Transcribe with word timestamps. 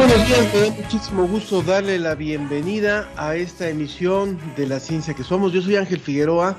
buenos 0.00 0.28
días, 0.28 0.54
me 0.54 0.60
da 0.60 0.70
muchísimo 0.70 1.28
gusto 1.28 1.62
darle 1.62 1.98
la 1.98 2.14
bienvenida 2.14 3.06
a 3.18 3.36
esta 3.36 3.68
emisión 3.68 4.38
de 4.56 4.66
La 4.66 4.80
Ciencia 4.80 5.12
que 5.12 5.22
Somos. 5.22 5.52
Yo 5.52 5.60
soy 5.60 5.76
Ángel 5.76 6.00
Figueroa 6.00 6.56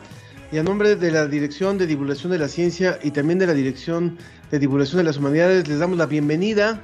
y 0.52 0.60
a 0.60 0.64
nombre 0.64 0.96
de 0.96 1.10
la 1.10 1.26
Dirección 1.26 1.80
de 1.80 1.88
Divulgación 1.88 2.32
de 2.32 2.38
la 2.38 2.48
Ciencia 2.48 3.00
y 3.02 3.10
también 3.10 3.40
de 3.40 3.48
la 3.48 3.56
Dirección 3.56 4.20
de 4.52 4.60
Divulgación 4.60 5.00
de 5.00 5.06
las 5.06 5.18
Humanidades 5.18 5.68
les 5.68 5.80
damos 5.80 5.98
la 5.98 6.06
bienvenida 6.06 6.84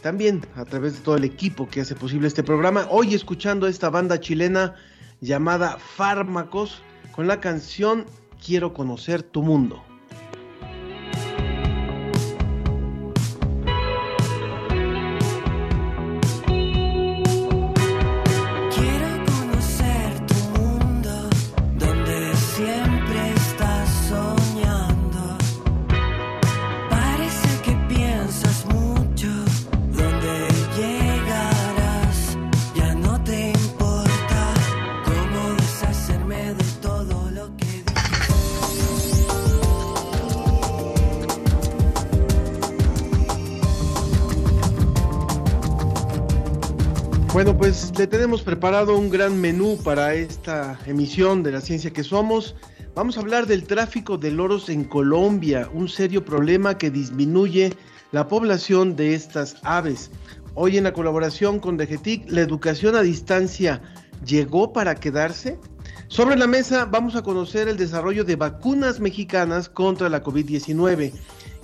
también 0.00 0.46
a 0.56 0.64
través 0.64 0.94
de 0.94 1.00
todo 1.00 1.16
el 1.16 1.24
equipo 1.24 1.68
que 1.68 1.82
hace 1.82 1.94
posible 1.94 2.26
este 2.26 2.42
programa. 2.42 2.86
Hoy 2.88 3.12
escuchando 3.14 3.66
a 3.66 3.70
esta 3.70 3.90
banda 3.90 4.18
chilena 4.18 4.76
llamada 5.20 5.76
Fármacos 5.76 6.80
con 7.12 7.26
la 7.26 7.38
canción 7.38 8.06
Quiero 8.42 8.72
conocer 8.72 9.22
tu 9.22 9.42
mundo. 9.42 9.84
Bueno, 47.38 47.56
pues 47.56 47.96
le 47.96 48.08
tenemos 48.08 48.42
preparado 48.42 48.98
un 48.98 49.10
gran 49.10 49.40
menú 49.40 49.78
para 49.84 50.12
esta 50.12 50.76
emisión 50.86 51.44
de 51.44 51.52
la 51.52 51.60
ciencia 51.60 51.92
que 51.92 52.02
somos. 52.02 52.56
Vamos 52.96 53.16
a 53.16 53.20
hablar 53.20 53.46
del 53.46 53.62
tráfico 53.62 54.18
de 54.18 54.32
loros 54.32 54.68
en 54.68 54.82
Colombia, 54.82 55.70
un 55.72 55.88
serio 55.88 56.24
problema 56.24 56.76
que 56.76 56.90
disminuye 56.90 57.74
la 58.10 58.26
población 58.26 58.96
de 58.96 59.14
estas 59.14 59.54
aves. 59.62 60.10
Hoy 60.54 60.78
en 60.78 60.82
la 60.82 60.92
colaboración 60.92 61.60
con 61.60 61.76
DGTIC, 61.76 62.28
la 62.28 62.40
educación 62.40 62.96
a 62.96 63.02
distancia 63.02 63.82
llegó 64.26 64.72
para 64.72 64.96
quedarse. 64.96 65.60
Sobre 66.08 66.34
la 66.34 66.48
mesa 66.48 66.86
vamos 66.86 67.14
a 67.14 67.22
conocer 67.22 67.68
el 67.68 67.76
desarrollo 67.76 68.24
de 68.24 68.34
vacunas 68.34 68.98
mexicanas 68.98 69.68
contra 69.68 70.08
la 70.08 70.24
COVID-19 70.24 71.12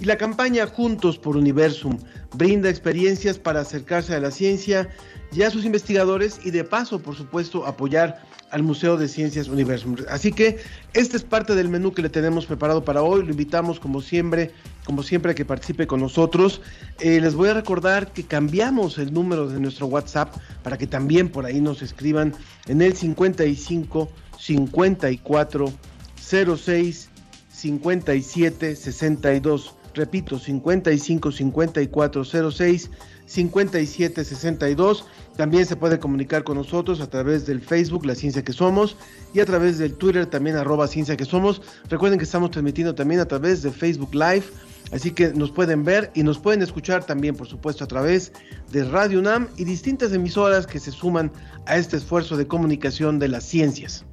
y 0.00 0.05
la 0.05 0.16
campaña 0.16 0.66
Juntos 0.66 1.19
por 1.19 1.37
Universum 1.37 1.99
brinda 2.37 2.69
experiencias 2.69 3.38
para 3.38 3.60
acercarse 3.60 4.15
a 4.15 4.21
la 4.21 4.31
ciencia 4.31 4.88
y 5.32 5.43
a 5.43 5.50
sus 5.50 5.65
investigadores 5.65 6.41
y 6.44 6.50
de 6.50 6.65
paso, 6.65 7.00
por 7.00 7.16
supuesto, 7.16 7.66
apoyar 7.66 8.22
al 8.50 8.62
Museo 8.62 8.97
de 8.97 9.09
Ciencias 9.09 9.49
Universum. 9.49 9.97
Así 10.09 10.32
que 10.32 10.59
este 10.93 11.16
es 11.16 11.25
parte 11.25 11.56
del 11.56 11.69
menú 11.69 11.93
que 11.93 12.03
le 12.03 12.09
tenemos 12.09 12.47
preparado 12.47 12.84
para 12.84 13.03
hoy. 13.03 13.25
Lo 13.25 13.31
invitamos 13.31 13.81
como 13.81 14.00
siempre, 14.00 14.53
como 14.84 15.03
siempre 15.03 15.32
a 15.32 15.34
que 15.34 15.44
participe 15.44 15.88
con 15.88 16.00
nosotros. 16.00 16.61
Eh, 17.00 17.21
les 17.21 17.34
voy 17.34 17.49
a 17.49 17.55
recordar 17.55 18.12
que 18.12 18.25
cambiamos 18.25 18.99
el 18.99 19.12
número 19.12 19.49
de 19.49 19.59
nuestro 19.59 19.87
WhatsApp 19.87 20.37
para 20.62 20.78
que 20.78 20.87
también 20.87 21.28
por 21.31 21.47
ahí 21.47 21.61
nos 21.61 21.82
escriban 21.82 22.32
en 22.69 22.81
el 22.81 22.94
55 22.94 24.09
54 24.38 25.72
06 26.16 27.09
57 27.50 28.76
62. 28.76 29.75
Repito, 29.94 30.38
55 30.38 31.31
54 31.31 32.25
06 32.25 32.91
57 33.27 34.25
62. 34.25 35.06
También 35.37 35.66
se 35.66 35.77
puede 35.77 35.99
comunicar 35.99 36.44
con 36.44 36.56
nosotros 36.56 37.00
a 37.00 37.09
través 37.09 37.47
del 37.47 37.60
Facebook, 37.60 38.05
La 38.05 38.15
Ciencia 38.15 38.43
que 38.43 38.53
Somos, 38.53 38.97
y 39.32 39.41
a 39.41 39.47
través 39.47 39.78
del 39.78 39.94
Twitter 39.94 40.27
también 40.27 40.56
arroba 40.56 40.87
Ciencia 40.87 41.16
que 41.16 41.25
Somos. 41.25 41.62
Recuerden 41.88 42.19
que 42.19 42.25
estamos 42.25 42.50
transmitiendo 42.50 42.94
también 42.94 43.21
a 43.21 43.27
través 43.27 43.62
de 43.62 43.71
Facebook 43.71 44.15
Live, 44.15 44.44
así 44.93 45.10
que 45.10 45.32
nos 45.32 45.50
pueden 45.50 45.84
ver 45.84 46.11
y 46.15 46.22
nos 46.22 46.38
pueden 46.38 46.62
escuchar 46.62 47.05
también, 47.05 47.37
por 47.37 47.47
supuesto, 47.47 47.84
a 47.84 47.88
través 47.88 48.32
de 48.72 48.84
Radio 48.84 49.21
UNAM 49.21 49.49
y 49.56 49.65
distintas 49.65 50.12
emisoras 50.12 50.66
que 50.66 50.78
se 50.78 50.91
suman 50.91 51.32
a 51.66 51.76
este 51.76 51.97
esfuerzo 51.97 52.37
de 52.37 52.47
comunicación 52.47 53.19
de 53.19 53.28
las 53.28 53.44
ciencias. 53.44 54.05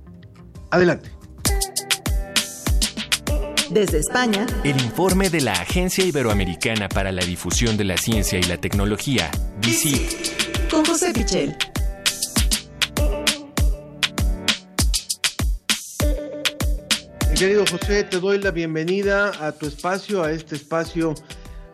Adelante. 0.71 1.20
Desde 3.71 3.99
España, 3.99 4.45
El 4.65 4.81
informe 4.81 5.29
de 5.29 5.39
la 5.39 5.53
Agencia 5.53 6.03
Iberoamericana 6.03 6.89
para 6.89 7.13
la 7.13 7.23
Difusión 7.23 7.77
de 7.77 7.85
la 7.85 7.95
Ciencia 7.95 8.37
y 8.37 8.43
la 8.43 8.57
Tecnología, 8.57 9.31
DICIT, 9.61 10.69
con 10.69 10.83
José 10.83 11.13
Pichel. 11.13 11.55
Mi 17.29 17.37
querido 17.37 17.63
José, 17.65 18.03
te 18.03 18.19
doy 18.19 18.39
la 18.39 18.51
bienvenida 18.51 19.31
a 19.39 19.53
tu 19.53 19.67
espacio, 19.67 20.21
a 20.21 20.33
este 20.33 20.57
espacio 20.57 21.15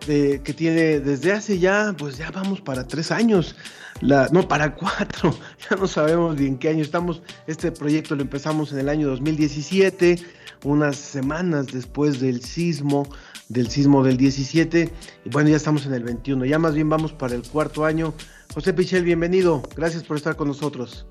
que 0.08 0.54
tiene 0.54 1.00
desde 1.00 1.34
hace 1.34 1.60
ya, 1.60 1.94
pues 1.98 2.18
ya 2.18 2.32
vamos 2.32 2.62
para 2.62 2.88
tres 2.88 3.12
años, 3.12 3.56
la, 4.02 4.30
no, 4.32 4.48
para 4.48 4.76
cuatro, 4.76 5.38
ya 5.70 5.76
no 5.76 5.88
sabemos 5.88 6.40
ni 6.40 6.48
en 6.48 6.58
qué 6.58 6.70
año 6.70 6.82
estamos. 6.82 7.22
Este 7.46 7.72
proyecto 7.72 8.16
lo 8.16 8.22
empezamos 8.22 8.72
en 8.72 8.80
el 8.80 8.90
año 8.90 9.08
2017, 9.10 10.20
unas 10.64 10.96
semanas 10.96 11.68
después 11.68 12.20
del 12.20 12.44
sismo, 12.44 13.08
del 13.50 13.70
sismo 13.70 14.04
del 14.04 14.18
17, 14.18 14.90
y 15.26 15.30
bueno, 15.30 15.50
ya 15.50 15.58
estamos 15.58 15.86
en 15.86 15.94
el 15.94 16.04
21, 16.04 16.46
ya 16.46 16.58
más 16.58 16.74
bien 16.74 16.90
vamos 16.90 17.12
para 17.14 17.36
el 17.36 17.44
cuarto 17.44 17.86
año. 17.86 18.14
José 18.54 18.74
Pichel, 18.74 19.04
bienvenido, 19.04 19.62
gracias 19.76 20.04
por 20.04 20.18
estar 20.18 20.36
con 20.36 20.48
nosotros. 20.48 21.06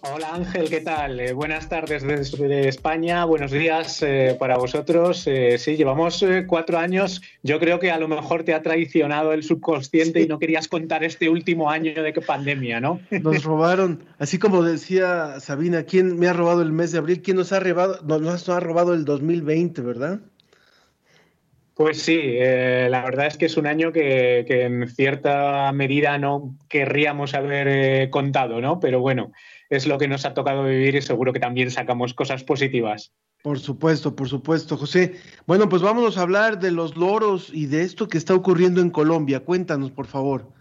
Hola 0.00 0.32
Ángel, 0.32 0.70
¿qué 0.70 0.80
tal? 0.80 1.18
Eh, 1.18 1.32
buenas 1.32 1.68
tardes 1.68 2.04
desde 2.04 2.68
España, 2.68 3.24
buenos 3.24 3.50
días 3.50 4.00
eh, 4.02 4.36
para 4.38 4.56
vosotros. 4.56 5.26
Eh, 5.26 5.58
sí, 5.58 5.76
llevamos 5.76 6.24
cuatro 6.46 6.78
años. 6.78 7.20
Yo 7.42 7.58
creo 7.58 7.80
que 7.80 7.90
a 7.90 7.98
lo 7.98 8.06
mejor 8.06 8.44
te 8.44 8.54
ha 8.54 8.62
traicionado 8.62 9.32
el 9.32 9.42
subconsciente 9.42 10.20
Sí. 10.20 10.26
y 10.26 10.28
no 10.28 10.38
querías 10.38 10.68
contar 10.68 11.02
este 11.02 11.28
último 11.28 11.68
año 11.68 12.00
de 12.00 12.12
pandemia, 12.12 12.80
¿no? 12.80 13.00
Nos 13.10 13.42
robaron, 13.42 14.04
así 14.18 14.38
como 14.38 14.62
decía 14.62 15.40
Sabina, 15.40 15.82
¿quién 15.82 16.16
me 16.16 16.28
ha 16.28 16.32
robado 16.32 16.62
el 16.62 16.70
mes 16.70 16.92
de 16.92 16.98
abril? 16.98 17.20
¿Quién 17.20 17.36
nos 17.36 17.52
ha 17.52 17.58
robado, 17.58 18.00
nos, 18.06 18.20
nos 18.20 18.48
ha 18.48 18.60
robado 18.60 18.94
el 18.94 19.04
2020, 19.04 19.82
verdad? 19.82 20.20
Pues 21.74 22.02
sí, 22.02 22.18
eh, 22.22 22.88
la 22.90 23.02
verdad 23.02 23.26
es 23.26 23.36
que 23.36 23.46
es 23.46 23.56
un 23.56 23.66
año 23.66 23.92
que, 23.92 24.44
que 24.48 24.62
en 24.64 24.88
cierta 24.88 25.70
medida 25.72 26.18
no 26.18 26.56
querríamos 26.68 27.34
haber 27.34 27.68
eh, 27.68 28.10
contado, 28.10 28.60
¿no? 28.60 28.80
Pero 28.80 29.00
bueno, 29.00 29.30
es 29.70 29.86
lo 29.86 29.98
que 29.98 30.08
nos 30.08 30.24
ha 30.24 30.34
tocado 30.34 30.64
vivir 30.64 30.94
y 30.94 31.02
seguro 31.02 31.32
que 31.32 31.40
también 31.40 31.70
sacamos 31.70 32.14
cosas 32.14 32.44
positivas. 32.44 33.12
Por 33.42 33.60
supuesto, 33.60 34.16
por 34.16 34.28
supuesto, 34.28 34.76
José. 34.76 35.14
Bueno, 35.46 35.68
pues 35.68 35.80
vámonos 35.80 36.18
a 36.18 36.22
hablar 36.22 36.58
de 36.58 36.72
los 36.72 36.96
loros 36.96 37.50
y 37.52 37.66
de 37.66 37.82
esto 37.82 38.08
que 38.08 38.18
está 38.18 38.34
ocurriendo 38.34 38.80
en 38.80 38.90
Colombia. 38.90 39.40
Cuéntanos, 39.40 39.92
por 39.92 40.06
favor. 40.06 40.52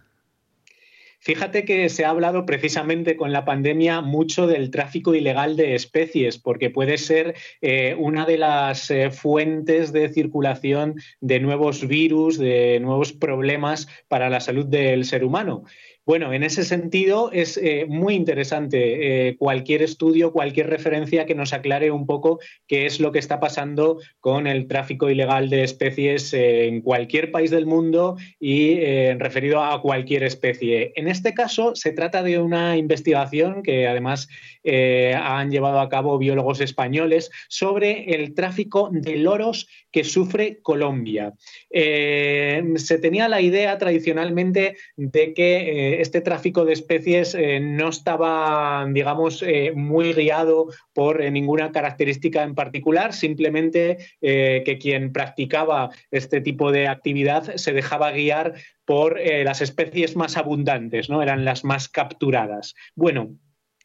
Fíjate 1.19 1.65
que 1.65 1.89
se 1.89 2.05
ha 2.05 2.11
hablado 2.11 2.45
precisamente 2.45 3.17
con 3.17 3.31
la 3.31 3.43
pandemia 3.43 4.01
mucho 4.01 4.45
del 4.45 4.69
tráfico 4.69 5.15
ilegal 5.15 5.55
de 5.57 5.73
especies, 5.75 6.37
porque 6.37 6.69
puede 6.69 6.97
ser 6.97 7.35
eh, 7.61 7.95
una 7.97 8.25
de 8.25 8.37
las 8.37 8.91
eh, 8.91 9.09
fuentes 9.09 9.91
de 9.91 10.09
circulación 10.09 10.95
de 11.19 11.39
nuevos 11.39 11.87
virus, 11.87 12.37
de 12.37 12.79
nuevos 12.79 13.13
problemas 13.13 13.87
para 14.07 14.29
la 14.29 14.39
salud 14.39 14.67
del 14.67 15.05
ser 15.05 15.23
humano. 15.23 15.63
Bueno, 16.07 16.31
en 16.31 16.43
ese 16.43 16.63
sentido 16.63 17.31
es 17.33 17.57
eh, 17.57 17.85
muy 17.85 18.13
interesante 18.13 19.27
eh, 19.27 19.35
cualquier 19.35 19.81
estudio, 19.81 20.31
cualquier 20.31 20.69
referencia 20.69 21.25
que 21.25 21.35
nos 21.35 21.51
aclare 21.51 21.91
un 21.91 22.05
poco 22.05 22.39
qué 22.65 22.85
es 22.85 23.01
lo 23.01 23.11
que 23.11 23.19
está 23.19 23.41
pasando 23.41 23.99
con 24.21 24.47
el 24.47 24.69
tráfico 24.69 25.09
ilegal 25.09 25.49
de 25.49 25.63
especies 25.63 26.33
en 26.33 26.79
cualquier 26.79 27.29
país 27.29 27.51
del 27.51 27.65
mundo 27.65 28.15
y 28.39 28.79
referido 29.15 29.61
a 29.61 29.81
cualquier 29.81 30.23
especie. 30.23 30.93
En 30.95 31.09
este 31.09 31.33
caso 31.33 31.75
se 31.75 31.91
trata 31.91 32.23
de 32.23 32.39
una 32.39 32.77
investigación 32.77 33.61
que 33.61 33.85
además 33.85 34.29
han 34.63 35.51
llevado 35.51 35.79
a 35.79 35.89
cabo 35.89 36.17
biólogos 36.17 36.61
españoles 36.61 37.31
sobre 37.49 38.15
el 38.15 38.33
tráfico 38.33 38.89
de 38.91 39.17
loros 39.17 39.67
que 39.91 40.03
sufre 40.03 40.59
Colombia. 40.61 41.33
se 41.69 42.99
tenía 43.01 43.27
la 43.27 43.41
idea 43.41 43.77
tradicionalmente 43.77 44.77
de 44.95 45.33
que 45.33 45.96
este 46.01 46.21
tráfico 46.21 46.65
de 46.65 46.73
especies 46.73 47.35
eh, 47.35 47.59
no 47.59 47.89
estaba, 47.89 48.85
digamos, 48.89 49.43
eh, 49.43 49.71
muy 49.75 50.13
guiado 50.13 50.67
por 50.93 51.21
eh, 51.21 51.31
ninguna 51.31 51.71
característica 51.71 52.43
en 52.43 52.55
particular, 52.55 53.13
simplemente 53.13 53.97
que 54.21 54.77
quien 54.79 55.11
practicaba 55.11 55.89
este 56.11 56.41
tipo 56.41 56.71
de 56.71 56.87
actividad 56.87 57.55
se 57.55 57.73
dejaba 57.73 58.11
guiar 58.11 58.53
por 58.85 59.19
las 59.43 59.61
especies 59.61 60.15
más 60.15 60.37
abundantes, 60.37 61.09
¿no? 61.09 61.21
Eran 61.21 61.45
las 61.45 61.63
más 61.63 61.89
capturadas. 61.89 62.73
Bueno, 62.95 63.35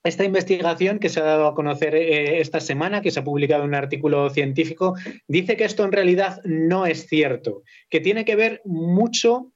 esta 0.04 0.24
investigación 0.24 0.98
que 0.98 1.08
se 1.08 1.20
ha 1.20 1.24
dado 1.24 1.46
a 1.46 1.54
conocer 1.54 1.94
esta 1.94 2.60
semana, 2.60 3.02
que 3.02 3.10
se 3.10 3.20
ha 3.20 3.24
publicado 3.24 3.62
en 3.62 3.70
un 3.70 3.74
artículo 3.74 4.30
científico, 4.30 4.94
dice 5.28 5.56
que 5.56 5.64
esto 5.64 5.84
en 5.84 5.92
realidad 5.92 6.40
no 6.44 6.86
es 6.86 7.06
cierto, 7.06 7.62
que 7.88 8.00
tiene 8.00 8.24
que 8.24 8.36
ver 8.36 8.62
mucho 8.64 9.51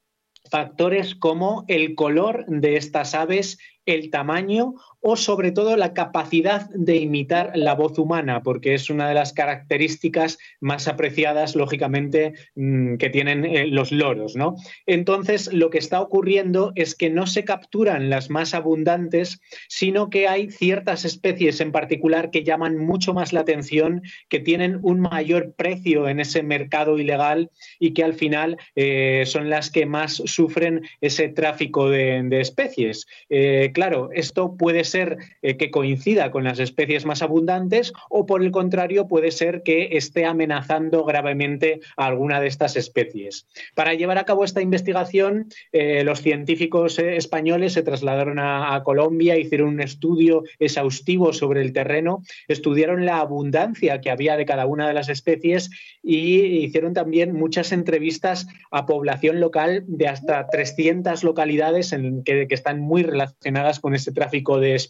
factores 0.50 1.14
como 1.14 1.64
el 1.68 1.94
color 1.94 2.44
de 2.46 2.76
estas 2.76 3.14
aves, 3.14 3.58
el 3.84 4.10
tamaño 4.10 4.74
o 5.08 5.14
sobre 5.14 5.52
todo 5.52 5.76
la 5.76 5.94
capacidad 5.94 6.68
de 6.70 6.96
imitar 6.96 7.52
la 7.54 7.74
voz 7.74 7.96
humana, 7.96 8.42
porque 8.42 8.74
es 8.74 8.90
una 8.90 9.08
de 9.08 9.14
las 9.14 9.32
características 9.32 10.36
más 10.58 10.88
apreciadas, 10.88 11.54
lógicamente, 11.54 12.32
mm, 12.56 12.96
que 12.96 13.08
tienen 13.08 13.44
eh, 13.44 13.68
los 13.68 13.92
loros. 13.92 14.34
¿no? 14.34 14.56
Entonces, 14.84 15.52
lo 15.52 15.70
que 15.70 15.78
está 15.78 16.00
ocurriendo 16.00 16.72
es 16.74 16.96
que 16.96 17.08
no 17.08 17.28
se 17.28 17.44
capturan 17.44 18.10
las 18.10 18.30
más 18.30 18.52
abundantes, 18.52 19.40
sino 19.68 20.10
que 20.10 20.26
hay 20.26 20.50
ciertas 20.50 21.04
especies 21.04 21.60
en 21.60 21.70
particular 21.70 22.32
que 22.32 22.42
llaman 22.42 22.76
mucho 22.76 23.14
más 23.14 23.32
la 23.32 23.42
atención, 23.42 24.02
que 24.28 24.40
tienen 24.40 24.80
un 24.82 24.98
mayor 24.98 25.54
precio 25.54 26.08
en 26.08 26.18
ese 26.18 26.42
mercado 26.42 26.98
ilegal 26.98 27.52
y 27.78 27.94
que 27.94 28.02
al 28.02 28.14
final 28.14 28.56
eh, 28.74 29.22
son 29.24 29.50
las 29.50 29.70
que 29.70 29.86
más 29.86 30.14
sufren 30.14 30.82
ese 31.00 31.28
tráfico 31.28 31.90
de, 31.90 32.26
especies. 32.40 33.06
Eh, 33.30 33.70
claro, 33.72 34.10
esto 34.12 34.56
puede 34.56 34.82
ser 34.82 34.95
eh, 34.96 35.56
que 35.56 35.70
coincida 35.70 36.30
con 36.30 36.44
las 36.44 36.58
especies 36.58 37.04
más 37.04 37.22
abundantes 37.22 37.92
o 38.08 38.26
por 38.26 38.42
el 38.42 38.50
contrario 38.50 39.08
puede 39.08 39.30
ser 39.30 39.62
que 39.62 39.90
esté 39.92 40.24
amenazando 40.24 41.04
gravemente 41.04 41.80
alguna 41.96 42.40
de 42.40 42.46
estas 42.48 42.76
especies. 42.76 43.46
Para 43.74 43.94
llevar 43.94 44.18
a 44.18 44.24
cabo 44.24 44.44
esta 44.44 44.62
investigación, 44.62 45.48
eh, 45.72 46.02
los 46.04 46.22
científicos 46.22 46.98
eh, 46.98 47.16
españoles 47.16 47.74
se 47.74 47.82
trasladaron 47.82 48.38
a, 48.38 48.74
a 48.74 48.82
Colombia, 48.82 49.38
hicieron 49.38 49.68
un 49.68 49.80
estudio 49.80 50.44
exhaustivo 50.58 51.32
sobre 51.32 51.60
el 51.60 51.72
terreno, 51.72 52.22
estudiaron 52.48 53.04
la 53.04 53.18
abundancia 53.18 54.00
que 54.00 54.10
había 54.10 54.36
de 54.36 54.46
cada 54.46 54.66
una 54.66 54.88
de 54.88 54.94
las 54.94 55.08
especies 55.08 55.70
y 56.02 56.64
hicieron 56.64 56.94
también 56.94 57.32
muchas 57.32 57.72
entrevistas 57.72 58.46
a 58.70 58.86
población 58.86 59.40
local 59.40 59.84
de 59.86 60.08
hasta 60.08 60.46
300 60.48 61.22
localidades 61.24 61.92
en 61.92 62.24
que, 62.24 62.46
que 62.48 62.54
están 62.54 62.80
muy 62.80 63.02
relacionadas 63.02 63.80
con 63.80 63.94
este 63.94 64.12
tráfico 64.12 64.58
de 64.60 64.74
especies 64.74 64.85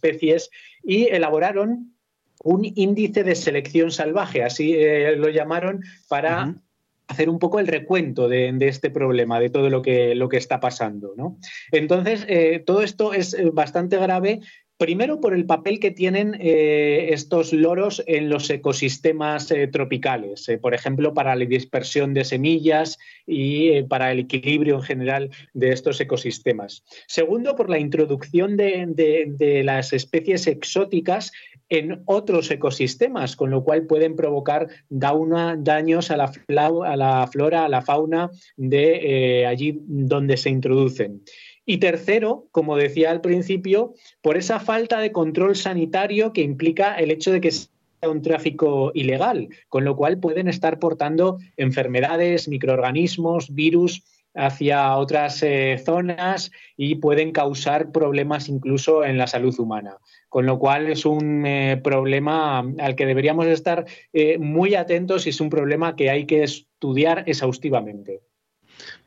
y 0.82 1.06
elaboraron 1.06 1.96
un 2.44 2.64
índice 2.74 3.24
de 3.24 3.34
selección 3.34 3.90
salvaje, 3.90 4.44
así 4.44 4.74
eh, 4.74 5.16
lo 5.16 5.28
llamaron, 5.28 5.82
para 6.08 6.54
hacer 7.08 7.28
un 7.28 7.38
poco 7.38 7.60
el 7.60 7.66
recuento 7.66 8.28
de, 8.28 8.54
este 8.60 8.90
problema, 8.90 9.40
de 9.40 9.50
todo 9.50 9.70
lo 9.70 9.82
que, 9.82 10.14
lo 10.14 10.28
que 10.28 10.36
está 10.36 10.60
pasando. 10.60 11.14
Entonces, 11.72 12.24
eh, 12.28 12.62
todo 12.64 12.82
esto 12.82 13.12
es 13.12 13.34
eh, 13.34 13.50
bastante 13.52 13.96
grave 13.96 14.40
Primero, 14.78 15.22
por 15.22 15.32
el 15.32 15.46
papel 15.46 15.80
que 15.80 15.90
tienen 15.90 16.36
eh, 16.38 17.08
estos 17.12 17.54
loros 17.54 18.02
en 18.06 18.28
los 18.28 18.50
ecosistemas 18.50 19.50
eh, 19.50 19.68
tropicales, 19.68 20.46
eh, 20.50 20.58
por 20.58 20.74
ejemplo, 20.74 21.14
para 21.14 21.34
la 21.34 21.46
dispersión 21.46 22.12
de 22.12 22.26
semillas 22.26 22.98
y 23.26 23.82
para 23.84 24.12
el 24.12 24.18
equilibrio 24.18 24.74
en 24.76 24.82
general 24.82 25.30
de 25.54 25.70
estos 25.70 25.98
ecosistemas. 25.98 26.84
Segundo, 27.06 27.56
por 27.56 27.70
la 27.70 27.78
introducción 27.78 28.58
de, 28.58 29.62
las 29.64 29.94
especies 29.94 30.46
exóticas 30.46 31.32
en 31.70 32.02
otros 32.04 32.50
ecosistemas, 32.50 33.34
con 33.34 33.50
lo 33.50 33.64
cual 33.64 33.86
pueden 33.86 34.14
provocar 34.14 34.68
daños 34.90 36.10
a 36.10 36.16
la, 36.18 36.32
a 36.84 36.96
la 36.96 37.26
flora, 37.32 37.64
a 37.64 37.68
la 37.68 37.80
fauna 37.80 38.30
de 38.58 39.46
allí 39.46 39.80
donde 39.86 40.36
se 40.36 40.50
introducen. 40.50 41.22
Y 41.66 41.78
tercero, 41.78 42.46
como 42.52 42.76
decía 42.76 43.10
al 43.10 43.20
principio, 43.20 43.92
por 44.22 44.36
esa 44.36 44.60
falta 44.60 45.00
de 45.00 45.10
control 45.10 45.56
sanitario 45.56 46.32
que 46.32 46.42
implica 46.42 46.94
el 46.94 47.10
hecho 47.10 47.32
de 47.32 47.40
que 47.40 47.50
sea 47.50 47.68
un 48.08 48.22
tráfico 48.22 48.92
ilegal, 48.94 49.48
con 49.68 49.84
lo 49.84 49.96
cual 49.96 50.18
pueden 50.18 50.46
estar 50.46 50.78
portando 50.78 51.38
enfermedades, 51.56 52.46
microorganismos, 52.46 53.52
virus 53.52 54.04
hacia 54.36 54.96
otras 54.96 55.42
eh, 55.42 55.82
zonas 55.84 56.52
y 56.76 56.96
pueden 56.96 57.32
causar 57.32 57.90
problemas 57.90 58.48
incluso 58.48 59.04
en 59.04 59.18
la 59.18 59.26
salud 59.26 59.58
humana. 59.58 59.96
Con 60.28 60.46
lo 60.46 60.58
cual 60.58 60.86
es 60.88 61.04
un 61.04 61.44
eh, 61.46 61.80
problema 61.82 62.58
al 62.78 62.94
que 62.94 63.06
deberíamos 63.06 63.46
estar 63.46 63.86
eh, 64.12 64.38
muy 64.38 64.76
atentos 64.76 65.26
y 65.26 65.30
es 65.30 65.40
un 65.40 65.50
problema 65.50 65.96
que 65.96 66.10
hay 66.10 66.26
que 66.26 66.44
estudiar 66.44 67.24
exhaustivamente. 67.26 68.20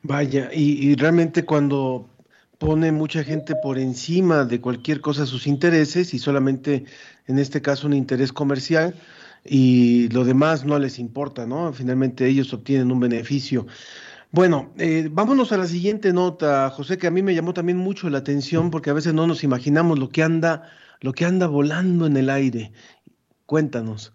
Vaya, 0.02 0.50
y 0.52 0.94
realmente 0.96 1.44
cuando 1.44 2.09
pone 2.60 2.92
mucha 2.92 3.24
gente 3.24 3.56
por 3.56 3.78
encima 3.78 4.44
de 4.44 4.60
cualquier 4.60 5.00
cosa 5.00 5.24
sus 5.24 5.46
intereses 5.46 6.12
y 6.12 6.18
solamente 6.18 6.84
en 7.26 7.38
este 7.38 7.62
caso 7.62 7.86
un 7.86 7.94
interés 7.94 8.34
comercial 8.34 8.94
y 9.46 10.08
lo 10.10 10.24
demás 10.24 10.66
no 10.66 10.78
les 10.78 10.98
importa, 10.98 11.46
¿no? 11.46 11.72
Finalmente 11.72 12.26
ellos 12.26 12.52
obtienen 12.52 12.92
un 12.92 13.00
beneficio. 13.00 13.66
Bueno, 14.30 14.74
eh, 14.76 15.08
vámonos 15.10 15.52
a 15.52 15.56
la 15.56 15.66
siguiente 15.66 16.12
nota, 16.12 16.68
José, 16.68 16.98
que 16.98 17.06
a 17.06 17.10
mí 17.10 17.22
me 17.22 17.34
llamó 17.34 17.54
también 17.54 17.78
mucho 17.78 18.10
la 18.10 18.18
atención 18.18 18.70
porque 18.70 18.90
a 18.90 18.94
veces 18.94 19.14
no 19.14 19.26
nos 19.26 19.42
imaginamos 19.42 19.98
lo 19.98 20.10
que 20.10 20.22
anda, 20.22 20.70
lo 21.00 21.14
que 21.14 21.24
anda 21.24 21.46
volando 21.46 22.04
en 22.04 22.18
el 22.18 22.28
aire. 22.28 22.72
Cuéntanos. 23.46 24.12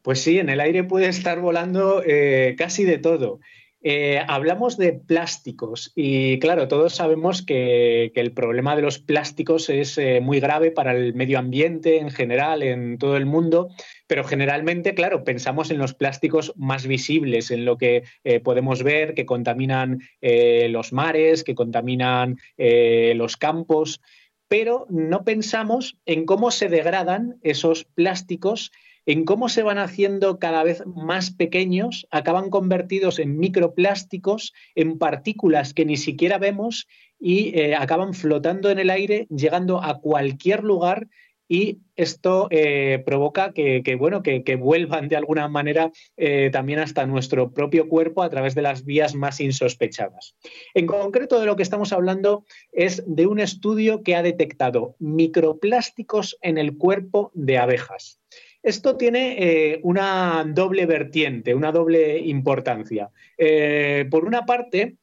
Pues 0.00 0.22
sí, 0.22 0.38
en 0.38 0.48
el 0.48 0.60
aire 0.60 0.84
puede 0.84 1.08
estar 1.08 1.38
volando 1.38 2.02
eh, 2.02 2.54
casi 2.56 2.84
de 2.84 2.96
todo. 2.96 3.40
Eh, 3.82 4.20
hablamos 4.28 4.76
de 4.76 4.92
plásticos 4.92 5.90
y 5.96 6.38
claro, 6.38 6.68
todos 6.68 6.94
sabemos 6.94 7.40
que, 7.42 8.12
el 8.14 8.32
problema 8.32 8.76
de 8.76 8.82
los 8.82 8.98
plásticos 8.98 9.70
es 9.70 9.96
eh, 9.96 10.20
muy 10.20 10.38
grave 10.38 10.70
para 10.70 10.94
el 10.94 11.14
medio 11.14 11.38
ambiente 11.38 11.98
en 11.98 12.10
general, 12.10 12.62
en 12.62 12.98
todo 12.98 13.16
el 13.16 13.24
mundo, 13.24 13.70
pero 14.06 14.24
generalmente, 14.24 14.94
claro, 14.94 15.24
pensamos 15.24 15.70
en 15.70 15.78
los 15.78 15.94
plásticos 15.94 16.52
más 16.56 16.86
visibles, 16.86 17.50
en 17.50 17.64
lo 17.64 17.78
que 17.78 18.02
eh, 18.24 18.40
podemos 18.40 18.82
ver 18.82 19.14
que 19.14 19.24
contaminan 19.24 20.00
los 20.20 20.92
mares, 20.92 21.42
que 21.44 21.54
contaminan 21.54 22.36
los 22.58 23.36
campos, 23.36 24.02
pero 24.48 24.86
no 24.90 25.24
pensamos 25.24 25.96
en 26.04 26.26
cómo 26.26 26.50
se 26.50 26.68
degradan 26.68 27.38
esos 27.42 27.84
plásticos 27.84 28.72
en 29.10 29.24
cómo 29.24 29.48
se 29.48 29.64
van 29.64 29.78
haciendo 29.78 30.38
cada 30.38 30.62
vez 30.62 30.84
más 30.86 31.32
pequeños, 31.32 32.06
acaban 32.12 32.48
convertidos 32.48 33.18
en 33.18 33.38
microplásticos, 33.38 34.52
en 34.76 34.98
partículas 34.98 35.74
que 35.74 35.84
ni 35.84 35.96
siquiera 35.96 36.38
vemos 36.38 36.86
y 37.18 37.58
eh, 37.58 37.74
acaban 37.74 38.14
flotando 38.14 38.70
en 38.70 38.78
el 38.78 38.88
aire, 38.88 39.26
llegando 39.28 39.82
a 39.82 39.98
cualquier 39.98 40.62
lugar 40.62 41.08
y 41.48 41.78
esto 41.96 42.46
eh, 42.52 43.02
provoca 43.04 43.52
que, 43.52 43.82
bueno, 43.98 44.22
que, 44.22 44.54
vuelvan 44.54 45.08
de 45.08 45.16
alguna 45.16 45.48
manera 45.48 45.90
eh, 46.16 46.48
también 46.52 46.78
hasta 46.78 47.04
nuestro 47.04 47.52
propio 47.52 47.88
cuerpo 47.88 48.22
a 48.22 48.30
través 48.30 48.54
de 48.54 48.62
las 48.62 48.84
vías 48.84 49.16
más 49.16 49.40
insospechadas. 49.40 50.36
En 50.72 50.86
concreto 50.86 51.40
de 51.40 51.46
lo 51.46 51.56
que 51.56 51.64
estamos 51.64 51.92
hablando 51.92 52.44
es 52.70 53.02
de 53.08 53.26
un 53.26 53.40
estudio 53.40 54.04
que 54.04 54.14
ha 54.14 54.22
detectado 54.22 54.94
microplásticos 55.00 56.38
en 56.42 56.58
el 56.58 56.78
cuerpo 56.78 57.32
de 57.34 57.58
abejas. 57.58 58.20
Esto 58.62 58.96
tiene 58.96 59.36
eh, 59.38 59.80
una 59.82 60.44
doble 60.46 60.84
vertiente, 60.84 61.54
una 61.54 61.72
doble 61.72 62.18
importancia. 62.18 63.10
Eh, 63.38 64.06
por 64.10 64.24
una 64.24 64.44
parte, 64.44 64.96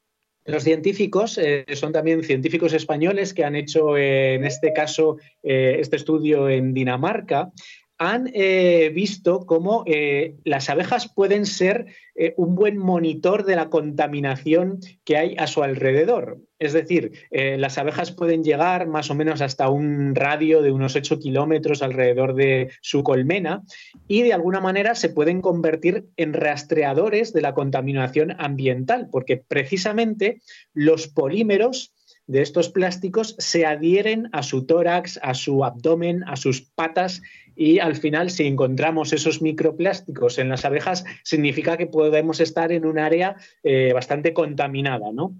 los 0.45 0.63
científicos 0.63 1.37
eh, 1.37 1.65
son 1.73 1.91
también 1.91 2.23
científicos 2.23 2.73
españoles 2.73 3.33
que 3.33 3.43
han 3.43 3.55
hecho, 3.55 3.97
en 3.97 4.45
este 4.45 4.73
caso, 4.73 5.17
este 5.41 5.95
estudio 5.95 6.49
en 6.49 6.73
Dinamarca. 6.73 7.51
Han 7.97 8.29
eh, 8.33 8.91
visto 8.93 9.45
cómo 9.45 9.83
eh, 9.87 10.35
las 10.43 10.69
abejas 10.69 11.11
pueden 11.13 11.45
ser 11.45 11.87
eh, 12.15 12.33
un 12.37 12.55
buen 12.55 12.77
monitor 12.77 13.43
de 13.43 13.55
la 13.55 13.69
contaminación 13.69 14.79
que 15.03 15.17
hay 15.17 15.35
a 15.37 15.47
su 15.47 15.63
alrededor. 15.63 16.39
Es 16.59 16.73
decir, 16.73 17.11
las 17.29 17.77
abejas 17.77 18.11
pueden 18.11 18.43
llegar 18.43 18.87
más 18.87 19.11
o 19.11 19.15
menos 19.15 19.41
hasta 19.41 19.69
un 19.69 20.15
radio 20.15 20.63
de 20.63 20.71
unos 20.71 20.95
8 20.95 21.19
kilómetros 21.19 21.83
alrededor 21.83 22.33
de 22.33 22.71
su 22.81 23.03
colmena 23.03 23.61
y 24.07 24.23
de 24.23 24.33
alguna 24.33 24.59
manera 24.59 24.95
se 24.95 25.09
pueden 25.09 25.41
convertir 25.41 26.05
en 26.17 26.33
rastreadores 26.33 27.31
de 27.31 27.41
la 27.41 27.53
contaminación 27.53 28.35
ambiental, 28.39 29.07
porque 29.11 29.37
precisamente 29.37 30.41
los 30.73 31.07
polímeros 31.07 31.93
de 32.27 32.41
estos 32.41 32.69
plásticos 32.69 33.35
se 33.39 33.65
adhieren 33.65 34.29
a 34.33 34.43
su 34.43 34.65
tórax, 34.65 35.19
a 35.23 35.33
su 35.33 35.63
abdomen, 35.63 36.23
a 36.27 36.35
sus 36.35 36.61
patas 36.61 37.21
y 37.55 37.79
al 37.79 37.95
final 37.95 38.29
si 38.29 38.45
encontramos 38.45 39.13
esos 39.13 39.41
microplásticos 39.41 40.37
en 40.37 40.49
las 40.49 40.65
abejas 40.65 41.05
significa 41.23 41.77
que 41.77 41.87
podemos 41.87 42.39
estar 42.39 42.71
en 42.71 42.85
un 42.85 42.99
área 42.99 43.37
eh, 43.63 43.91
bastante 43.93 44.33
contaminada, 44.33 45.11
¿no? 45.11 45.35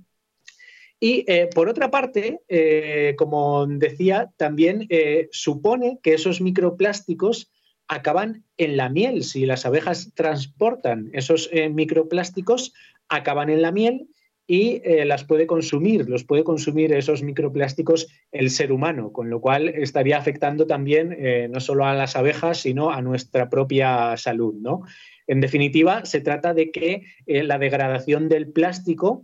Y 0.99 1.25
eh, 1.27 1.47
por 1.53 1.69
otra 1.69 1.91
parte, 1.91 2.39
eh, 2.47 3.13
como 3.19 3.67
decía, 3.67 4.31
también 4.35 4.87
supone 5.29 5.99
que 6.01 6.15
esos 6.15 6.41
microplásticos 6.41 7.51
acaban 7.87 8.45
en 8.57 8.77
la 8.77 8.89
miel. 8.89 9.23
Si 9.23 9.45
las 9.45 9.67
abejas 9.67 10.11
transportan 10.15 11.11
esos 11.13 11.51
microplásticos, 11.71 12.73
acaban 13.09 13.51
en 13.51 13.61
la 13.61 13.71
miel 13.71 14.07
y 14.47 14.81
eh, 14.85 15.03
las 15.03 15.25
puede 15.25 15.45
consumir, 15.45 16.09
los 16.09 16.23
puede 16.23 16.45
consumir 16.45 16.93
esos 16.93 17.21
microplásticos 17.21 18.07
el 18.31 18.49
ser 18.49 18.71
humano, 18.71 19.11
con 19.11 19.29
lo 19.29 19.41
cual 19.41 19.67
estaría 19.67 20.17
afectando 20.17 20.65
también 20.65 21.13
eh, 21.19 21.49
no 21.51 21.59
solo 21.59 21.85
a 21.85 21.93
las 21.93 22.15
abejas, 22.15 22.59
sino 22.59 22.89
a 22.89 23.01
nuestra 23.01 23.49
propia 23.49 24.15
salud. 24.15 24.55
¿no? 24.55 24.83
En 25.27 25.41
definitiva, 25.41 26.05
se 26.05 26.21
trata 26.21 26.53
de 26.53 26.71
que 26.71 27.03
eh, 27.25 27.43
la 27.43 27.59
degradación 27.59 28.29
del 28.29 28.51
plástico 28.51 29.23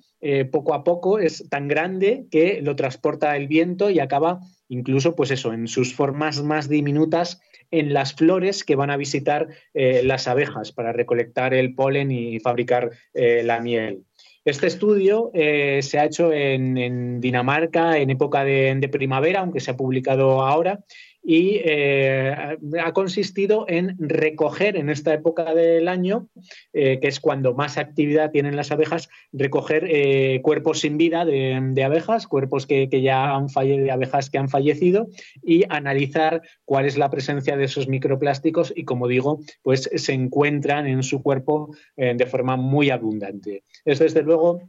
poco 0.54 0.74
a 0.74 0.86
poco 0.86 1.20
es 1.20 1.50
tan 1.50 1.68
grande 1.68 2.28
que 2.32 2.62
lo 2.62 2.78
transporta 2.78 3.36
el 3.36 3.50
viento 3.50 3.90
y 3.90 4.00
acaba 4.00 4.40
incluso, 4.70 5.18
pues 5.18 5.32
eso, 5.32 5.52
en 5.52 5.68
sus 5.68 5.94
formas 5.94 6.42
más 6.42 6.70
diminutas 6.70 7.42
en 7.72 7.94
las 7.94 8.14
flores 8.14 8.64
que 8.64 8.78
van 8.78 8.90
a 8.90 8.96
visitar 8.96 9.50
las 9.74 10.30
abejas 10.30 10.72
para 10.72 10.94
recolectar 10.94 11.54
el 11.54 11.76
polen 11.76 12.10
y 12.10 12.40
fabricar 12.40 12.92
la 13.14 13.60
miel. 13.60 14.06
Este 14.46 14.68
estudio 14.68 15.32
eh, 15.34 15.80
se 15.82 16.00
ha 16.00 16.06
hecho 16.06 16.34
en, 16.34 17.22
Dinamarca 17.22 17.98
en 17.98 18.10
época 18.10 18.44
de, 18.44 18.90
primavera, 18.92 19.40
aunque 19.40 19.62
se 19.62 19.72
ha 19.72 19.78
publicado 19.78 20.42
ahora, 20.42 20.84
y 21.24 21.62
eh, 21.64 22.58
ha 22.84 22.92
consistido 22.92 23.66
en 23.70 23.96
recoger 23.98 24.76
en 24.76 24.90
esta 24.90 25.14
época 25.14 25.54
del 25.54 25.88
año, 25.88 26.28
eh, 26.74 27.00
que 27.00 27.08
es 27.08 27.20
cuando 27.20 27.54
más 27.54 27.78
actividad 27.78 28.32
tienen 28.32 28.58
las 28.58 28.72
abejas, 28.72 29.10
recoger 29.32 29.90
cuerpos 30.42 30.82
sin 30.82 30.98
vida 30.98 31.24
de, 31.24 31.84
abejas, 31.84 32.28
cuerpos 32.28 32.68
que, 32.68 32.90
ya 33.02 33.36
han 33.36 33.50
fallecido, 33.50 33.86
de 33.86 33.92
abejas 33.92 34.30
que 34.30 34.38
han 34.38 34.50
fallecido, 34.50 35.08
y 35.42 35.64
analizar 35.70 36.42
cuál 36.66 36.86
es 36.86 36.98
la 36.98 37.10
presencia 37.10 37.56
de 37.56 37.66
esos 37.66 37.88
microplásticos 37.88 38.74
y, 38.76 38.84
como 38.84 39.08
digo, 39.08 39.40
pues 39.62 39.90
se 39.96 40.14
encuentran 40.14 40.88
en 40.88 41.04
su 41.04 41.24
cuerpo 41.24 41.76
de 41.96 42.26
forma 42.26 42.58
muy 42.58 42.90
abundante. 42.90 43.64
Es 43.86 44.00
desde 44.00 44.24
luego 44.24 44.62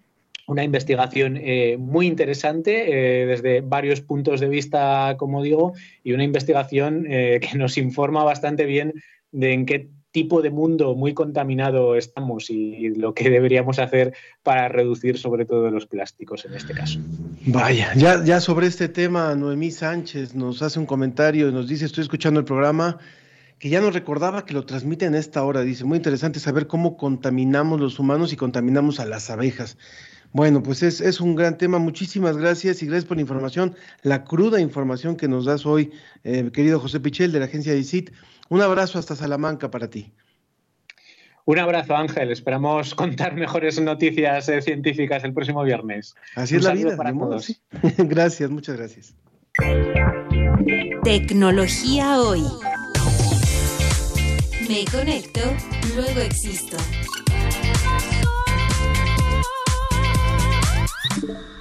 una 0.46 0.64
investigación 0.64 1.36
eh, 1.36 1.76
muy 1.78 2.06
interesante 2.06 3.22
eh, 3.22 3.26
desde 3.26 3.60
varios 3.60 4.00
puntos 4.00 4.40
de 4.40 4.48
vista, 4.48 5.16
como 5.18 5.42
digo, 5.42 5.72
y 6.02 6.12
una 6.12 6.24
investigación 6.24 7.06
eh, 7.08 7.40
que 7.42 7.56
nos 7.56 7.78
informa 7.78 8.24
bastante 8.24 8.64
bien 8.64 8.92
de 9.32 9.52
en 9.52 9.66
qué 9.66 9.88
tipo 10.10 10.42
de 10.42 10.50
mundo 10.50 10.94
muy 10.94 11.12
contaminado 11.12 11.96
estamos 11.96 12.48
y 12.48 12.90
lo 12.90 13.14
que 13.14 13.30
deberíamos 13.30 13.80
hacer 13.80 14.14
para 14.44 14.68
reducir 14.68 15.18
sobre 15.18 15.44
todo 15.44 15.72
los 15.72 15.86
plásticos 15.86 16.44
en 16.44 16.54
este 16.54 16.72
caso. 16.72 17.00
Vaya, 17.46 17.92
ya, 17.96 18.22
ya 18.24 18.40
sobre 18.40 18.68
este 18.68 18.88
tema, 18.88 19.34
Noemí 19.34 19.72
Sánchez 19.72 20.36
nos 20.36 20.62
hace 20.62 20.78
un 20.78 20.86
comentario 20.86 21.50
nos 21.50 21.66
dice, 21.66 21.86
estoy 21.86 22.02
escuchando 22.02 22.38
el 22.38 22.46
programa 22.46 22.98
que 23.58 23.68
ya 23.68 23.80
nos 23.80 23.94
recordaba 23.94 24.44
que 24.44 24.54
lo 24.54 24.66
transmite 24.66 25.06
en 25.06 25.14
esta 25.14 25.42
hora. 25.42 25.62
Dice, 25.62 25.84
muy 25.84 25.96
interesante 25.96 26.38
saber 26.38 26.66
cómo 26.66 26.96
contaminamos 26.96 27.80
los 27.80 27.98
humanos 27.98 28.32
y 28.32 28.36
contaminamos 28.36 29.00
a 29.00 29.06
las 29.06 29.30
abejas. 29.30 29.78
Bueno, 30.34 30.64
pues 30.64 30.82
es, 30.82 31.20
un 31.20 31.36
gran 31.36 31.56
tema. 31.58 31.78
Muchísimas 31.78 32.36
gracias 32.36 32.82
y 32.82 32.86
gracias 32.86 33.04
por 33.04 33.16
la 33.16 33.20
información, 33.20 33.76
la 34.02 34.24
cruda 34.24 34.60
información 34.60 35.16
que 35.16 35.28
nos 35.28 35.44
das 35.44 35.64
hoy, 35.64 35.92
eh, 36.24 36.50
querido 36.52 36.80
José 36.80 36.98
Pichel 36.98 37.30
de 37.30 37.38
la 37.38 37.44
agencia 37.44 37.72
ICIT. 37.72 38.10
Un 38.48 38.60
abrazo 38.60 38.98
hasta 38.98 39.14
Salamanca 39.14 39.70
para 39.70 39.88
ti. 39.88 40.12
Un 41.44 41.60
abrazo, 41.60 41.94
Ángel. 41.96 42.32
Esperamos 42.32 42.96
contar 42.96 43.36
mejores 43.36 43.80
noticias 43.80 44.48
eh, 44.48 44.60
científicas 44.60 45.22
el 45.22 45.32
próximo 45.32 45.62
viernes. 45.62 46.16
Así 46.34 46.56
es 46.56 46.64
la 46.64 46.74
vida. 46.74 46.96
Para 46.96 47.12
todos. 47.12 47.62
gracias, 47.98 48.50
muchas 48.50 48.76
gracias. 48.76 49.14
Tecnología 51.04 52.20
hoy. 52.20 52.42
Me 54.68 54.84
conecto, 54.90 55.42
luego 55.94 56.20
existo. 56.22 56.76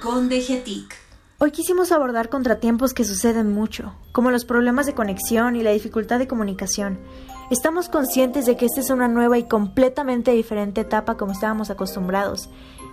Con 0.04 0.28
DGTIC. 0.28 0.94
Hoy 1.38 1.50
quisimos 1.50 1.90
abordar 1.90 2.28
contratiempos 2.28 2.92
que 2.92 3.04
suceden 3.04 3.54
mucho, 3.54 3.94
como 4.12 4.30
los 4.30 4.44
problemas 4.44 4.84
de 4.84 4.92
conexión 4.92 5.56
y 5.56 5.62
la 5.62 5.70
dificultad 5.70 6.18
de 6.18 6.28
comunicación. 6.28 6.98
Estamos 7.50 7.88
conscientes 7.88 8.44
de 8.44 8.58
que 8.58 8.66
esta 8.66 8.80
es 8.80 8.90
una 8.90 9.08
nueva 9.08 9.38
y 9.38 9.44
completamente 9.44 10.32
diferente 10.32 10.82
etapa 10.82 11.16
como 11.16 11.32
estábamos 11.32 11.70
acostumbrados, 11.70 12.50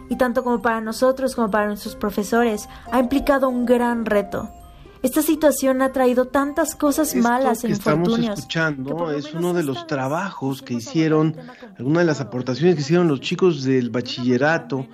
y 0.08 0.16
tanto 0.16 0.46
como 0.46 0.62
para 0.62 0.80
nosotros 0.80 1.36
como 1.36 1.52
para 1.52 1.68
nuestros 1.68 1.98
profesores 1.98 2.70
ha 2.94 3.00
implicado 3.02 3.50
un 3.50 3.66
gran 3.66 4.06
reto. 4.06 4.50
Esta 5.04 5.22
situación 5.22 5.82
ha 5.82 5.92
traído 5.92 6.28
tantas 6.30 6.76
cosas 6.76 7.14
malas 7.14 7.66
e 7.66 7.68
que 7.68 7.74
estamos 7.74 8.18
escuchando 8.20 9.12
es 9.12 9.34
uno 9.34 9.54
de 9.54 9.64
los 9.64 9.86
trabajos 9.86 10.62
que 10.62 10.76
hicieron, 10.76 11.36
algunas 11.78 12.04
de 12.04 12.08
las 12.08 12.22
aportaciones 12.22 12.76
que 12.76 12.82
hicieron 12.82 13.10
los 13.10 13.20
chicos 13.20 13.64
del 13.64 13.90
bachillerato 13.90 14.88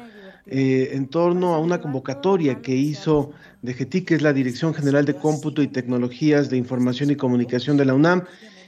eh, 0.49 0.89
en 0.93 1.07
torno 1.07 1.53
a 1.55 1.59
una 1.59 1.81
convocatoria 1.81 2.61
que 2.61 2.75
hizo 2.75 3.31
DGTIC, 3.63 4.07
que 4.07 4.15
es 4.15 4.21
la 4.21 4.33
Dirección 4.33 4.73
General 4.73 5.05
de 5.05 5.15
Cómputo 5.15 5.61
y 5.61 5.67
Tecnologías 5.67 6.49
de 6.49 6.57
Información 6.57 7.11
y 7.11 7.15
Comunicación 7.15 7.77
de 7.77 7.85
la 7.85 7.93
UNAM. 7.93 8.23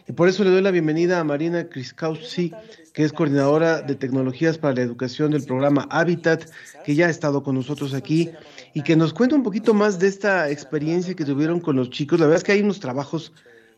Y 0.07 0.11
por 0.13 0.27
eso 0.27 0.43
le 0.43 0.49
doy 0.49 0.61
la 0.61 0.71
bienvenida 0.71 1.19
a 1.19 1.23
Marina 1.23 1.69
Kriskowski, 1.69 2.51
que 2.93 3.03
es 3.03 3.13
coordinadora 3.13 3.81
de 3.81 3.95
tecnologías 3.95 4.57
para 4.57 4.73
la 4.73 4.81
educación 4.81 5.31
del 5.31 5.45
programa 5.45 5.87
Habitat, 5.91 6.49
que 6.83 6.95
ya 6.95 7.07
ha 7.07 7.09
estado 7.09 7.43
con 7.43 7.55
nosotros 7.55 7.93
aquí 7.93 8.31
y 8.73 8.81
que 8.81 8.95
nos 8.95 9.13
cuenta 9.13 9.35
un 9.35 9.43
poquito 9.43 9.73
más 9.73 9.99
de 9.99 10.07
esta 10.07 10.49
experiencia 10.49 11.13
que 11.13 11.25
tuvieron 11.25 11.59
con 11.59 11.75
los 11.75 11.91
chicos. 11.91 12.19
La 12.19 12.25
verdad 12.25 12.37
es 12.37 12.43
que 12.43 12.53
hay 12.53 12.61
unos 12.61 12.79
trabajos 12.79 13.31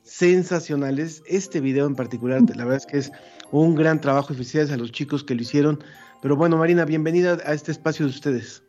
sensacionales. 0.03 1.22
Este 1.27 1.60
video 1.60 1.86
en 1.86 1.96
particular, 1.96 2.41
la 2.55 2.63
verdad 2.63 2.77
es 2.77 2.86
que 2.86 2.98
es 2.98 3.12
un 3.51 3.75
gran 3.75 4.00
trabajo 4.00 4.34
y 4.34 4.38
felicidades 4.38 4.72
a 4.72 4.77
los 4.77 4.91
chicos 4.91 5.24
que 5.24 5.36
lo 5.36 5.41
hicieron. 5.41 5.84
Pero 6.22 6.36
bueno, 6.36 6.58
Marina, 6.58 6.86
bienvenida 6.86 7.38
a 7.46 7.54
este 7.54 7.72
espacio 7.72 8.06
de 8.06 8.12
ustedes. 8.12 8.63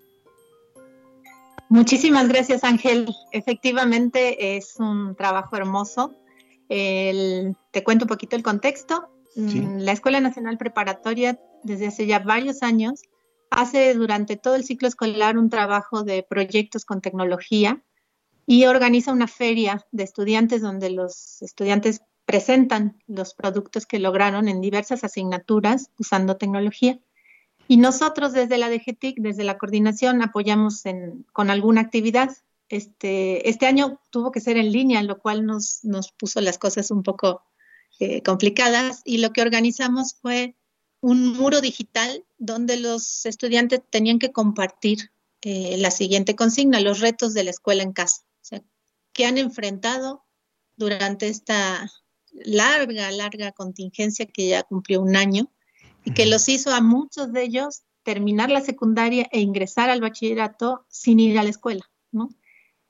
Muchísimas 1.69 2.29
gracias, 2.29 2.65
Ángel. 2.65 3.15
Efectivamente, 3.31 4.57
es 4.57 4.77
un 4.79 5.15
trabajo 5.17 5.57
hermoso. 5.57 6.15
te 6.69 7.85
cuento 7.85 8.05
un 8.05 8.09
poquito 8.09 8.37
el 8.37 8.43
contexto. 8.43 9.09
Mm, 9.37 9.79
la 9.79 9.93
Escuela 9.93 10.21
Nacional 10.21 10.59
Preparatoria, 10.59 11.39
desde 11.63 11.87
hace 11.89 12.07
ya 12.07 12.19
varios 12.19 12.63
años, 12.63 13.03
hace 13.51 13.95
durante 13.95 14.37
todo 14.37 14.55
el 14.55 14.65
ciclo 14.65 14.89
escolar 14.89 15.37
un 15.39 15.51
trabajo 15.51 16.05
de 16.05 16.23
proyectos 16.23 16.85
con 16.85 17.01
tecnología 17.01 17.83
y 18.47 18.65
organiza 18.65 19.13
una 19.13 19.29
feria 19.29 19.87
de 19.93 20.05
estudiantes 20.05 20.63
donde 20.63 20.91
los 20.91 21.43
estudiantes 21.43 22.03
presentan 22.25 23.03
los 23.07 23.35
productos 23.35 23.87
que 23.87 23.99
lograron 23.99 24.49
en 24.49 24.61
diversas 24.61 25.05
asignaturas 25.05 25.91
usando 25.99 26.37
tecnología. 26.37 26.99
Y 27.69 27.77
nosotros 27.77 28.33
desde 28.33 28.59
la 28.59 28.69
DGTIC, 28.69 29.19
desde 29.19 29.45
la 29.45 29.59
coordinación, 29.59 30.23
apoyamos 30.23 30.83
con 31.33 31.51
alguna 31.51 31.81
actividad. 31.81 32.31
Este, 32.69 33.49
este 33.49 33.67
año 33.67 34.01
tuvo 34.11 34.33
que 34.33 34.41
ser 34.41 34.57
en 34.57 34.73
línea, 34.73 35.03
lo 35.03 35.19
cual 35.19 35.47
nos, 35.47 35.85
nos 35.85 36.13
puso 36.13 36.41
las 36.41 36.59
cosas 36.59 36.91
un 36.91 37.03
poco 37.03 37.43
eh, 37.99 38.23
complicadas. 38.23 39.03
Y 39.05 39.19
lo 39.19 39.33
que 39.33 39.43
organizamos 39.43 40.15
fue 40.21 40.57
un 41.01 41.37
muro 41.37 41.61
digital 41.61 42.25
donde 42.39 42.77
los 42.79 43.27
estudiantes 43.27 43.83
tenían 43.91 44.19
que 44.19 44.33
compartir 44.33 45.11
eh, 45.43 45.77
la 45.79 45.91
siguiente 45.91 46.37
consigna, 46.37 46.81
los 46.81 47.01
retos 47.01 47.35
de 47.35 47.43
la 47.43 47.51
escuela 47.51 47.83
en 47.83 47.93
casa, 47.93 48.23
o 48.23 48.45
sea, 48.45 48.63
que 49.13 49.27
han 49.27 49.39
enfrentado 49.39 50.25
durante 50.77 51.27
esta 51.27 51.91
larga, 52.31 53.11
larga 53.11 53.51
contingencia 53.51 54.27
que 54.27 54.49
ya 54.49 54.63
cumplió 54.63 55.03
un 55.03 55.17
año 55.17 55.51
y 56.05 56.15
que 56.15 56.27
los 56.27 56.49
hizo 56.49 56.75
a 56.75 56.81
muchos 56.81 57.33
de 57.33 57.43
ellos 57.43 57.83
terminar 58.03 58.51
la 58.51 58.61
secundaria 58.61 59.29
e 59.31 59.41
ingresar 59.41 59.91
al 59.91 60.01
bachillerato 60.01 60.85
sin 60.89 61.21
ir 61.21 61.39
a 61.39 61.43
la 61.43 61.51
escuela, 61.51 61.85
¿no? 62.11 62.31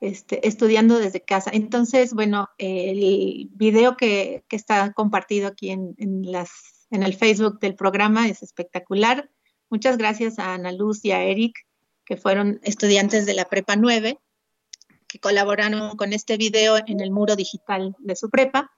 este, 0.02 0.46
estudiando 0.48 0.98
desde 0.98 1.22
casa. 1.22 1.50
Entonces, 1.54 2.12
bueno, 2.12 2.48
el 2.58 3.48
video 3.52 3.96
que, 3.96 4.44
está 4.50 4.92
compartido 4.92 5.46
aquí 5.46 5.70
en, 5.70 5.94
las, 6.24 6.50
en 6.90 7.04
el 7.04 7.14
Facebook 7.14 7.60
del 7.60 7.76
programa 7.76 8.28
es 8.28 8.42
espectacular. 8.42 9.30
Muchas 9.70 9.96
gracias 9.96 10.40
a 10.40 10.54
Ana 10.54 10.72
Luz 10.72 11.04
y 11.04 11.12
a 11.12 11.22
Eric, 11.22 11.54
que 12.04 12.16
fueron 12.16 12.58
estudiantes 12.64 13.26
de 13.26 13.34
la 13.34 13.44
Prepa 13.44 13.76
9, 13.76 14.18
que 15.06 15.18
colaboraron 15.20 15.96
con 15.96 16.12
este 16.12 16.36
video 16.36 16.78
en 16.84 17.00
el 17.00 17.12
muro 17.12 17.36
digital 17.36 17.94
de 18.00 18.16
su 18.16 18.28
prepa. 18.28 18.72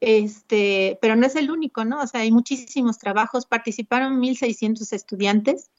Este, 0.00 0.98
pero 1.02 1.14
no 1.14 1.26
es 1.26 1.36
el 1.36 1.50
único, 1.50 1.84
¿no? 1.84 2.00
O 2.00 2.06
sea, 2.06 2.22
hay 2.22 2.32
muchísimos 2.32 2.98
trabajos, 2.98 3.46
participaron 3.46 4.20
1.600 4.20 4.92
estudiantes 4.92 5.70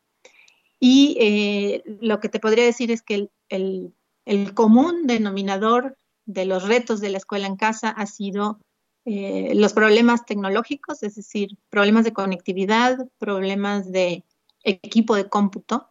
y 0.80 1.18
eh, 1.20 1.84
lo 2.02 2.20
que 2.20 2.30
te 2.30 2.40
podría 2.40 2.66
decir 2.66 2.92
es 2.92 3.02
que 3.02 3.30
el 3.50 3.94
el 4.26 4.54
común 4.54 5.08
denominador 5.08 5.98
de 6.26 6.46
los 6.46 6.68
retos 6.68 7.02
de 7.02 7.10
la 7.10 7.18
escuela 7.18 7.48
en 7.48 7.56
casa 7.56 7.90
ha 7.90 8.06
sido 8.06 8.60
eh, 9.06 9.54
los 9.56 9.74
problemas 9.74 10.26
tecnológicos, 10.26 11.02
es 11.04 11.16
decir, 11.16 11.58
problemas 11.70 12.04
de 12.04 12.14
conectividad, 12.14 13.10
problemas 13.18 13.92
de 13.92 14.24
equipo 14.64 15.16
de 15.16 15.28
cómputo. 15.28 15.90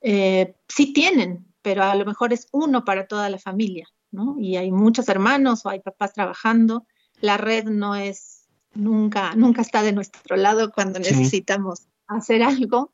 Eh, 0.00 0.56
sí 0.68 0.92
tienen, 0.92 1.46
pero 1.62 1.84
a 1.84 1.94
lo 1.94 2.04
mejor 2.04 2.32
es 2.32 2.48
uno 2.50 2.84
para 2.84 3.06
toda 3.06 3.30
la 3.30 3.38
familia, 3.38 3.88
¿no? 4.12 4.36
Y 4.38 4.56
hay 4.56 4.70
muchos 4.70 5.08
hermanos 5.08 5.66
o 5.66 5.68
hay 5.68 5.80
papás 5.80 6.12
trabajando. 6.12 6.86
La 7.20 7.36
red 7.36 7.64
no 7.64 7.94
es 7.96 8.44
nunca, 8.74 9.34
nunca 9.34 9.62
está 9.62 9.82
de 9.82 9.92
nuestro 9.92 10.36
lado 10.36 10.70
cuando 10.72 10.98
necesitamos 10.98 11.88
hacer 12.06 12.42
algo 12.42 12.92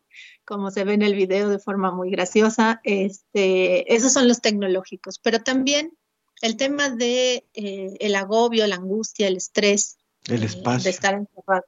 como 0.48 0.70
se 0.70 0.84
ve 0.84 0.94
en 0.94 1.02
el 1.02 1.14
video 1.14 1.50
de 1.50 1.58
forma 1.58 1.90
muy 1.90 2.10
graciosa. 2.10 2.80
Este, 2.82 3.94
esos 3.94 4.14
son 4.14 4.26
los 4.26 4.40
tecnológicos, 4.40 5.18
pero 5.18 5.40
también 5.40 5.92
el 6.40 6.56
tema 6.56 6.88
de 6.88 7.46
eh, 7.52 7.96
el 8.00 8.14
agobio, 8.14 8.66
la 8.66 8.76
angustia, 8.76 9.28
el 9.28 9.37
estrés, 9.37 9.98
el 10.26 10.42
espacio. 10.44 10.84
de 10.84 10.90
estar 10.90 11.14
encerrado, 11.14 11.66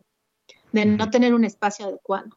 de 0.72 0.86
no 0.86 1.10
tener 1.10 1.34
un 1.34 1.44
espacio 1.44 1.86
adecuado, 1.86 2.30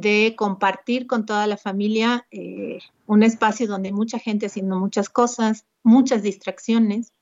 de 0.00 0.34
compartir 0.36 1.06
con 1.06 1.26
toda 1.26 1.46
la 1.46 1.56
familia 1.56 2.26
eh, 2.30 2.78
un 3.06 3.22
espacio 3.22 3.66
donde 3.66 3.88
hay 3.88 3.94
mucha 3.94 4.18
gente 4.18 4.46
haciendo 4.46 4.78
muchas 4.78 5.08
cosas, 5.08 5.66
muchas 5.82 6.22
distracciones. 6.22 7.12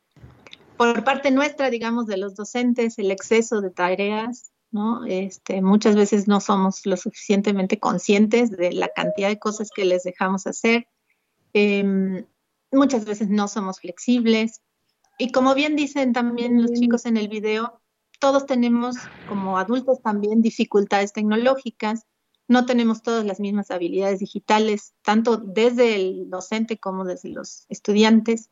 Por 0.76 1.04
parte 1.04 1.30
nuestra, 1.30 1.71
digamos, 1.71 2.06
de 2.06 2.16
los 2.18 2.35
docentes, 2.35 2.99
el 2.99 3.11
exceso 3.11 3.61
de 3.61 3.71
tareas, 3.71 4.52
este, 5.06 5.62
muchas 5.62 5.97
veces 5.97 6.28
no 6.28 6.40
somos 6.40 6.85
lo 6.85 6.97
suficientemente 6.97 7.78
conscientes 7.78 8.50
de 8.50 8.73
la 8.73 8.88
cantidad 8.88 9.28
de 9.28 9.38
cosas 9.38 9.71
que 9.75 9.85
les 9.85 10.02
dejamos 10.02 10.47
hacer. 10.47 10.87
Em, 11.52 12.26
muchas 12.73 13.04
veces 13.04 13.28
no 13.30 13.49
somos 13.49 13.80
flexibles. 13.80 14.61
Y 15.18 15.33
como 15.33 15.54
bien 15.54 15.76
dicen 15.76 16.12
también 16.12 16.61
los 16.61 16.73
chicos 16.73 17.06
en 17.06 17.16
el 17.16 17.28
video, 17.28 17.80
todos 18.18 18.45
tenemos 18.45 18.97
como 19.28 19.59
adultos 19.59 20.02
también 20.02 20.42
dificultades 20.42 21.12
tecnológicas, 21.12 22.04
no 22.49 22.67
tenemos 22.67 23.03
todas 23.03 23.25
las 23.25 23.41
mismas 23.41 23.71
habilidades 23.71 24.21
digitales, 24.21 24.95
tanto 25.03 25.37
desde 25.37 25.97
el 25.97 26.31
docente 26.31 26.79
como 26.79 27.05
desde 27.05 27.31
los 27.31 27.67
estudiantes. 27.69 28.50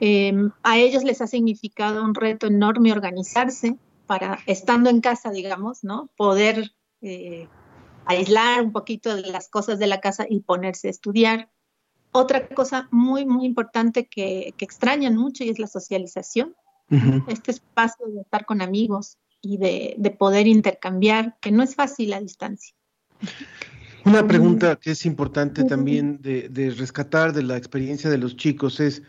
Em, 0.00 0.50
a 0.62 0.78
ellos 0.78 1.04
les 1.04 1.20
ha 1.20 1.26
significado 1.26 2.02
un 2.02 2.14
reto 2.14 2.46
enorme 2.46 2.92
organizarse, 2.92 3.78
para, 4.06 4.38
estando 4.46 4.90
en 4.90 5.00
casa, 5.00 5.30
digamos, 5.30 5.82
¿no? 5.82 6.10
Poder 6.16 6.72
eh, 7.00 7.48
aislar 8.06 8.62
un 8.62 8.72
poquito 8.72 9.14
de 9.16 9.22
las 9.22 9.48
cosas 9.48 9.78
de 9.78 9.86
la 9.86 10.00
casa 10.00 10.26
y 10.28 10.40
ponerse 10.40 10.88
a 10.88 10.90
estudiar. 10.90 11.50
Otra 12.12 12.48
cosa 12.48 12.88
muy, 12.90 13.24
muy 13.26 13.44
importante 13.44 14.06
que, 14.06 14.54
extrañan 14.58 15.16
mucho 15.16 15.44
y 15.44 15.50
es 15.50 15.58
la 15.58 15.66
socialización. 15.66 16.54
Este 17.28 17.50
espacio 17.50 18.06
de 18.06 18.20
estar 18.20 18.44
con 18.44 18.60
amigos 18.60 19.16
y 19.40 19.56
de, 19.56 20.16
poder 20.18 20.46
intercambiar, 20.46 21.36
que 21.40 21.50
no 21.50 21.62
es 21.62 21.74
fácil 21.74 22.12
a 22.12 22.20
distancia. 22.20 22.74
Una 24.04 24.26
pregunta 24.26 24.76
que 24.76 24.90
es 24.90 25.06
importante 25.06 25.64
también 25.64 26.20
de, 26.20 26.74
rescatar 26.76 27.32
de 27.32 27.42
la 27.42 27.56
experiencia 27.56 28.10
de 28.10 28.18
los 28.18 28.36
chicos 28.36 28.78
es, 28.80 29.02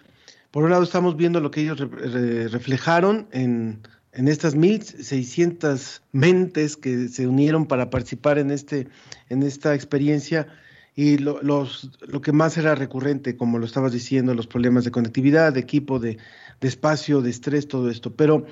por 0.51 0.63
un 0.63 0.69
lado 0.69 0.83
estamos 0.83 1.17
viendo 1.17 1.41
lo 1.41 1.51
que 1.51 1.61
ellos 1.61 1.79
reflejaron 1.79 3.27
en, 3.31 3.81
en 4.13 4.27
estas 4.29 4.55
1.600 4.55 6.01
mentes 6.13 6.77
que 6.77 7.09
se 7.09 7.27
unieron 7.27 7.65
para 7.65 7.89
participar 7.89 8.37
en, 8.37 8.51
este, 8.51 8.87
en 9.29 9.43
esta 9.43 9.75
experiencia 9.75 10.47
y 10.95 11.17
lo, 11.17 11.41
los, 11.41 11.91
lo 12.07 12.21
que 12.21 12.31
más 12.31 12.57
era 12.57 12.73
recurrente, 12.73 13.35
como 13.35 13.59
lo 13.59 13.65
estabas 13.65 13.91
diciendo, 13.91 14.33
los 14.33 14.47
problemas 14.47 14.85
de 14.85 14.91
conectividad, 14.91 15.51
de 15.51 15.59
equipo, 15.59 15.99
de, 15.99 16.17
espacio, 16.61 17.21
de 17.21 17.29
estrés, 17.29 17.67
todo 17.67 17.89
esto. 17.89 18.15
Pero 18.15 18.45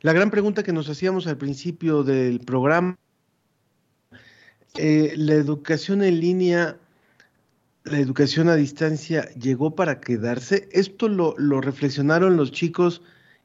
la 0.00 0.14
gran 0.14 0.30
pregunta 0.30 0.62
que 0.62 0.72
nos 0.72 0.88
hacíamos 0.88 1.26
al 1.26 1.36
principio 1.36 2.02
del 2.02 2.40
programa, 2.40 2.98
eh, 4.76 5.14
la 5.16 5.34
educación 5.34 6.02
en 6.02 6.20
línea, 6.20 6.78
la 7.84 7.98
educación 7.98 8.48
a 8.48 8.56
distancia, 8.56 9.28
¿llegó 9.34 9.74
para 9.74 10.00
quedarse? 10.00 10.68
¿Esto 10.72 11.08
lo, 11.08 11.34
reflexionaron 11.60 12.36
los 12.36 12.52
chicos? 12.52 13.02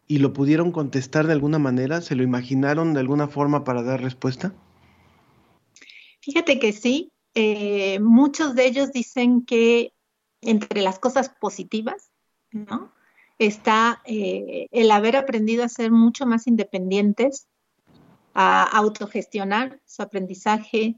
y 0.08 0.20
lo 0.20 0.34
pudieron 0.34 0.72
contestar 0.72 1.26
de 1.26 1.34
alguna 1.34 1.58
manera? 1.58 2.02
¿Se 2.02 2.16
lo 2.16 2.24
imaginaron 2.24 2.94
de 2.94 3.00
alguna 3.00 3.28
forma 3.28 3.64
para 3.64 3.82
dar 3.82 4.02
respuesta? 4.02 4.54
Fíjate 6.22 6.60
que 6.60 6.74
sí. 6.74 7.12
Eh, 7.34 8.00
muchos 8.00 8.56
de 8.56 8.66
ellos 8.66 8.92
dicen 8.92 9.44
que 9.46 9.94
entre 10.42 10.82
las 10.82 11.00
cosas 11.00 11.30
positivas, 11.30 12.12
¿no? 12.52 12.94
Está 13.40 14.02
eh, 14.06 14.68
el 14.72 14.92
haber 14.92 15.18
aprendido 15.18 15.64
a 15.64 15.70
ser 15.70 15.92
mucho 15.92 16.26
más 16.26 16.48
independientes, 16.48 17.48
a 18.34 18.64
autogestionar 18.64 19.82
su 19.86 20.02
aprendizaje, 20.02 20.96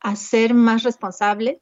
a 0.00 0.16
ser 0.16 0.54
más 0.54 0.82
responsables, 0.82 1.60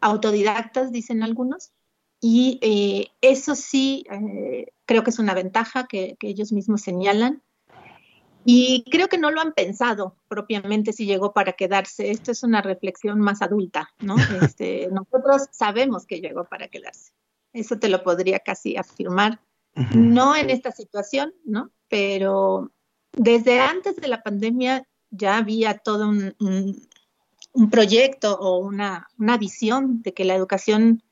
autodidactas, 0.00 0.92
dicen 0.92 1.22
algunos, 1.22 1.72
y 2.20 2.58
eh, 2.62 3.08
eso 3.20 3.54
sí, 3.54 4.04
eh, 4.10 4.72
creo 4.86 5.04
que 5.04 5.10
es 5.10 5.18
una 5.18 5.34
ventaja 5.34 5.86
que, 5.86 6.16
ellos 6.20 6.52
mismos 6.52 6.82
señalan. 6.82 7.42
Y 8.44 8.84
creo 8.90 9.08
que 9.08 9.18
no 9.18 9.30
lo 9.30 9.40
han 9.40 9.52
pensado 9.52 10.16
propiamente 10.26 10.92
si 10.92 11.06
llegó 11.06 11.32
para 11.32 11.52
quedarse. 11.52 12.10
Esto 12.10 12.32
es 12.32 12.42
una 12.42 12.62
reflexión 12.62 13.20
más 13.20 13.42
adulta, 13.42 13.90
¿no? 14.00 14.16
Este, 14.56 14.88
nosotros 14.90 15.48
sabemos 15.50 16.06
que 16.06 16.20
llegó 16.20 16.44
para 16.44 16.68
quedarse. 16.68 17.12
Eso 17.52 17.78
te 17.78 17.88
lo 17.88 18.02
podría 18.02 18.40
casi 18.40 18.76
afirmar. 18.76 19.40
No 19.94 20.34
en 20.34 20.50
esta 20.50 20.72
situación, 20.72 21.34
¿no? 21.44 21.70
Pero 21.88 22.72
desde 23.12 23.60
antes 23.60 23.96
de 23.96 24.08
la 24.08 24.22
pandemia 24.22 24.88
ya 25.10 25.36
había 25.36 25.78
todo 25.78 26.08
un, 26.08 26.34
un, 26.40 26.88
proyecto 27.70 28.38
o 28.38 28.58
una, 28.58 29.08
una 29.18 29.36
visión 29.36 30.02
de 30.02 30.14
que 30.14 30.24
la 30.24 30.34
educación 30.34 31.02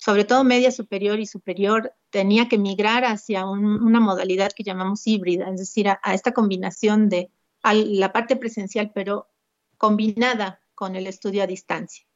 sobre 0.00 0.24
todo 0.24 0.44
media 0.44 0.70
superior 0.70 1.20
y 1.20 1.26
superior, 1.26 1.92
tenía 2.08 2.48
que 2.48 2.56
migrar 2.56 3.04
hacia 3.04 3.44
una 3.44 4.00
modalidad 4.00 4.50
que 4.50 4.62
llamamos 4.62 5.06
híbrida, 5.06 5.50
es 5.50 5.58
decir, 5.58 5.88
a, 5.88 6.00
esta 6.14 6.32
combinación 6.32 7.10
de 7.10 7.30
la 7.62 8.10
parte 8.10 8.36
presencial, 8.36 8.92
pero 8.94 9.28
combinada 9.76 10.62
con 10.74 10.96
el 10.96 11.06
estudio 11.06 11.42
a 11.42 11.46
distancia. 11.46 12.06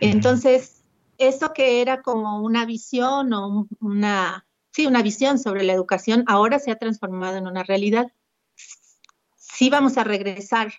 Entonces, 0.00 0.82
eso 1.18 1.52
que 1.52 1.80
era 1.80 2.02
como 2.02 2.42
una 2.42 2.66
visión 2.66 3.32
o 3.32 3.68
una, 3.80 4.44
sí, 4.72 4.86
una 4.86 5.02
visión 5.02 5.38
sobre 5.38 5.62
la 5.62 5.72
educación, 5.72 6.24
ahora 6.26 6.58
se 6.58 6.72
ha 6.72 6.78
transformado 6.78 7.36
en 7.36 7.46
una 7.46 7.62
realidad. 7.62 8.10
Sí 9.36 9.70
vamos 9.70 9.98
a 9.98 10.04
regresar 10.04 10.72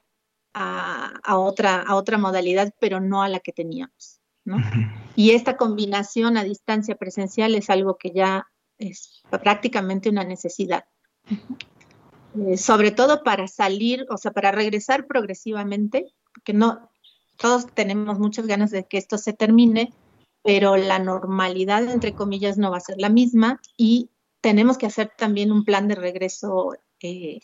a, 0.53 1.37
otra, 1.37 1.81
a 1.81 1.95
otra 1.95 2.17
modalidad, 2.17 2.73
pero 2.79 2.99
no 2.99 3.21
a 3.23 3.29
la 3.29 3.39
que 3.39 3.51
teníamos. 3.51 4.19
Y 5.15 5.31
esta 5.31 5.55
combinación 5.55 6.37
a 6.37 6.43
distancia 6.43 6.95
presencial 6.95 7.55
es 7.55 7.69
algo 7.69 7.97
que 7.97 8.11
ya 8.11 8.47
es 8.77 9.21
prácticamente 9.29 10.09
una 10.09 10.23
necesidad. 10.23 10.85
Eh, 12.35 12.57
sobre 12.57 12.91
todo 12.91 13.23
para 13.23 13.47
salir, 13.47 14.05
o 14.09 14.17
sea, 14.17 14.31
para 14.31 14.51
regresar 14.51 15.05
progresivamente, 15.05 16.07
porque 16.33 16.53
no, 16.53 16.89
todos 17.37 17.67
tenemos 17.67 18.19
muchas 18.19 18.47
ganas 18.47 18.71
de 18.71 18.85
que 18.85 18.97
esto 18.97 19.17
se 19.17 19.33
termine, 19.33 19.93
pero 20.43 20.77
la 20.77 20.99
normalidad, 20.99 21.83
entre 21.83 22.13
comillas, 22.13 22.57
no 22.57 22.71
va 22.71 22.77
a 22.77 22.81
ser 22.81 22.97
la 22.99 23.09
misma 23.09 23.61
y 23.77 24.09
tenemos 24.41 24.77
que 24.77 24.87
hacer 24.87 25.11
también 25.15 25.51
un 25.51 25.65
plan 25.65 25.87
de 25.87 25.95
regreso 25.95 26.75
eh, 27.01 27.39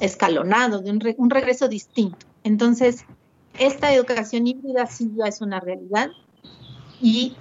escalonado, 0.00 0.80
de 0.80 0.90
un, 0.90 1.30
regreso 1.30 1.68
distinto. 1.68 2.26
Entonces, 2.44 3.04
esta 3.58 3.92
educación 3.92 4.46
híbrida 4.46 4.86
sí 4.86 5.10
ya 5.16 5.26
es 5.26 5.40
una 5.40 5.60
realidad 5.60 6.10
y 7.00 7.36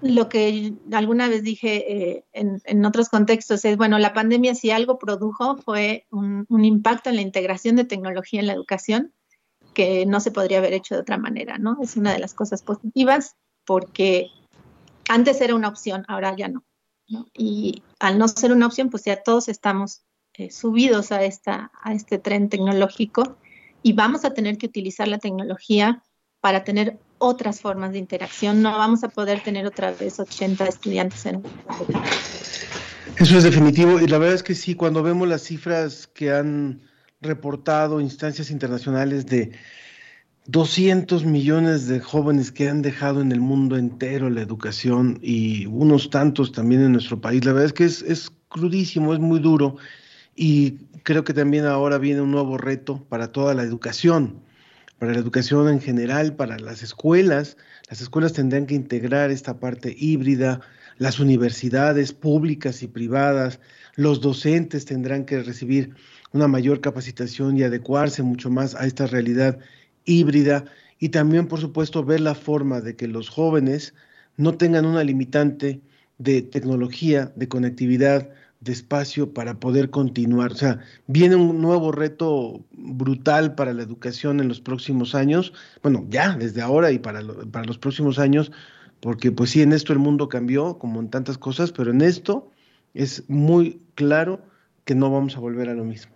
lo 0.00 0.28
que 0.28 0.74
alguna 0.92 1.28
vez 1.28 1.42
dije 1.42 2.16
eh, 2.16 2.24
en, 2.32 2.84
otros 2.84 3.08
contextos 3.08 3.64
es, 3.64 3.76
bueno, 3.76 3.98
la 3.98 4.12
pandemia 4.12 4.54
si 4.54 4.70
algo 4.70 4.98
produjo 4.98 5.56
fue 5.56 6.06
un, 6.10 6.46
impacto 6.64 7.08
en 7.08 7.16
la 7.16 7.22
integración 7.22 7.76
de 7.76 7.84
tecnología 7.84 8.40
en 8.40 8.46
la 8.46 8.52
educación 8.52 9.12
que 9.72 10.04
no 10.06 10.20
se 10.20 10.30
podría 10.30 10.58
haber 10.58 10.74
hecho 10.74 10.94
de 10.94 11.00
otra 11.00 11.16
manera, 11.16 11.58
¿no? 11.58 11.78
Es 11.82 11.96
una 11.96 12.12
de 12.12 12.18
las 12.18 12.34
cosas 12.34 12.62
positivas 12.62 13.36
porque 13.64 14.28
antes 15.08 15.40
era 15.40 15.54
una 15.54 15.68
opción, 15.68 16.04
ahora 16.06 16.34
ya 16.36 16.48
no. 16.48 16.64
Y 17.34 17.82
al 17.98 18.18
no 18.18 18.28
ser 18.28 18.52
una 18.52 18.66
opción, 18.66 18.90
pues 18.90 19.04
ya 19.04 19.22
todos 19.22 19.48
estamos 19.48 20.02
eh, 20.36 20.50
subidos 20.50 21.12
a, 21.12 21.22
esta, 21.22 21.70
a 21.82 21.92
este 21.92 22.18
tren 22.18 22.48
tecnológico 22.48 23.36
y 23.82 23.92
vamos 23.92 24.24
a 24.24 24.34
tener 24.34 24.58
que 24.58 24.66
utilizar 24.66 25.06
la 25.06 25.18
tecnología 25.18 26.02
para 26.40 26.64
tener 26.64 26.98
otras 27.18 27.60
formas 27.60 27.92
de 27.92 27.98
interacción. 27.98 28.60
No 28.60 28.72
vamos 28.72 29.04
a 29.04 29.08
poder 29.08 29.42
tener 29.42 29.66
otra 29.66 29.92
vez 29.92 30.18
80 30.18 30.66
estudiantes 30.66 31.24
en 31.26 31.42
Eso 33.16 33.38
es 33.38 33.44
definitivo 33.44 34.00
y 34.00 34.06
la 34.08 34.18
verdad 34.18 34.34
es 34.34 34.42
que 34.42 34.54
sí, 34.54 34.74
cuando 34.74 35.02
vemos 35.02 35.28
las 35.28 35.42
cifras 35.42 36.08
que 36.08 36.32
han 36.32 36.80
reportado 37.20 38.00
instancias 38.00 38.50
internacionales 38.50 39.26
de 39.26 39.52
200 40.46 41.24
millones 41.24 41.86
de 41.86 42.00
jóvenes 42.00 42.52
que 42.52 42.68
han 42.68 42.82
dejado 42.82 43.20
en 43.20 43.32
el 43.32 43.40
mundo 43.40 43.76
entero 43.76 44.28
la 44.30 44.42
educación 44.42 45.18
y 45.22 45.66
unos 45.66 46.10
tantos 46.10 46.52
también 46.52 46.82
en 46.82 46.92
nuestro 46.92 47.20
país. 47.20 47.44
La 47.44 47.52
verdad 47.52 47.66
es 47.66 47.72
que 47.72 47.84
es, 47.84 48.02
es 48.02 48.30
crudísimo, 48.48 49.14
es 49.14 49.20
muy 49.20 49.40
duro 49.40 49.76
y 50.36 50.78
creo 51.02 51.24
que 51.24 51.34
también 51.34 51.66
ahora 51.66 51.98
viene 51.98 52.20
un 52.20 52.30
nuevo 52.30 52.58
reto 52.58 53.04
para 53.08 53.32
toda 53.32 53.54
la 53.54 53.62
educación, 53.62 54.42
para 54.98 55.12
la 55.12 55.18
educación 55.18 55.68
en 55.68 55.80
general, 55.80 56.34
para 56.34 56.58
las 56.58 56.82
escuelas. 56.82 57.56
Las 57.88 58.00
escuelas 58.00 58.32
tendrán 58.32 58.66
que 58.66 58.74
integrar 58.74 59.30
esta 59.30 59.58
parte 59.60 59.94
híbrida, 59.96 60.60
las 60.98 61.18
universidades 61.18 62.12
públicas 62.12 62.82
y 62.82 62.86
privadas, 62.86 63.60
los 63.96 64.20
docentes 64.20 64.84
tendrán 64.84 65.24
que 65.24 65.42
recibir 65.42 65.94
una 66.32 66.48
mayor 66.48 66.80
capacitación 66.80 67.56
y 67.56 67.62
adecuarse 67.62 68.22
mucho 68.22 68.50
más 68.50 68.74
a 68.74 68.86
esta 68.86 69.06
realidad 69.06 69.58
híbrida 70.04 70.64
y 70.98 71.10
también, 71.10 71.46
por 71.46 71.60
supuesto, 71.60 72.04
ver 72.04 72.20
la 72.20 72.34
forma 72.34 72.80
de 72.80 72.96
que 72.96 73.08
los 73.08 73.28
jóvenes 73.28 73.94
no 74.36 74.56
tengan 74.56 74.86
una 74.86 75.04
limitante 75.04 75.80
de 76.18 76.42
tecnología, 76.42 77.32
de 77.36 77.48
conectividad, 77.48 78.30
de 78.64 78.72
espacio 78.72 79.32
para 79.32 79.60
poder 79.60 79.90
continuar. 79.90 80.52
O 80.52 80.56
sea, 80.56 80.80
viene 81.06 81.36
un 81.36 81.60
nuevo 81.60 81.92
reto 81.92 82.64
brutal 82.72 83.54
para 83.54 83.72
la 83.72 83.82
educación 83.82 84.40
en 84.40 84.48
los 84.48 84.60
próximos 84.60 85.14
años, 85.14 85.52
bueno, 85.82 86.04
ya 86.08 86.34
desde 86.36 86.62
ahora 86.62 86.90
y 86.90 86.98
para, 86.98 87.20
para 87.52 87.66
los 87.66 87.78
próximos 87.78 88.18
años, 88.18 88.50
porque 89.00 89.30
pues 89.30 89.50
sí, 89.50 89.62
en 89.62 89.72
esto 89.72 89.92
el 89.92 89.98
mundo 89.98 90.28
cambió, 90.28 90.78
como 90.78 91.00
en 91.00 91.10
tantas 91.10 91.38
cosas, 91.38 91.72
pero 91.72 91.90
en 91.90 92.00
esto 92.00 92.50
es 92.94 93.28
muy 93.28 93.82
claro 93.94 94.40
que 94.84 94.94
no 94.94 95.10
vamos 95.10 95.36
a 95.36 95.40
volver 95.40 95.68
a 95.68 95.74
lo 95.74 95.84
mismo. 95.84 96.14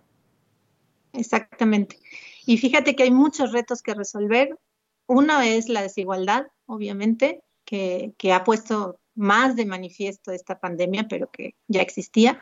Exactamente. 1.12 1.98
Y 2.46 2.56
fíjate 2.58 2.96
que 2.96 3.02
hay 3.02 3.10
muchos 3.10 3.52
retos 3.52 3.82
que 3.82 3.94
resolver. 3.94 4.58
Uno 5.06 5.40
es 5.40 5.68
la 5.68 5.82
desigualdad, 5.82 6.46
obviamente, 6.66 7.42
que, 7.64 8.14
ha 8.32 8.44
puesto 8.44 9.00
más 9.18 9.56
de 9.56 9.66
manifiesto 9.66 10.30
esta 10.30 10.60
pandemia, 10.60 11.08
pero 11.08 11.28
que 11.30 11.56
ya 11.66 11.82
existía. 11.82 12.40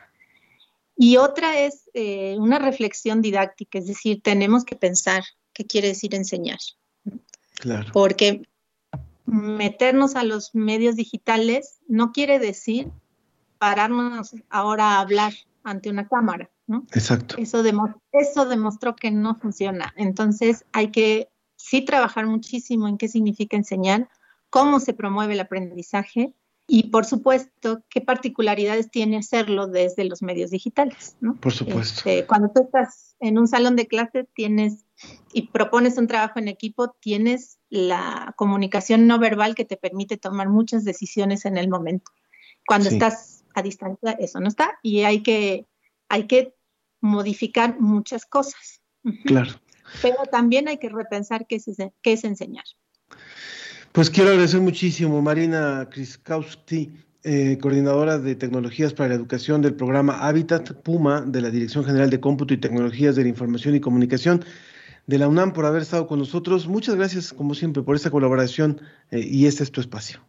Y 0.95 1.17
otra 1.17 1.59
es 1.59 1.89
eh, 1.93 2.35
una 2.37 2.59
reflexión 2.59 3.21
didáctica, 3.21 3.79
es 3.79 3.87
decir, 3.87 4.21
tenemos 4.21 4.63
que 4.63 4.75
pensar 4.75 5.23
qué 5.53 5.65
quiere 5.65 5.89
decir 5.89 6.13
enseñar. 6.13 6.59
Claro. 7.55 7.89
Porque 7.91 8.43
meternos 9.25 10.15
a 10.15 10.23
los 10.23 10.53
medios 10.53 10.95
digitales 10.95 11.79
no 11.87 12.11
quiere 12.11 12.37
decir 12.39 12.91
pararnos 13.57 14.35
ahora 14.49 14.91
a 14.91 14.99
hablar 14.99 15.33
ante 15.63 15.89
una 15.89 16.07
cámara. 16.07 16.49
Exacto. 16.93 17.37
Eso, 17.39 17.63
eso 18.11 18.45
demostró 18.45 18.95
que 18.95 19.09
no 19.09 19.35
funciona. 19.35 19.93
Entonces 19.97 20.63
hay 20.73 20.91
que 20.91 21.29
sí 21.55 21.81
trabajar 21.81 22.27
muchísimo 22.27 22.87
en 22.87 22.97
qué 22.97 23.07
significa 23.07 23.57
enseñar, 23.57 24.09
cómo 24.51 24.79
se 24.79 24.93
promueve 24.93 25.33
el 25.33 25.39
aprendizaje 25.39 26.33
y 26.67 26.89
por 26.89 27.05
supuesto 27.05 27.81
qué 27.89 28.01
particularidades 28.01 28.91
tiene 28.91 29.17
hacerlo 29.17 29.67
desde 29.67 30.03
los 30.03 30.21
medios 30.21 30.51
digitales. 30.51 31.15
¿no? 31.21 31.35
Por 31.35 31.53
supuesto. 31.53 31.99
Este, 32.09 32.27
cuando 32.27 32.49
tú 32.49 32.63
estás 32.63 33.15
en 33.21 33.39
un 33.39 33.47
salón 33.47 33.77
de 33.77 33.87
clases 33.87 34.27
tienes 34.35 34.85
y 35.31 35.47
propones 35.47 35.97
un 35.97 36.07
trabajo 36.07 36.39
en 36.39 36.49
equipo, 36.49 36.89
tienes 36.99 37.59
la 37.69 38.33
comunicación 38.35 39.07
no 39.07 39.17
verbal 39.17 39.55
que 39.55 39.63
te 39.63 39.77
permite 39.77 40.17
tomar 40.17 40.49
muchas 40.49 40.83
decisiones 40.83 41.45
en 41.45 41.57
el 41.57 41.69
momento. 41.69 42.11
Cuando 42.67 42.89
estás 42.89 43.45
a 43.55 43.61
distancia, 43.61 44.11
eso 44.19 44.41
no 44.41 44.49
está 44.49 44.77
y 44.83 45.03
hay 45.03 45.23
que, 45.23 45.65
hay 46.09 46.27
que 46.27 46.53
modificar 46.99 47.79
muchas 47.79 48.25
cosas. 48.25 48.81
Claro. 49.23 49.51
Pero 50.01 50.17
también 50.29 50.67
hay 50.67 50.79
que 50.79 50.89
repensar 50.89 51.47
qué 51.47 51.55
es, 51.55 51.65
qué 52.01 52.11
es 52.11 52.25
enseñar. 52.25 52.65
Pues 53.97 54.11
quiero 54.11 54.29
agradecer 54.29 54.61
muchísimo, 54.61 55.23
Marina 55.23 55.89
Kriskowski, 55.89 56.91
eh, 57.23 57.57
coordinadora 57.59 58.19
de 58.19 58.35
tecnologías 58.35 58.93
para 58.93 59.09
la 59.09 59.15
educación 59.15 59.63
del 59.63 59.73
programa 59.73 60.19
Habitat 60.19 60.71
Puma 60.83 61.21
de 61.21 61.41
la 61.41 61.49
Dirección 61.49 61.83
General 61.83 62.07
de 62.11 62.19
Cómputo 62.19 62.53
y 62.53 62.57
Tecnologías 62.57 63.15
de 63.15 63.23
la 63.23 63.29
Información 63.29 63.75
y 63.75 63.79
Comunicación 63.79 64.45
de 65.07 65.17
la 65.17 65.27
UNAM 65.27 65.51
por 65.51 65.65
haber 65.65 65.81
estado 65.81 66.05
con 66.05 66.19
nosotros. 66.19 66.67
Muchas 66.67 66.93
gracias, 66.93 67.33
como 67.33 67.55
siempre, 67.55 67.81
por 67.81 67.95
esta 67.95 68.11
colaboración 68.11 68.79
eh, 69.09 69.21
y 69.27 69.47
este 69.47 69.63
es 69.63 69.71
tu 69.71 69.81
espacio. 69.81 70.19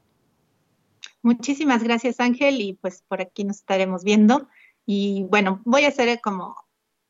Muchísimas 1.21 1.83
gracias, 1.83 2.21
Ángel, 2.21 2.63
y 2.63 2.73
pues 2.73 3.05
por 3.07 3.21
aquí 3.21 3.45
nos 3.45 3.59
estaremos 3.59 4.03
viendo. 4.03 4.49
Y 4.87 5.27
bueno, 5.29 5.61
voy 5.67 5.85
a 5.85 5.89
hacer 5.89 6.23
como 6.23 6.57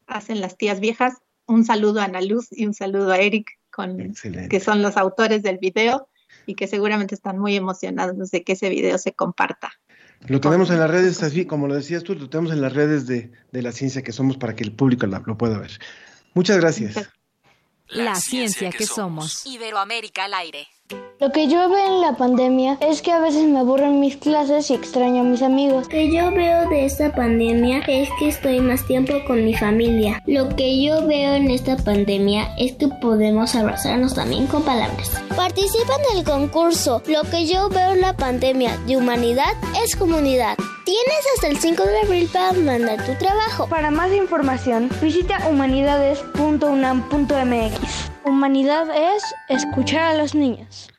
hacen 0.08 0.40
las 0.40 0.56
tías 0.56 0.80
viejas, 0.80 1.18
un 1.46 1.64
saludo 1.64 2.00
a 2.00 2.06
Ana 2.06 2.20
Luz 2.20 2.48
y 2.50 2.66
un 2.66 2.74
saludo 2.74 3.12
a 3.12 3.18
Eric, 3.18 3.48
con, 3.70 4.12
que 4.50 4.58
son 4.58 4.82
los 4.82 4.96
autores 4.96 5.44
del 5.44 5.58
video 5.58 6.08
y 6.48 6.54
que 6.54 6.66
seguramente 6.66 7.14
están 7.14 7.38
muy 7.38 7.54
emocionados 7.54 8.30
de 8.30 8.42
que 8.42 8.52
ese 8.52 8.70
video 8.70 8.96
se 8.96 9.12
comparta. 9.12 9.70
Lo 10.26 10.40
tenemos 10.40 10.70
en 10.70 10.80
las 10.80 10.90
redes, 10.90 11.22
así 11.22 11.44
como 11.44 11.68
lo 11.68 11.74
decías 11.74 12.02
tú, 12.02 12.14
lo 12.14 12.30
tenemos 12.30 12.52
en 12.52 12.62
las 12.62 12.72
redes 12.72 13.06
de, 13.06 13.30
la 13.52 13.70
ciencia 13.70 14.02
que 14.02 14.12
somos 14.12 14.38
para 14.38 14.56
que 14.56 14.64
el 14.64 14.72
público 14.72 15.06
lo, 15.06 15.36
pueda 15.36 15.58
ver. 15.58 15.78
Muchas 16.32 16.56
gracias. 16.56 17.10
La, 17.88 18.14
ciencia, 18.14 18.70
que, 18.70 18.86
somos. 18.86 19.46
Iberoamérica 19.46 20.24
al 20.24 20.34
aire. 20.34 20.66
Lo 21.20 21.32
que 21.32 21.48
yo 21.48 21.68
veo 21.68 21.84
en 21.84 22.00
la 22.00 22.16
pandemia 22.16 22.78
es 22.80 23.02
que 23.02 23.10
a 23.10 23.18
veces 23.18 23.48
me 23.48 23.58
aburren 23.58 23.98
mis 23.98 24.16
clases 24.16 24.70
y 24.70 24.74
extraño 24.74 25.22
a 25.22 25.24
mis 25.24 25.42
amigos. 25.42 25.82
Lo 25.82 25.88
que 25.88 26.12
yo 26.12 26.30
veo 26.30 26.68
de 26.68 26.84
esta 26.84 27.12
pandemia 27.12 27.80
es 27.88 28.08
que 28.20 28.28
estoy 28.28 28.60
más 28.60 28.86
tiempo 28.86 29.14
con 29.26 29.44
mi 29.44 29.52
familia. 29.52 30.22
Lo 30.26 30.48
que 30.54 30.80
yo 30.80 31.04
veo 31.08 31.34
en 31.34 31.50
esta 31.50 31.76
pandemia 31.76 32.54
es 32.56 32.74
que 32.74 32.86
podemos 32.86 33.56
abrazarnos 33.56 34.14
también 34.14 34.46
con 34.46 34.62
palabras. 34.62 35.10
Participa 35.34 35.94
en 36.12 36.18
el 36.18 36.24
concurso. 36.24 37.02
Lo 37.08 37.24
que 37.24 37.46
yo 37.46 37.68
veo 37.68 37.94
en 37.94 38.00
la 38.00 38.16
pandemia 38.16 38.76
de 38.86 38.96
humanidad 38.96 39.54
es 39.84 39.96
comunidad. 39.96 40.56
Tienes 40.84 41.26
hasta 41.34 41.48
el 41.48 41.58
5 41.58 41.84
de 41.84 41.98
abril 42.00 42.30
para 42.32 42.52
mandar 42.52 43.04
tu 43.04 43.16
trabajo. 43.16 43.66
Para 43.66 43.90
más 43.90 44.12
información, 44.12 44.88
visita 45.02 45.48
humanidades.unam.mx. 45.48 48.17
Humanidad 48.28 48.88
es 48.94 49.22
escuchar 49.48 50.14
a 50.14 50.18
los 50.18 50.34
niños. 50.34 50.90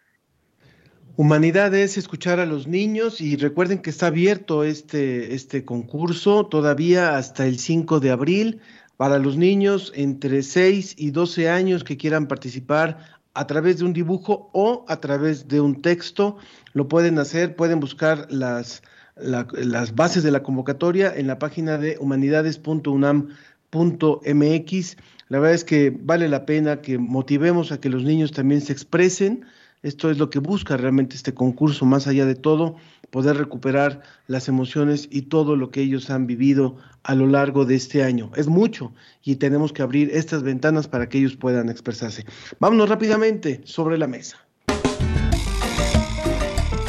Humanidad 1.15 1.75
es 1.75 1.95
escuchar 1.95 2.39
a 2.39 2.47
los 2.47 2.65
niños 2.65 3.21
y 3.21 3.35
recuerden 3.35 3.83
que 3.83 3.91
está 3.91 4.07
abierto 4.07 4.63
este, 4.63 5.35
este 5.35 5.63
concurso 5.63 6.47
todavía 6.47 7.17
hasta 7.17 7.45
el 7.45 7.59
5 7.59 7.99
de 7.99 8.09
abril 8.09 8.61
para 8.97 9.19
los 9.19 9.37
niños 9.37 9.93
entre 9.95 10.41
6 10.41 10.95
y 10.97 11.11
12 11.11 11.49
años 11.49 11.83
que 11.83 11.97
quieran 11.97 12.27
participar 12.27 12.97
a 13.35 13.45
través 13.45 13.77
de 13.77 13.85
un 13.85 13.93
dibujo 13.93 14.49
o 14.51 14.83
a 14.87 14.99
través 14.99 15.47
de 15.47 15.61
un 15.61 15.83
texto. 15.83 16.37
Lo 16.73 16.87
pueden 16.87 17.19
hacer, 17.19 17.55
pueden 17.55 17.79
buscar 17.79 18.25
las 18.31 18.81
las 19.21 19.95
bases 19.95 20.23
de 20.23 20.31
la 20.31 20.43
convocatoria 20.43 21.13
en 21.15 21.27
la 21.27 21.39
página 21.39 21.77
de 21.77 21.97
humanidades.unam.mx. 21.99 24.97
La 25.29 25.37
verdad 25.37 25.53
es 25.53 25.63
que 25.63 25.95
vale 25.95 26.27
la 26.27 26.45
pena 26.45 26.81
que 26.81 26.97
motivemos 26.97 27.71
a 27.71 27.79
que 27.79 27.89
los 27.89 28.03
niños 28.03 28.31
también 28.31 28.61
se 28.61 28.73
expresen. 28.73 29.45
Esto 29.83 30.09
es 30.09 30.17
lo 30.17 30.31
que 30.31 30.39
busca 30.39 30.75
realmente 30.75 31.15
este 31.15 31.35
concurso, 31.35 31.85
más 31.85 32.07
allá 32.07 32.25
de 32.25 32.35
todo, 32.35 32.75
poder 33.11 33.37
recuperar 33.37 34.01
las 34.27 34.47
emociones 34.47 35.07
y 35.11 35.23
todo 35.23 35.55
lo 35.55 35.69
que 35.69 35.81
ellos 35.81 36.09
han 36.09 36.25
vivido 36.25 36.77
a 37.03 37.13
lo 37.13 37.27
largo 37.27 37.65
de 37.65 37.75
este 37.75 38.03
año. 38.03 38.31
Es 38.35 38.47
mucho 38.47 38.91
y 39.23 39.35
tenemos 39.35 39.71
que 39.71 39.83
abrir 39.83 40.09
estas 40.11 40.41
ventanas 40.41 40.87
para 40.87 41.07
que 41.07 41.19
ellos 41.19 41.37
puedan 41.37 41.69
expresarse. 41.69 42.25
Vámonos 42.59 42.89
rápidamente 42.89 43.61
sobre 43.65 43.99
la 43.99 44.07
mesa. 44.07 44.37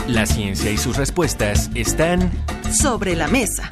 La 0.09 0.25
ciencia 0.27 0.73
y 0.73 0.79
sus 0.79 0.97
respuestas 0.97 1.71
están 1.75 2.33
sobre 2.73 3.15
la 3.15 3.29
mesa. 3.29 3.71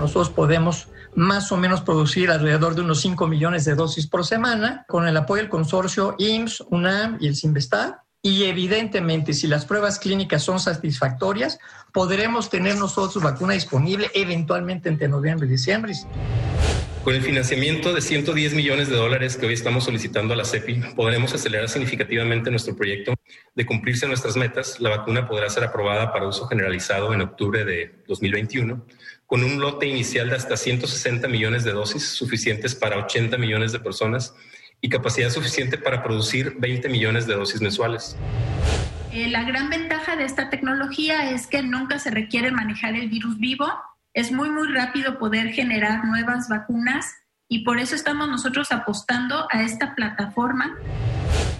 Nosotros 0.00 0.30
podemos 0.30 0.88
más 1.14 1.52
o 1.52 1.58
menos 1.58 1.82
producir 1.82 2.30
alrededor 2.30 2.74
de 2.74 2.80
unos 2.80 3.02
5 3.02 3.26
millones 3.26 3.66
de 3.66 3.74
dosis 3.74 4.06
por 4.06 4.24
semana 4.24 4.86
con 4.88 5.06
el 5.06 5.16
apoyo 5.16 5.42
del 5.42 5.50
consorcio 5.50 6.14
IMSS, 6.18 6.64
UNAM 6.70 7.18
y 7.20 7.28
el 7.28 7.36
CIMBESTAR. 7.36 8.00
Y 8.22 8.44
evidentemente, 8.44 9.34
si 9.34 9.46
las 9.46 9.66
pruebas 9.66 9.98
clínicas 9.98 10.42
son 10.42 10.58
satisfactorias, 10.58 11.58
podremos 11.92 12.48
tener 12.48 12.76
nosotros 12.76 13.22
vacuna 13.22 13.54
disponible 13.54 14.10
eventualmente 14.14 14.88
entre 14.88 15.08
noviembre 15.08 15.46
y 15.46 15.50
diciembre. 15.50 15.92
Con 17.04 17.14
el 17.14 17.22
financiamiento 17.22 17.94
de 17.94 18.02
110 18.02 18.52
millones 18.52 18.90
de 18.90 18.96
dólares 18.96 19.38
que 19.38 19.46
hoy 19.46 19.54
estamos 19.54 19.84
solicitando 19.84 20.34
a 20.34 20.36
la 20.36 20.44
CEPI, 20.44 20.92
podremos 20.94 21.32
acelerar 21.32 21.70
significativamente 21.70 22.50
nuestro 22.50 22.76
proyecto. 22.76 23.14
De 23.54 23.64
cumplirse 23.64 24.06
nuestras 24.06 24.36
metas, 24.36 24.80
la 24.80 24.90
vacuna 24.90 25.26
podrá 25.26 25.48
ser 25.48 25.64
aprobada 25.64 26.12
para 26.12 26.28
uso 26.28 26.46
generalizado 26.46 27.14
en 27.14 27.22
octubre 27.22 27.64
de 27.64 28.02
2021, 28.06 28.84
con 29.30 29.44
un 29.44 29.60
lote 29.60 29.86
inicial 29.86 30.28
de 30.28 30.34
hasta 30.34 30.56
160 30.56 31.28
millones 31.28 31.62
de 31.62 31.70
dosis, 31.70 32.02
suficientes 32.02 32.74
para 32.74 32.98
80 32.98 33.38
millones 33.38 33.70
de 33.70 33.78
personas, 33.78 34.34
y 34.80 34.88
capacidad 34.88 35.30
suficiente 35.30 35.78
para 35.78 36.02
producir 36.02 36.56
20 36.58 36.88
millones 36.88 37.28
de 37.28 37.34
dosis 37.34 37.60
mensuales. 37.60 38.16
Eh, 39.12 39.28
la 39.28 39.44
gran 39.44 39.70
ventaja 39.70 40.16
de 40.16 40.24
esta 40.24 40.50
tecnología 40.50 41.30
es 41.30 41.46
que 41.46 41.62
nunca 41.62 42.00
se 42.00 42.10
requiere 42.10 42.50
manejar 42.50 42.96
el 42.96 43.08
virus 43.08 43.38
vivo, 43.38 43.66
es 44.14 44.32
muy, 44.32 44.50
muy 44.50 44.66
rápido 44.72 45.20
poder 45.20 45.52
generar 45.52 46.04
nuevas 46.04 46.48
vacunas 46.48 47.14
y 47.48 47.64
por 47.64 47.78
eso 47.78 47.94
estamos 47.94 48.28
nosotros 48.28 48.72
apostando 48.72 49.46
a 49.52 49.62
esta 49.62 49.94
plataforma. 49.94 50.76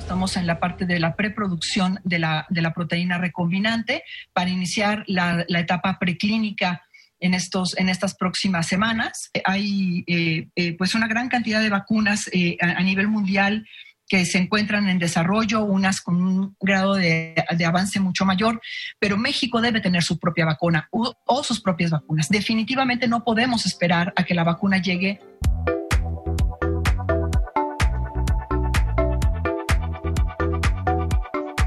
Estamos 0.00 0.36
en 0.36 0.48
la 0.48 0.58
parte 0.58 0.86
de 0.86 0.98
la 0.98 1.14
preproducción 1.14 2.00
de 2.02 2.18
la, 2.18 2.46
de 2.48 2.62
la 2.62 2.74
proteína 2.74 3.18
recombinante 3.18 4.02
para 4.32 4.50
iniciar 4.50 5.04
la, 5.06 5.44
la 5.46 5.60
etapa 5.60 6.00
preclínica 6.00 6.82
en, 7.20 7.34
estos, 7.34 7.76
en 7.76 7.88
estas 7.88 8.14
próximas 8.14 8.66
semanas. 8.66 9.30
Hay 9.44 10.04
eh, 10.06 10.48
eh, 10.56 10.76
pues 10.76 10.94
una 10.94 11.06
gran 11.06 11.28
cantidad 11.28 11.60
de 11.60 11.70
vacunas 11.70 12.28
eh, 12.32 12.56
a, 12.60 12.82
nivel 12.82 13.08
mundial 13.08 13.66
que 14.08 14.26
se 14.26 14.38
encuentran 14.38 14.88
en 14.88 14.98
desarrollo, 14.98 15.62
unas 15.62 16.00
con 16.00 16.20
un 16.20 16.56
grado 16.60 16.94
de, 16.94 17.34
de 17.56 17.64
avance 17.64 18.00
mucho 18.00 18.24
mayor, 18.24 18.60
pero 18.98 19.16
México 19.16 19.60
debe 19.60 19.80
tener 19.80 20.02
su 20.02 20.18
propia 20.18 20.44
vacuna 20.46 20.88
o, 20.90 21.14
o 21.26 21.44
sus 21.44 21.60
propias 21.60 21.92
vacunas. 21.92 22.28
Definitivamente 22.28 23.06
no 23.06 23.22
podemos 23.22 23.66
esperar 23.66 24.12
a 24.16 24.24
que 24.24 24.34
la 24.34 24.42
vacuna 24.42 24.78
llegue 24.78 25.20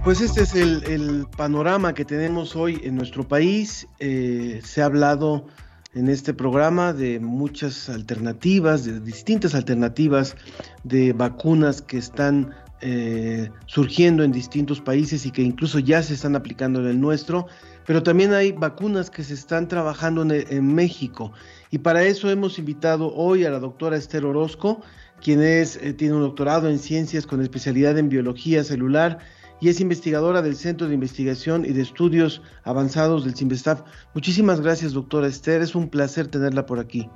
Pues 0.04 0.20
este 0.20 0.42
es 0.42 0.54
el, 0.54 1.28
panorama 1.38 1.94
que 1.94 2.04
tenemos 2.04 2.58
hoy 2.58 2.82
en 2.84 2.98
nuestro 2.98 3.26
país. 3.26 3.88
Eh, 4.00 4.60
se 4.62 4.82
ha 4.82 4.86
hablado 4.86 5.46
en 5.94 6.10
este 6.10 6.34
programa 6.34 6.92
de 6.92 7.22
muchas 7.22 7.88
alternativas, 7.88 8.84
de 8.84 9.00
distintas 9.00 9.56
alternativas 9.56 10.36
de 10.84 11.14
vacunas 11.14 11.82
que 11.82 11.98
están 11.98 12.54
eh, 12.82 13.50
surgiendo 13.66 14.26
en 14.26 14.34
distintos 14.34 14.82
países 14.82 15.26
y 15.26 15.32
que 15.32 15.42
incluso 15.42 15.80
ya 15.80 16.04
se 16.04 16.16
están 16.16 16.36
aplicando 16.36 16.82
en 16.82 16.88
el 16.88 17.00
nuestro, 17.00 17.48
pero 17.86 18.04
también 18.04 18.34
hay 18.34 18.52
vacunas 18.52 19.10
que 19.10 19.24
se 19.24 19.34
están 19.34 19.70
trabajando 19.70 20.22
en, 20.24 20.32
en 20.32 20.76
México. 20.76 21.32
Y 21.72 21.78
para 21.78 22.04
eso 22.04 22.30
hemos 22.30 22.60
invitado 22.60 23.14
hoy 23.16 23.46
a 23.46 23.52
la 23.52 23.60
doctora 23.60 23.96
Esther 23.96 24.26
Orozco, 24.26 24.82
quien 25.22 25.42
es, 25.42 25.78
eh, 25.78 25.94
tiene 25.94 26.16
un 26.16 26.22
doctorado 26.24 26.70
en 26.70 26.78
ciencias 26.78 27.26
con 27.26 27.42
especialidad 27.42 27.98
en 27.98 28.10
biología 28.10 28.66
celular 28.66 29.20
y 29.64 29.70
es 29.70 29.80
investigadora 29.80 30.42
del 30.42 30.58
Centro 30.58 30.90
de 30.90 30.94
Investigación 30.94 31.64
y 31.64 31.70
de 31.70 31.84
Estudios 31.84 32.42
Avanzados 32.66 33.24
del 33.24 33.34
CIMBESTAF. 33.34 33.84
Muchísimas 34.14 34.60
gracias, 34.60 34.92
doctora 34.92 35.28
Esther. 35.28 35.62
Es 35.62 35.74
un 35.74 35.88
placer 35.88 36.28
tenerla 36.28 36.66
por 36.66 36.80
aquí. 36.80 37.10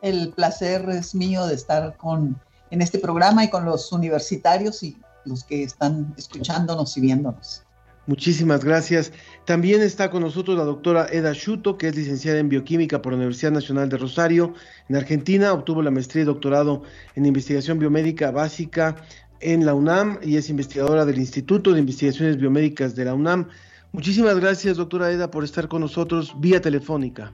El 0.00 0.32
placer 0.32 0.88
es 0.88 1.14
mío 1.14 1.46
de 1.46 1.54
estar 1.56 1.94
con, 1.98 2.40
en 2.70 2.80
este 2.80 2.98
programa 2.98 3.44
y 3.44 3.50
con 3.50 3.66
los 3.66 3.92
universitarios 3.92 4.82
y 4.82 4.96
los 5.26 5.44
que 5.44 5.62
están 5.62 6.14
escuchándonos 6.16 6.96
y 6.96 7.02
viéndonos. 7.02 7.64
Muchísimas 8.06 8.64
gracias. 8.64 9.12
También 9.44 9.82
está 9.82 10.10
con 10.10 10.22
nosotros 10.22 10.56
la 10.56 10.64
doctora 10.64 11.06
Eda 11.12 11.34
Schuto, 11.34 11.76
que 11.76 11.88
es 11.88 11.96
licenciada 11.96 12.38
en 12.38 12.48
bioquímica 12.48 13.02
por 13.02 13.12
la 13.12 13.18
Universidad 13.18 13.52
Nacional 13.52 13.90
de 13.90 13.98
Rosario, 13.98 14.54
en 14.88 14.96
Argentina. 14.96 15.52
Obtuvo 15.52 15.82
la 15.82 15.90
maestría 15.90 16.22
y 16.22 16.24
doctorado 16.26 16.82
en 17.14 17.26
investigación 17.26 17.78
biomédica 17.78 18.30
básica 18.30 18.96
en 19.40 19.66
la 19.66 19.74
UNAM 19.74 20.18
y 20.22 20.36
es 20.36 20.50
investigadora 20.50 21.04
del 21.04 21.18
Instituto 21.18 21.72
de 21.72 21.80
Investigaciones 21.80 22.36
Biomédicas 22.36 22.94
de 22.94 23.04
la 23.04 23.14
UNAM. 23.14 23.48
Muchísimas 23.92 24.38
gracias, 24.38 24.76
doctora 24.76 25.10
Eda, 25.10 25.30
por 25.30 25.44
estar 25.44 25.68
con 25.68 25.80
nosotros 25.80 26.34
vía 26.38 26.60
telefónica. 26.60 27.32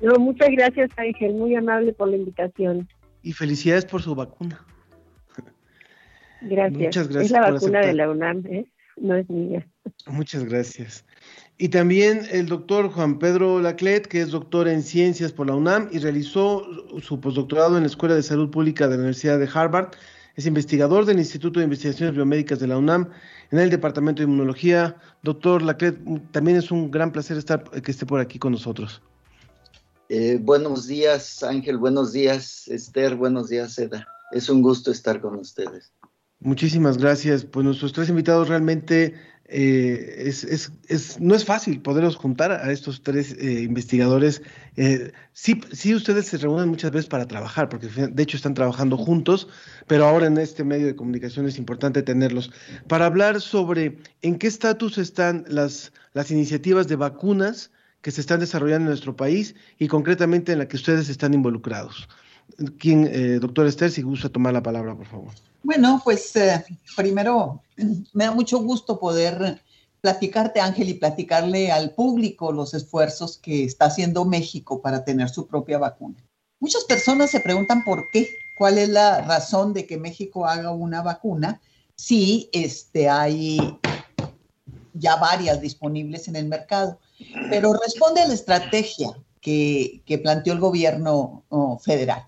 No, 0.00 0.14
muchas 0.16 0.48
gracias, 0.50 0.90
Ángel, 0.96 1.34
muy 1.34 1.54
amable 1.54 1.92
por 1.92 2.08
la 2.08 2.16
invitación. 2.16 2.88
Y 3.22 3.32
felicidades 3.32 3.84
por 3.84 4.02
su 4.02 4.14
vacuna. 4.14 4.64
Gracias. 6.42 6.82
Muchas 6.82 7.08
gracias. 7.08 7.24
Es 7.24 7.30
la 7.30 7.50
vacuna 7.50 7.80
de 7.80 7.94
la 7.94 8.10
UNAM, 8.10 8.44
¿eh? 8.46 8.66
no 8.96 9.16
es 9.16 9.28
mía. 9.28 9.66
Muchas 10.06 10.44
gracias. 10.44 11.04
Y 11.56 11.68
también 11.68 12.22
el 12.30 12.46
doctor 12.46 12.88
Juan 12.90 13.18
Pedro 13.18 13.60
Laclet, 13.60 14.06
que 14.06 14.20
es 14.20 14.30
doctor 14.30 14.68
en 14.68 14.82
ciencias 14.82 15.32
por 15.32 15.46
la 15.46 15.54
UNAM 15.54 15.88
y 15.92 15.98
realizó 15.98 16.66
su 17.00 17.20
postdoctorado 17.20 17.76
en 17.76 17.84
la 17.84 17.88
Escuela 17.88 18.14
de 18.14 18.22
Salud 18.22 18.50
Pública 18.50 18.84
de 18.86 18.94
la 18.94 18.96
Universidad 18.96 19.38
de 19.38 19.48
Harvard 19.52 19.90
es 20.36 20.46
investigador 20.46 21.04
del 21.04 21.18
Instituto 21.18 21.60
de 21.60 21.64
Investigaciones 21.64 22.14
Biomédicas 22.14 22.58
de 22.58 22.66
la 22.66 22.78
UNAM 22.78 23.08
en 23.50 23.58
el 23.58 23.70
Departamento 23.70 24.20
de 24.20 24.24
Inmunología. 24.24 24.96
Doctor 25.22 25.62
Laclet, 25.62 25.96
también 26.32 26.56
es 26.56 26.70
un 26.70 26.90
gran 26.90 27.12
placer 27.12 27.36
estar, 27.36 27.62
que 27.70 27.90
esté 27.90 28.04
por 28.04 28.20
aquí 28.20 28.38
con 28.38 28.52
nosotros. 28.52 29.00
Eh, 30.08 30.38
buenos 30.40 30.86
días, 30.86 31.42
Ángel. 31.42 31.78
Buenos 31.78 32.12
días, 32.12 32.68
Esther. 32.68 33.14
Buenos 33.14 33.48
días, 33.48 33.78
Eda. 33.78 34.06
Es 34.32 34.48
un 34.48 34.60
gusto 34.60 34.90
estar 34.90 35.20
con 35.20 35.36
ustedes. 35.36 35.92
Muchísimas 36.40 36.98
gracias. 36.98 37.44
Pues 37.44 37.64
nuestros 37.64 37.92
tres 37.92 38.08
invitados 38.08 38.48
realmente 38.48 39.14
eh, 39.46 40.24
es, 40.26 40.42
es, 40.44 40.72
es, 40.88 41.20
no 41.20 41.34
es 41.34 41.44
fácil 41.44 41.80
poderlos 41.80 42.16
juntar 42.16 42.50
a 42.52 42.72
estos 42.72 43.02
tres 43.02 43.36
eh, 43.38 43.62
investigadores. 43.62 44.42
Eh, 44.76 45.12
sí, 45.32 45.60
sí, 45.72 45.94
ustedes 45.94 46.26
se 46.26 46.38
reúnen 46.38 46.68
muchas 46.68 46.90
veces 46.90 47.08
para 47.08 47.26
trabajar, 47.26 47.68
porque 47.68 47.88
de 47.88 48.22
hecho 48.22 48.36
están 48.36 48.54
trabajando 48.54 48.96
juntos, 48.96 49.48
pero 49.86 50.06
ahora 50.06 50.26
en 50.26 50.38
este 50.38 50.64
medio 50.64 50.86
de 50.86 50.96
comunicación 50.96 51.46
es 51.46 51.58
importante 51.58 52.02
tenerlos 52.02 52.52
para 52.88 53.06
hablar 53.06 53.40
sobre 53.40 53.98
en 54.22 54.38
qué 54.38 54.46
estatus 54.46 54.98
están 54.98 55.44
las, 55.48 55.92
las 56.14 56.30
iniciativas 56.30 56.88
de 56.88 56.96
vacunas 56.96 57.70
que 58.00 58.10
se 58.10 58.20
están 58.20 58.40
desarrollando 58.40 58.84
en 58.84 58.90
nuestro 58.90 59.16
país 59.16 59.54
y 59.78 59.88
concretamente 59.88 60.52
en 60.52 60.58
la 60.58 60.68
que 60.68 60.76
ustedes 60.76 61.08
están 61.08 61.34
involucrados. 61.34 62.08
¿Quién, 62.78 63.08
eh, 63.10 63.38
doctor 63.40 63.66
Esther, 63.66 63.90
si 63.90 64.02
gusta 64.02 64.28
tomar 64.28 64.52
la 64.52 64.62
palabra, 64.62 64.94
por 64.94 65.06
favor? 65.06 65.32
Bueno, 65.64 66.00
pues 66.04 66.36
eh, 66.36 66.62
primero 66.94 67.62
me 68.12 68.24
da 68.24 68.32
mucho 68.32 68.58
gusto 68.58 69.00
poder 69.00 69.60
platicarte, 70.02 70.60
Ángel, 70.60 70.90
y 70.90 70.94
platicarle 70.94 71.72
al 71.72 71.92
público 71.92 72.52
los 72.52 72.74
esfuerzos 72.74 73.38
que 73.38 73.64
está 73.64 73.86
haciendo 73.86 74.26
México 74.26 74.82
para 74.82 75.04
tener 75.04 75.30
su 75.30 75.46
propia 75.46 75.78
vacuna. 75.78 76.22
Muchas 76.60 76.84
personas 76.84 77.30
se 77.30 77.40
preguntan 77.40 77.82
por 77.82 78.04
qué, 78.12 78.28
cuál 78.58 78.76
es 78.76 78.90
la 78.90 79.22
razón 79.22 79.72
de 79.72 79.86
que 79.86 79.96
México 79.96 80.46
haga 80.46 80.70
una 80.70 81.00
vacuna 81.00 81.62
si 81.96 82.50
este, 82.52 83.08
hay 83.08 83.78
ya 84.92 85.16
varias 85.16 85.62
disponibles 85.62 86.28
en 86.28 86.36
el 86.36 86.46
mercado. 86.46 86.98
Pero 87.48 87.72
responde 87.72 88.20
a 88.20 88.28
la 88.28 88.34
estrategia 88.34 89.16
que, 89.40 90.02
que 90.04 90.18
planteó 90.18 90.52
el 90.52 90.60
gobierno 90.60 91.44
oh, 91.48 91.78
federal. 91.78 92.22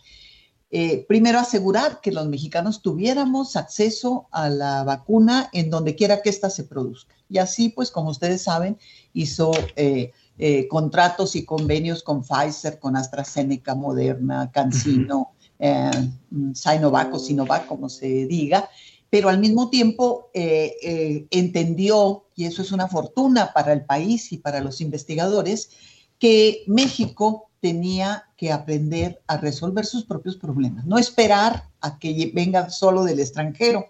Eh, 0.70 1.04
primero, 1.06 1.38
asegurar 1.38 2.00
que 2.00 2.10
los 2.10 2.26
mexicanos 2.26 2.82
tuviéramos 2.82 3.54
acceso 3.54 4.26
a 4.32 4.48
la 4.48 4.82
vacuna 4.82 5.48
en 5.52 5.70
donde 5.70 5.94
quiera 5.94 6.22
que 6.22 6.30
ésta 6.30 6.50
se 6.50 6.64
produzca. 6.64 7.14
Y 7.28 7.38
así, 7.38 7.68
pues, 7.68 7.90
como 7.90 8.10
ustedes 8.10 8.42
saben, 8.42 8.76
hizo 9.12 9.52
eh, 9.76 10.12
eh, 10.38 10.66
contratos 10.66 11.36
y 11.36 11.44
convenios 11.44 12.02
con 12.02 12.24
Pfizer, 12.24 12.80
con 12.80 12.96
AstraZeneca, 12.96 13.74
Moderna, 13.74 14.50
CanSino, 14.50 15.32
uh 15.58 16.52
Sinovac 16.52 17.14
o 17.14 17.18
Sinovac, 17.18 17.66
como 17.66 17.88
se 17.88 18.26
diga, 18.26 18.68
pero 19.08 19.30
al 19.30 19.38
mismo 19.38 19.70
tiempo 19.70 20.30
entendió, 20.34 22.26
y 22.34 22.44
eso 22.44 22.60
es 22.60 22.72
una 22.72 22.88
fortuna 22.88 23.54
para 23.54 23.72
el 23.72 23.86
país 23.86 24.32
y 24.32 24.36
para 24.36 24.60
los 24.60 24.82
investigadores, 24.82 25.70
que 26.18 26.64
México 26.66 27.48
tenía 27.66 28.28
que 28.36 28.52
aprender 28.52 29.20
a 29.26 29.38
resolver 29.38 29.84
sus 29.84 30.04
propios 30.04 30.36
problemas, 30.36 30.86
no 30.86 30.98
esperar 30.98 31.64
a 31.80 31.98
que 31.98 32.30
venga 32.32 32.70
solo 32.70 33.02
del 33.02 33.18
extranjero. 33.18 33.86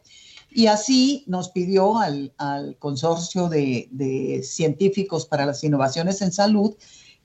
Y 0.51 0.69
así 0.69 1.25
nos 1.27 1.51
pidió 1.51 1.99
al, 1.99 2.33
consorcio 2.79 3.51
de, 3.51 3.89
de, 3.91 4.43
científicos 4.43 5.27
para 5.27 5.45
las 5.45 5.63
innovaciones 5.63 6.23
en 6.23 6.33
salud 6.33 6.75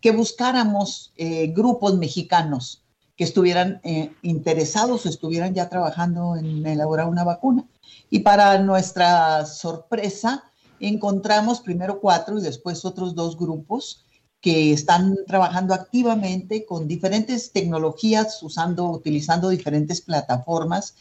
que 0.02 0.12
buscáramos 0.12 1.14
eh, 1.16 1.48
grupos 1.56 1.96
mexicanos 1.98 2.84
que 3.16 3.24
estuvieran 3.24 3.80
eh, 3.86 4.12
interesados 4.22 5.06
o 5.06 5.10
estuvieran 5.10 5.54
ya 5.54 5.70
trabajando 5.70 6.36
en 6.36 6.66
elaborar 6.66 7.08
una 7.08 7.24
vacuna. 7.24 7.64
Y 8.10 8.20
para 8.20 8.60
nuestra 8.60 9.46
sorpresa, 9.46 10.44
encontramos 10.82 11.62
primero 11.62 12.02
cuatro 12.02 12.40
y 12.40 12.42
después 12.42 12.84
otros 12.84 13.16
dos 13.16 13.38
grupos 13.38 14.04
que 14.42 14.74
están 14.74 15.18
trabajando 15.28 15.74
activamente 15.74 16.66
con 16.66 16.88
diferentes 16.88 17.52
tecnologías, 17.52 18.42
usando, 18.42 18.90
utilizando 18.90 19.50
diferentes 19.50 20.02
plataformas 20.02 20.96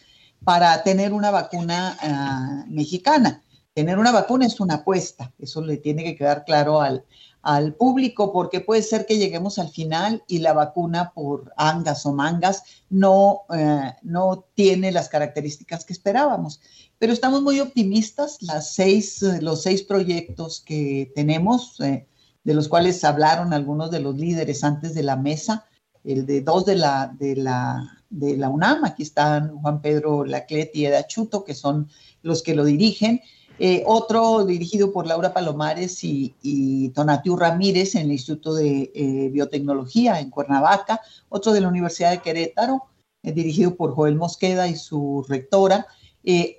para 0.44 0.82
tener 0.82 1.12
una 1.12 1.30
vacuna 1.30 1.96
uh, 2.02 2.70
mexicana. 2.70 3.42
Tener 3.72 3.98
una 3.98 4.12
vacuna 4.12 4.46
es 4.46 4.60
una 4.60 4.74
apuesta, 4.76 5.32
eso 5.38 5.62
le 5.62 5.78
tiene 5.78 6.04
que 6.04 6.16
quedar 6.16 6.44
claro 6.44 6.80
al, 6.80 7.04
al 7.40 7.74
público, 7.74 8.32
porque 8.32 8.60
puede 8.60 8.82
ser 8.82 9.06
que 9.06 9.16
lleguemos 9.16 9.58
al 9.58 9.70
final 9.70 10.22
y 10.26 10.38
la 10.40 10.52
vacuna 10.52 11.12
por 11.14 11.52
angas 11.56 12.04
o 12.04 12.12
mangas 12.12 12.64
no, 12.90 13.42
eh, 13.54 13.94
no 14.02 14.44
tiene 14.54 14.92
las 14.92 15.08
características 15.08 15.84
que 15.84 15.92
esperábamos. 15.92 16.60
Pero 16.98 17.12
estamos 17.12 17.42
muy 17.42 17.60
optimistas. 17.60 18.42
Las 18.42 18.74
seis, 18.74 19.22
los 19.40 19.62
seis 19.62 19.82
proyectos 19.82 20.60
que 20.60 21.10
tenemos, 21.14 21.80
eh, 21.80 22.06
de 22.44 22.54
los 22.54 22.68
cuales 22.68 23.02
hablaron 23.04 23.52
algunos 23.52 23.90
de 23.90 24.00
los 24.00 24.16
líderes 24.16 24.64
antes 24.64 24.94
de 24.94 25.02
la 25.02 25.16
mesa, 25.16 25.66
el 26.04 26.26
de 26.26 26.40
dos 26.40 26.64
de 26.64 26.76
la, 26.76 27.14
de 27.18 27.36
la, 27.36 27.98
de 28.08 28.36
la 28.36 28.48
UNAM, 28.48 28.84
aquí 28.84 29.02
están 29.02 29.56
Juan 29.58 29.82
Pedro 29.82 30.24
Laclet 30.24 30.70
y 30.74 30.86
Eda 30.86 31.06
Chuto, 31.06 31.44
que 31.44 31.54
son 31.54 31.88
los 32.22 32.42
que 32.42 32.54
lo 32.54 32.64
dirigen, 32.64 33.20
eh, 33.62 33.82
otro 33.86 34.46
dirigido 34.46 34.90
por 34.90 35.06
Laura 35.06 35.34
Palomares 35.34 36.02
y, 36.02 36.34
y 36.40 36.88
Tonatiu 36.90 37.36
Ramírez 37.36 37.94
en 37.94 38.06
el 38.06 38.12
Instituto 38.12 38.54
de 38.54 38.90
eh, 38.94 39.28
Biotecnología 39.30 40.18
en 40.18 40.30
Cuernavaca, 40.30 41.02
otro 41.28 41.52
de 41.52 41.60
la 41.60 41.68
Universidad 41.68 42.10
de 42.10 42.22
Querétaro, 42.22 42.84
eh, 43.22 43.32
dirigido 43.32 43.76
por 43.76 43.94
Joel 43.94 44.16
Mosqueda 44.16 44.66
y 44.66 44.76
su 44.76 45.26
rectora, 45.28 45.86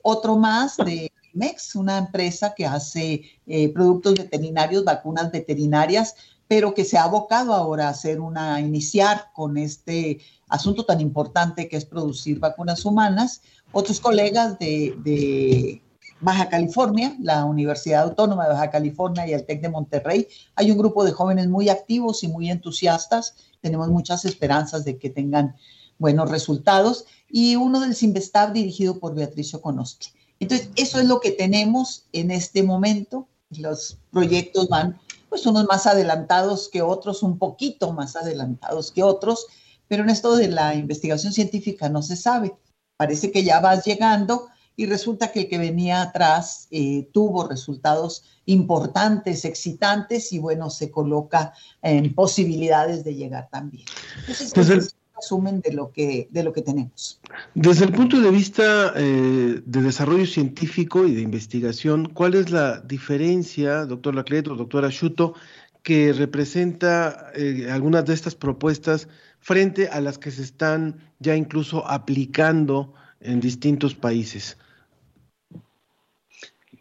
otro 0.04 0.38
más 0.38 0.78
de 0.78 1.12
MEX, 1.34 1.76
una 1.76 1.98
empresa 1.98 2.54
que 2.56 2.66
hace 2.66 3.24
productos 3.74 4.16
veterinarios, 4.16 4.84
vacunas 4.84 5.32
veterinarias, 5.32 6.16
pero 6.48 6.74
que 6.74 6.84
se 6.84 6.98
ha 6.98 7.04
abocado 7.04 7.54
ahora 7.54 7.88
a 7.88 7.92
hacer 7.92 8.20
una, 8.20 8.60
iniciar 8.60 9.32
con 9.34 9.58
este 9.58 10.20
asunto 10.50 10.86
tan 10.86 11.00
importante 11.00 11.70
que 11.70 11.78
es 11.78 11.86
producir 11.86 12.40
vacunas 12.40 12.84
humanas. 12.84 13.42
Otros 13.72 14.02
colegas 14.02 14.60
de 14.60 15.82
Baja 16.20 16.50
California, 16.50 17.16
la 17.20 17.46
Universidad 17.46 18.04
Autónoma 18.04 18.44
de 18.44 18.54
Baja 18.54 18.70
California 18.70 19.26
y 19.28 19.34
el 19.34 19.46
TEC 19.46 19.62
de 19.62 19.70
Monterrey. 19.70 20.28
Hay 20.56 20.70
un 20.70 20.78
grupo 20.78 21.04
de 21.04 21.12
jóvenes 21.12 21.48
muy 21.48 21.70
activos 21.70 22.24
y 22.24 22.28
muy 22.28 22.52
entusiastas. 22.52 23.34
Tenemos 23.60 23.90
muchas 23.90 24.24
esperanzas 24.26 24.86
de 24.86 25.00
que 25.00 25.10
tengan 25.10 25.56
buenos 25.98 26.30
resultados. 26.30 27.06
Y 27.28 27.56
uno 27.56 27.80
del 27.80 27.96
Sinvestav 27.96 28.54
dirigido 28.54 29.00
por 29.00 29.16
Beatriz 29.16 29.54
Oconosti. 29.56 30.10
Entonces, 30.42 30.70
eso 30.76 31.00
es 31.00 31.06
lo 31.06 31.20
que 31.20 31.32
tenemos 31.32 32.06
en 32.14 32.32
este 32.32 32.64
momento. 32.64 33.28
Los 33.52 34.00
proyectos 34.12 34.68
van, 34.70 35.00
pues, 35.30 35.46
unos 35.46 35.66
más 35.66 35.86
adelantados 35.86 36.68
que 36.68 36.82
otros, 36.82 37.22
un 37.22 37.38
poquito 37.38 37.94
más 37.94 38.16
adelantados 38.16 38.92
que 38.92 39.04
otros, 39.04 39.46
pero 39.88 40.04
en 40.04 40.10
esto 40.10 40.36
de 40.36 40.48
la 40.48 40.74
investigación 40.74 41.32
científica 41.32 41.90
no 41.90 42.02
se 42.02 42.16
sabe. 42.16 42.56
Parece 42.98 43.32
que 43.32 43.44
ya 43.44 43.60
vas 43.60 43.86
llegando 43.86 44.48
y 44.76 44.88
resulta 44.88 45.32
que 45.32 45.42
el 45.42 45.48
que 45.48 45.60
venía 45.60 46.02
atrás 46.02 46.68
eh, 46.72 47.08
tuvo 47.14 47.48
resultados 47.48 48.24
importantes, 48.46 49.46
excitantes 49.46 50.34
y 50.34 50.40
bueno, 50.40 50.72
se 50.72 50.90
coloca 50.90 51.54
en 51.84 52.16
posibilidades 52.16 53.04
de 53.04 53.14
llegar 53.14 53.48
también. 53.52 53.86
Entonces, 54.28 54.56
es 54.56 54.70
el 54.70 55.01
resumen 55.22 55.62
de 55.62 55.74
lo 55.74 55.92
que, 55.92 56.28
de 56.32 56.44
lo 56.44 56.52
que 56.52 56.62
tenemos. 56.62 57.22
Desde 57.54 57.86
el 57.86 57.92
punto 57.92 58.20
de 58.20 58.32
vista 58.32 58.94
eh, 58.96 59.62
de 59.64 59.82
desarrollo 59.82 60.26
científico 60.26 61.06
y 61.06 61.16
de 61.16 61.22
investigación, 61.22 62.10
¿cuál 62.14 62.36
es 62.36 62.50
la 62.50 62.80
diferencia, 62.82 63.86
doctor 63.86 64.16
Laclet 64.16 64.48
o 64.48 64.56
doctora 64.56 64.90
Schuto, 64.90 65.36
que 65.84 66.14
representa 66.14 67.32
eh, 67.36 67.68
algunas 67.72 68.06
de 68.06 68.14
estas 68.14 68.36
propuestas 68.36 69.08
frente 69.40 69.88
a 69.88 70.00
las 70.02 70.18
que 70.18 70.32
se 70.32 70.44
están 70.44 71.00
ya 71.20 71.36
incluso 71.36 71.88
aplicando 71.88 72.94
en 73.20 73.40
distintos 73.40 73.96
países. 73.96 74.58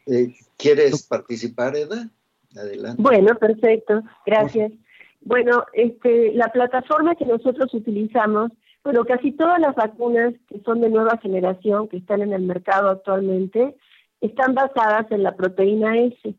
Eh, 0.07 0.35
¿Quieres 0.57 1.07
participar, 1.07 1.77
Eda? 1.77 2.09
Adelante. 2.57 3.01
Bueno, 3.01 3.39
perfecto, 3.39 4.03
gracias. 4.27 4.73
Bueno, 5.21 5.65
este, 5.73 6.33
la 6.33 6.49
plataforma 6.49 7.15
que 7.15 7.27
nosotros 7.27 7.73
utilizamos, 7.75 8.53
bueno, 8.83 9.05
casi 9.05 9.33
todas 9.33 9.61
las 9.61 9.75
vacunas 9.75 10.33
que 10.49 10.61
son 10.61 10.81
de 10.81 10.89
nueva 10.89 11.19
generación, 11.19 11.89
que 11.89 11.99
están 11.99 12.23
en 12.23 12.33
el 12.33 12.43
mercado 12.43 12.89
actualmente, 12.89 13.77
están 14.21 14.55
basadas 14.55 15.11
en 15.11 15.23
la 15.23 15.37
proteína 15.37 15.99
S. 15.99 16.35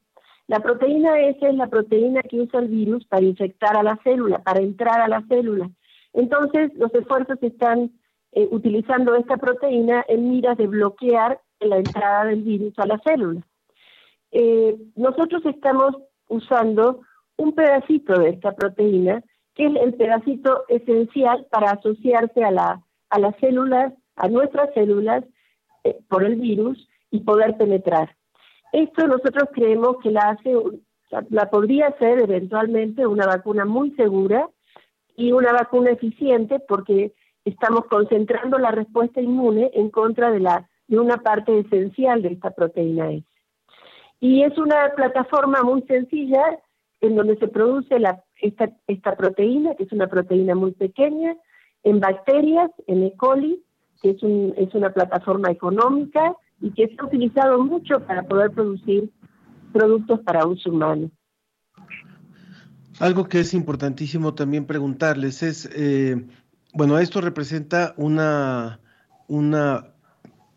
La 0.48 0.60
proteína 0.60 1.20
S 1.22 1.48
es 1.48 1.56
la 1.56 1.68
proteína 1.68 2.22
que 2.24 2.42
usa 2.42 2.60
el 2.60 2.68
virus 2.68 3.06
para 3.06 3.24
infectar 3.24 3.78
a 3.78 3.84
la 3.84 3.98
célula, 4.04 4.40
para 4.40 4.60
entrar 4.60 5.00
a 5.00 5.08
la 5.08 5.24
célula. 5.28 5.70
Entonces, 6.14 6.72
los 6.76 6.94
esfuerzos 6.94 7.38
están 7.42 7.92
eh, 8.34 8.48
utilizando 8.52 9.16
esta 9.16 9.38
proteína 9.38 10.04
en 10.08 10.30
miras 10.30 10.58
de 10.58 10.68
bloquear 10.68 11.40
la 11.60 11.78
entrada 11.78 12.26
del 12.26 12.42
virus 12.42 12.74
a 12.78 12.86
la 12.86 13.00
célula. 13.00 13.42
Eh, 14.32 14.76
nosotros 14.96 15.46
estamos 15.46 15.96
usando 16.28 17.02
un 17.42 17.54
pedacito 17.54 18.20
de 18.20 18.30
esta 18.30 18.52
proteína, 18.52 19.24
que 19.56 19.66
es 19.66 19.76
el 19.76 19.96
pedacito 19.96 20.64
esencial 20.68 21.48
para 21.50 21.72
asociarse 21.72 22.44
a, 22.44 22.52
la, 22.52 22.82
a 23.10 23.20
las 23.20 23.36
células, 23.38 23.94
a 24.16 24.28
nuestras 24.28 24.72
células, 24.76 25.24
eh, 25.84 25.98
por 26.08 26.24
el 26.24 26.36
virus 26.36 26.88
y 27.10 27.22
poder 27.22 27.58
penetrar. 27.58 28.16
Esto 28.72 29.08
nosotros 29.08 29.50
creemos 29.54 29.98
que 30.04 30.12
la 30.12 30.22
hace, 30.30 30.54
la 31.30 31.50
podría 31.50 31.92
ser 31.98 32.20
eventualmente 32.20 33.08
una 33.08 33.26
vacuna 33.26 33.66
muy 33.66 33.90
segura 33.92 34.48
y 35.18 35.32
una 35.32 35.52
vacuna 35.52 35.90
eficiente 35.90 36.60
porque 36.60 37.14
estamos 37.44 37.86
concentrando 37.86 38.60
la 38.60 38.70
respuesta 38.70 39.20
inmune 39.20 39.72
en 39.74 39.90
contra 39.90 40.30
de 40.30 40.42
la 40.42 40.70
de 40.88 41.00
una 41.00 41.18
parte 41.18 41.58
esencial 41.58 42.22
de 42.22 42.34
esta 42.34 42.52
proteína 42.52 43.12
S. 43.12 43.26
Y 44.20 44.44
es 44.44 44.56
una 44.60 44.92
plataforma 44.96 45.64
muy 45.64 45.82
sencilla 45.84 46.60
en 47.02 47.16
donde 47.16 47.38
se 47.38 47.48
produce 47.48 48.00
la, 48.00 48.24
esta, 48.42 48.72
esta 48.88 49.16
proteína, 49.16 49.76
que 49.76 49.84
es 49.84 49.92
una 49.92 50.08
proteína 50.08 50.56
muy 50.56 50.72
pequeña, 50.72 51.36
en 51.84 52.00
bacterias, 52.00 52.72
en 52.88 53.04
E. 53.04 53.14
coli, 53.18 53.64
que 54.02 54.12
es, 54.12 54.24
un, 54.24 54.54
es 54.58 54.74
una 54.76 54.94
plataforma 54.94 55.50
económica 55.50 56.36
y 56.62 56.72
que 56.72 56.88
se 56.88 56.96
ha 57.00 57.06
utilizado 57.06 57.64
mucho 57.64 58.00
para 58.02 58.24
poder 58.24 58.52
producir 58.52 59.10
productos 59.74 60.20
para 60.22 60.46
uso 60.46 60.70
humano. 60.70 61.10
Algo 63.00 63.26
que 63.26 63.40
es 63.40 63.54
importantísimo 63.56 64.36
también 64.36 64.66
preguntarles 64.66 65.42
es, 65.42 65.70
eh, 65.76 66.24
bueno, 66.74 67.00
esto 67.00 67.20
representa 67.20 67.96
una, 67.98 68.80
una 69.28 69.91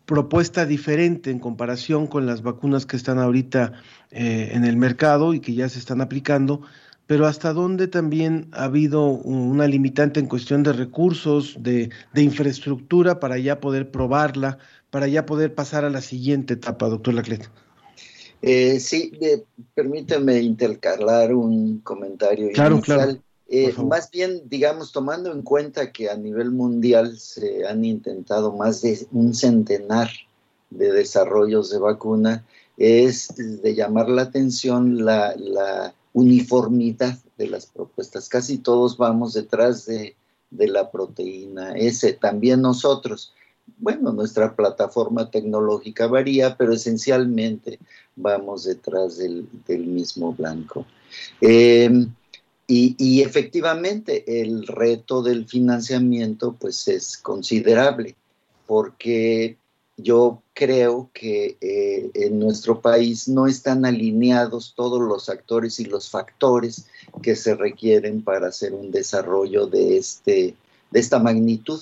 propuesta 0.05 0.65
diferente 0.65 1.31
en 1.31 1.39
comparación 1.39 2.07
con 2.07 2.25
las 2.25 2.41
vacunas 2.41 2.85
que 2.85 2.95
están 2.95 3.19
ahorita 3.19 3.73
eh, 4.11 4.51
en 4.53 4.65
el 4.65 4.77
mercado 4.77 5.33
y 5.33 5.39
que 5.39 5.53
ya 5.53 5.67
se 5.69 5.79
están 5.79 6.01
aplicando, 6.01 6.61
pero 7.07 7.27
hasta 7.27 7.53
dónde 7.53 7.87
también 7.87 8.47
ha 8.51 8.65
habido 8.65 9.07
una 9.07 9.67
limitante 9.67 10.19
en 10.19 10.27
cuestión 10.27 10.63
de 10.63 10.73
recursos, 10.73 11.57
de, 11.59 11.89
infraestructura 12.15 13.19
para 13.19 13.37
ya 13.37 13.59
poder 13.59 13.91
probarla, 13.91 14.57
para 14.89 15.07
ya 15.07 15.25
poder 15.25 15.53
pasar 15.53 15.85
a 15.85 15.89
la 15.89 16.01
siguiente 16.01 16.53
etapa, 16.53 16.87
doctor 16.87 17.13
Laclet. 17.13 17.49
Eh, 18.41 18.79
sí, 18.79 19.11
permíteme 19.73 20.39
intercalar 20.39 21.33
un 21.33 21.79
comentario 21.79 22.49
claro, 22.53 22.79
Claro. 22.81 23.17
Eh, 23.47 23.73
más 23.83 24.09
bien, 24.09 24.41
digamos, 24.49 24.91
tomando 24.91 25.31
en 25.31 25.43
cuenta 25.43 25.91
que 25.91 26.09
a 26.09 26.17
nivel 26.17 26.51
mundial 26.51 27.17
se 27.19 27.67
han 27.67 27.85
intentado 27.85 28.51
más 28.51 28.81
de 28.81 29.07
un 29.11 29.33
centenar 29.35 30.09
de 30.71 30.91
desarrollos 30.91 31.69
de 31.69 31.77
vacuna, 31.77 32.43
es 32.77 33.29
de 33.35 33.75
llamar 33.75 34.09
la 34.09 34.23
atención 34.23 35.05
la, 35.05 35.35
la 35.37 35.93
uniformidad 36.13 37.17
de 37.37 37.47
las 37.47 37.67
propuestas. 37.67 38.29
Casi 38.29 38.57
todos 38.57 38.97
vamos 38.97 39.33
detrás 39.33 39.85
de, 39.85 40.15
de 40.49 40.67
la 40.67 40.89
proteína 40.89 41.77
S, 41.77 42.13
también 42.13 42.61
nosotros. 42.61 43.33
Bueno, 43.77 44.11
nuestra 44.11 44.55
plataforma 44.55 45.29
tecnológica 45.29 46.07
varía, 46.07 46.55
pero 46.57 46.73
esencialmente 46.73 47.79
vamos 48.15 48.63
detrás 48.63 49.17
del, 49.17 49.47
del 49.67 49.85
mismo 49.85 50.33
blanco. 50.33 50.85
Eh, 51.41 52.07
y, 52.67 53.21
efectivamente 53.21 54.41
el 54.41 54.65
reto 54.65 55.21
del 55.21 55.47
financiamiento 55.47 56.55
pues 56.59 56.87
es 56.87 57.17
considerable 57.17 58.15
porque 58.65 59.57
yo 59.97 60.41
creo 60.53 61.09
que 61.13 61.57
eh, 61.61 62.09
en 62.15 62.39
nuestro 62.39 62.81
país 62.81 63.27
no 63.27 63.47
están 63.47 63.85
alineados 63.85 64.73
todos 64.75 64.99
los 64.99 65.29
actores 65.29 65.79
y 65.79 65.85
los 65.85 66.09
factores 66.09 66.87
que 67.21 67.35
se 67.35 67.55
requieren 67.55 68.23
para 68.23 68.47
hacer 68.47 68.73
un 68.73 68.91
desarrollo 68.91 69.67
de, 69.67 69.97
este, 69.97 70.55
de 70.91 70.99
esta 70.99 71.19
magnitud. 71.19 71.81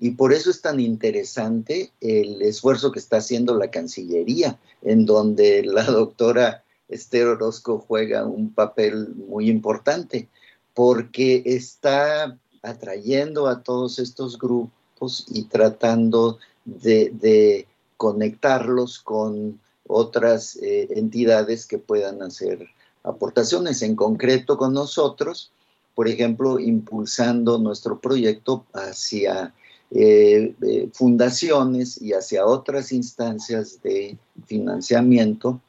Y 0.00 0.10
por 0.10 0.32
eso 0.32 0.50
es 0.50 0.60
tan 0.60 0.80
interesante 0.80 1.92
el 2.00 2.42
esfuerzo 2.42 2.92
que 2.92 2.98
está 2.98 3.18
haciendo 3.18 3.56
la 3.56 3.70
Cancillería, 3.70 4.58
en 4.82 5.06
donde 5.06 5.62
la 5.64 5.84
doctora 5.84 6.63
Esther 6.94 7.26
Orozco 7.26 7.84
juega 7.86 8.24
un 8.24 8.52
papel 8.52 9.14
muy 9.16 9.50
importante 9.50 10.28
porque 10.74 11.42
está 11.44 12.38
atrayendo 12.62 13.48
a 13.48 13.62
todos 13.62 13.98
estos 13.98 14.38
grupos 14.38 15.26
y 15.28 15.44
tratando 15.44 16.38
de, 16.64 17.66
conectarlos 17.96 18.98
con 18.98 19.60
otras 19.86 20.56
eh, 20.56 20.88
entidades 20.90 21.64
que 21.66 21.78
puedan 21.78 22.22
hacer 22.22 22.66
aportaciones, 23.02 23.82
en 23.82 23.94
concreto 23.96 24.58
con 24.58 24.74
nosotros, 24.74 25.52
por 25.94 26.08
ejemplo, 26.08 26.58
impulsando 26.58 27.58
nuestro 27.58 28.00
proyecto 28.00 28.64
hacia 28.72 29.54
eh, 29.90 30.54
eh, 30.60 30.88
fundaciones 30.92 32.02
y 32.02 32.12
hacia 32.12 32.46
otras 32.46 32.92
instancias 32.92 33.80
de 33.82 34.18
financiamiento 34.46 35.60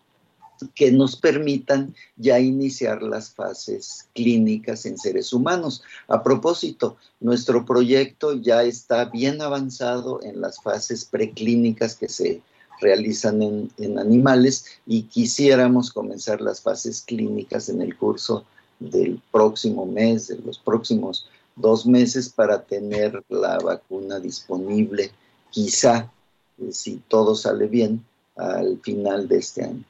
que 0.73 0.91
nos 0.91 1.15
permitan 1.15 1.93
ya 2.17 2.39
iniciar 2.39 3.01
las 3.01 3.31
fases 3.31 4.07
clínicas 4.13 4.85
en 4.85 4.97
seres 4.97 5.33
humanos. 5.33 5.83
A 6.07 6.23
propósito, 6.23 6.97
nuestro 7.19 7.65
proyecto 7.65 8.33
ya 8.33 8.63
está 8.63 9.05
bien 9.05 9.41
avanzado 9.41 10.21
en 10.23 10.41
las 10.41 10.61
fases 10.61 11.05
preclínicas 11.05 11.95
que 11.95 12.09
se 12.09 12.41
realizan 12.81 13.41
en, 13.41 13.99
animales 13.99 14.65
y 14.85 15.03
quisiéramos 15.03 15.91
comenzar 15.91 16.41
las 16.41 16.61
fases 16.61 17.01
clínicas 17.01 17.69
en 17.69 17.81
el 17.81 17.97
curso 17.97 18.45
del 18.79 19.21
próximo 19.31 19.85
mes, 19.85 20.27
de 20.27 20.37
los 20.39 20.59
próximos 20.59 21.27
dos 21.55 21.85
meses 21.85 22.29
para 22.29 22.61
tener 22.61 23.23
la 23.29 23.57
vacuna 23.59 24.19
disponible, 24.19 25.11
quizá, 25.49 26.11
eh, 26.59 26.71
si 26.71 27.01
todo 27.07 27.35
sale 27.35 27.67
bien, 27.67 28.03
al 28.35 28.79
final 28.81 29.27
de 29.29 29.37
este 29.37 29.63
año. 29.63 29.83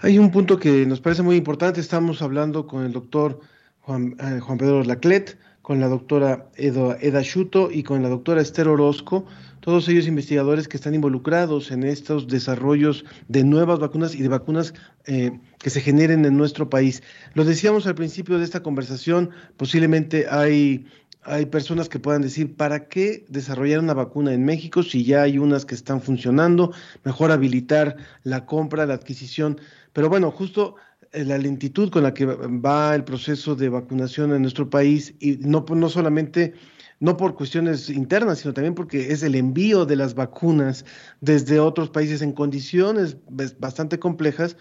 Hay 0.00 0.18
un 0.18 0.30
punto 0.30 0.58
que 0.58 0.86
nos 0.86 1.00
parece 1.00 1.22
muy 1.22 1.36
importante. 1.36 1.80
Estamos 1.80 2.20
hablando 2.20 2.66
con 2.66 2.84
el 2.84 2.92
doctor 2.92 3.40
Juan, 3.80 4.16
eh, 4.20 4.40
Juan 4.40 4.58
Pedro 4.58 4.82
Laclet, 4.82 5.38
con 5.62 5.80
la 5.80 5.88
doctora 5.88 6.50
Eda, 6.56 6.98
Eda 7.00 7.22
Schuto 7.22 7.70
y 7.70 7.82
con 7.82 8.02
la 8.02 8.08
doctora 8.08 8.42
Esther 8.42 8.68
Orozco, 8.68 9.24
todos 9.60 9.88
ellos 9.88 10.06
investigadores 10.06 10.68
que 10.68 10.76
están 10.76 10.94
involucrados 10.94 11.70
en 11.70 11.84
estos 11.84 12.28
desarrollos 12.28 13.06
de 13.28 13.44
nuevas 13.44 13.78
vacunas 13.78 14.14
y 14.14 14.20
de 14.20 14.28
vacunas 14.28 14.74
eh, 15.06 15.40
que 15.58 15.70
se 15.70 15.80
generen 15.80 16.26
en 16.26 16.36
nuestro 16.36 16.68
país. 16.68 17.02
Lo 17.32 17.46
decíamos 17.46 17.86
al 17.86 17.94
principio 17.94 18.38
de 18.38 18.44
esta 18.44 18.62
conversación, 18.62 19.30
posiblemente 19.56 20.26
hay 20.28 20.84
hay 21.26 21.46
personas 21.46 21.88
que 21.88 21.98
puedan 21.98 22.22
decir, 22.22 22.54
¿para 22.54 22.88
qué 22.88 23.24
desarrollar 23.28 23.80
una 23.80 23.94
vacuna 23.94 24.34
en 24.34 24.44
México 24.44 24.82
si 24.82 25.04
ya 25.04 25.22
hay 25.22 25.38
unas 25.38 25.64
que 25.64 25.74
están 25.74 26.02
funcionando? 26.02 26.72
Mejor 27.02 27.32
habilitar 27.32 27.96
la 28.24 28.44
compra, 28.44 28.84
la 28.84 28.94
adquisición. 28.94 29.58
Pero 29.94 30.10
bueno, 30.10 30.30
justo 30.30 30.76
eh, 31.12 31.24
la 31.24 31.38
lentitud 31.38 31.90
con 31.90 32.02
la 32.02 32.12
que 32.12 32.26
va 32.26 32.94
el 32.94 33.04
proceso 33.04 33.54
de 33.54 33.70
vacunación 33.70 34.34
en 34.34 34.42
nuestro 34.42 34.68
país 34.68 35.14
y 35.20 35.36
no, 35.38 35.64
no 35.66 35.88
solamente 35.88 36.52
no 37.00 37.16
por 37.16 37.34
cuestiones 37.34 37.90
internas, 37.90 38.40
sino 38.40 38.54
también 38.54 38.74
porque 38.74 39.12
es 39.12 39.22
el 39.22 39.34
envío 39.34 39.84
de 39.86 39.96
las 39.96 40.14
vacunas 40.14 40.84
desde 41.20 41.60
otros 41.60 41.90
países 41.90 42.22
en 42.22 42.32
condiciones 42.32 43.16
bastante 43.58 43.98
complejas, 43.98 44.56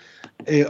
eh, 0.46 0.68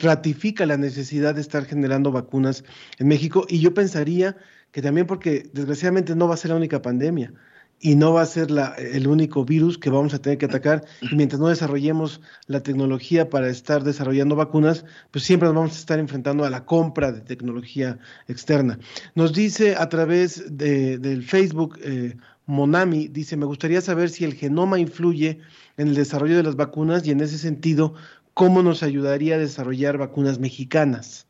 ratifica 0.00 0.66
la 0.66 0.76
necesidad 0.76 1.34
de 1.34 1.40
estar 1.40 1.64
generando 1.64 2.10
vacunas 2.12 2.64
en 2.98 3.08
México. 3.08 3.46
Y 3.48 3.60
yo 3.60 3.74
pensaría 3.74 4.36
que 4.72 4.82
también 4.82 5.06
porque 5.06 5.48
desgraciadamente 5.52 6.14
no 6.16 6.28
va 6.28 6.34
a 6.34 6.38
ser 6.38 6.50
la 6.50 6.56
única 6.56 6.82
pandemia 6.82 7.32
y 7.80 7.94
no 7.94 8.12
va 8.12 8.22
a 8.22 8.26
ser 8.26 8.50
la, 8.50 8.74
el 8.74 9.08
único 9.08 9.44
virus 9.44 9.78
que 9.78 9.88
vamos 9.88 10.12
a 10.12 10.20
tener 10.20 10.36
que 10.36 10.44
atacar. 10.44 10.84
Y 11.00 11.14
mientras 11.16 11.40
no 11.40 11.48
desarrollemos 11.48 12.20
la 12.46 12.62
tecnología 12.62 13.30
para 13.30 13.48
estar 13.48 13.82
desarrollando 13.82 14.36
vacunas, 14.36 14.84
pues 15.10 15.24
siempre 15.24 15.48
nos 15.48 15.56
vamos 15.56 15.72
a 15.72 15.78
estar 15.78 15.98
enfrentando 15.98 16.44
a 16.44 16.50
la 16.50 16.66
compra 16.66 17.10
de 17.10 17.22
tecnología 17.22 17.98
externa. 18.28 18.78
Nos 19.14 19.32
dice 19.32 19.76
a 19.76 19.88
través 19.88 20.44
de, 20.56 20.98
del 20.98 21.24
Facebook 21.24 21.78
eh, 21.82 22.16
Monami, 22.44 23.08
dice, 23.08 23.38
me 23.38 23.46
gustaría 23.46 23.80
saber 23.80 24.10
si 24.10 24.24
el 24.24 24.34
genoma 24.34 24.78
influye 24.78 25.40
en 25.78 25.88
el 25.88 25.94
desarrollo 25.94 26.36
de 26.36 26.42
las 26.42 26.56
vacunas 26.56 27.06
y 27.06 27.12
en 27.12 27.22
ese 27.22 27.38
sentido, 27.38 27.94
¿cómo 28.34 28.62
nos 28.62 28.82
ayudaría 28.82 29.36
a 29.36 29.38
desarrollar 29.38 29.96
vacunas 29.96 30.38
mexicanas? 30.38 31.26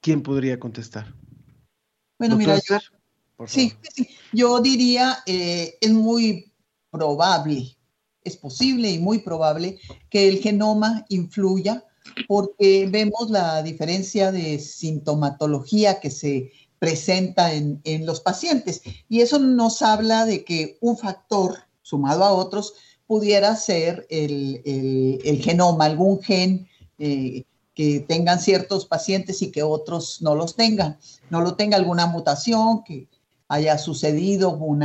¿Quién 0.00 0.22
podría 0.22 0.58
contestar? 0.58 1.14
Bueno, 2.18 2.36
mira, 2.36 2.58
yo, 2.66 2.78
sí, 3.46 3.72
sí, 3.94 4.08
yo 4.32 4.60
diría, 4.60 5.18
eh, 5.26 5.76
es 5.80 5.92
muy 5.92 6.52
probable, 6.90 7.76
es 8.22 8.36
posible 8.36 8.90
y 8.90 8.98
muy 8.98 9.18
probable 9.18 9.78
que 10.10 10.28
el 10.28 10.38
genoma 10.38 11.04
influya 11.08 11.84
porque 12.28 12.88
vemos 12.90 13.30
la 13.30 13.62
diferencia 13.62 14.32
de 14.32 14.58
sintomatología 14.58 16.00
que 16.00 16.10
se 16.10 16.52
presenta 16.78 17.52
en, 17.52 17.80
en, 17.84 18.06
los 18.06 18.20
pacientes. 18.20 18.82
Y 19.08 19.20
eso 19.20 19.38
nos 19.38 19.82
habla 19.82 20.24
de 20.24 20.44
que 20.44 20.78
un 20.80 20.96
factor 20.96 21.56
sumado 21.82 22.24
a 22.24 22.32
otros 22.32 22.74
pudiera 23.06 23.54
ser 23.56 24.06
el, 24.10 24.62
el, 24.64 25.20
el 25.24 25.42
genoma, 25.42 25.84
algún 25.84 26.20
gen 26.22 26.68
eh, 26.98 27.44
que 27.74 28.00
tengan 28.00 28.40
ciertos 28.40 28.86
pacientes 28.86 29.42
y 29.42 29.50
que 29.50 29.62
otros 29.62 30.22
no 30.22 30.34
los 30.34 30.56
tengan. 30.56 30.98
No 31.30 31.40
lo 31.40 31.54
tenga 31.54 31.76
alguna 31.76 32.06
mutación, 32.06 32.82
que 32.84 33.08
haya 33.48 33.78
sucedido 33.78 34.50
un 34.50 34.82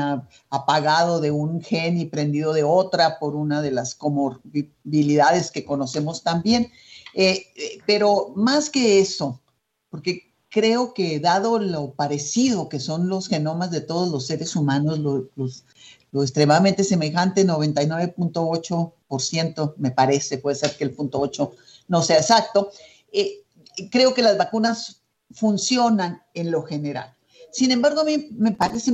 apagado 0.49 1.19
de 1.19 1.31
un 1.31 1.61
gen 1.61 1.97
y 1.97 2.05
prendido 2.05 2.53
de 2.53 2.63
otra 2.63 3.19
por 3.19 3.35
una 3.35 3.61
de 3.61 3.71
las 3.71 3.95
comorbilidades 3.95 5.51
que 5.51 5.65
conocemos 5.65 6.23
también. 6.23 6.71
Eh, 7.13 7.47
eh, 7.55 7.79
pero 7.85 8.31
más 8.35 8.69
que 8.69 8.99
eso, 8.99 9.41
porque 9.89 10.31
creo 10.49 10.93
que 10.93 11.19
dado 11.19 11.59
lo 11.59 11.91
parecido 11.93 12.69
que 12.69 12.79
son 12.79 13.09
los 13.09 13.27
genomas 13.27 13.71
de 13.71 13.81
todos 13.81 14.09
los 14.09 14.27
seres 14.27 14.55
humanos, 14.55 14.99
lo, 14.99 15.27
lo 16.11 16.21
extremadamente 16.21 16.83
semejante, 16.83 17.47
99.8%, 17.47 19.73
me 19.77 19.89
parece, 19.91 20.37
puede 20.37 20.57
ser 20.57 20.77
que 20.77 20.83
el 20.83 20.91
punto 20.91 21.19
8 21.19 21.51
no 21.87 22.03
sea 22.03 22.17
exacto. 22.17 22.69
Eh, 23.11 23.43
creo 23.89 24.13
que 24.13 24.21
las 24.21 24.37
vacunas 24.37 25.01
funcionan 25.31 26.21
en 26.33 26.51
lo 26.51 26.63
general. 26.63 27.15
Sin 27.51 27.71
embargo, 27.71 28.01
a 28.01 28.03
mí 28.05 28.29
me, 28.31 28.53
parece, 28.53 28.93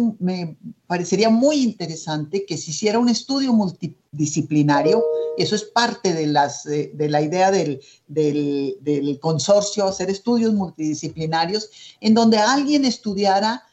parecería 0.88 1.30
muy 1.30 1.64
interesante 1.64 2.45
que 2.45 2.58
se 2.58 2.72
hiciera 2.72 2.97
un 2.97 3.10
estudio 3.10 3.53
multidisciplinario, 3.53 5.03
y 5.38 5.43
eso 5.43 5.55
es 5.55 5.64
parte 5.64 6.14
de, 6.14 6.26
de, 6.93 7.10
la 7.10 7.22
idea 7.22 7.51
del, 7.51 9.20
consorcio, 9.22 9.86
hacer 9.86 10.10
estudios 10.10 10.53
multidisciplinarios, 10.53 11.70
en 12.01 12.16
donde 12.16 12.39
alguien 12.39 12.86
estudiara 12.86 13.64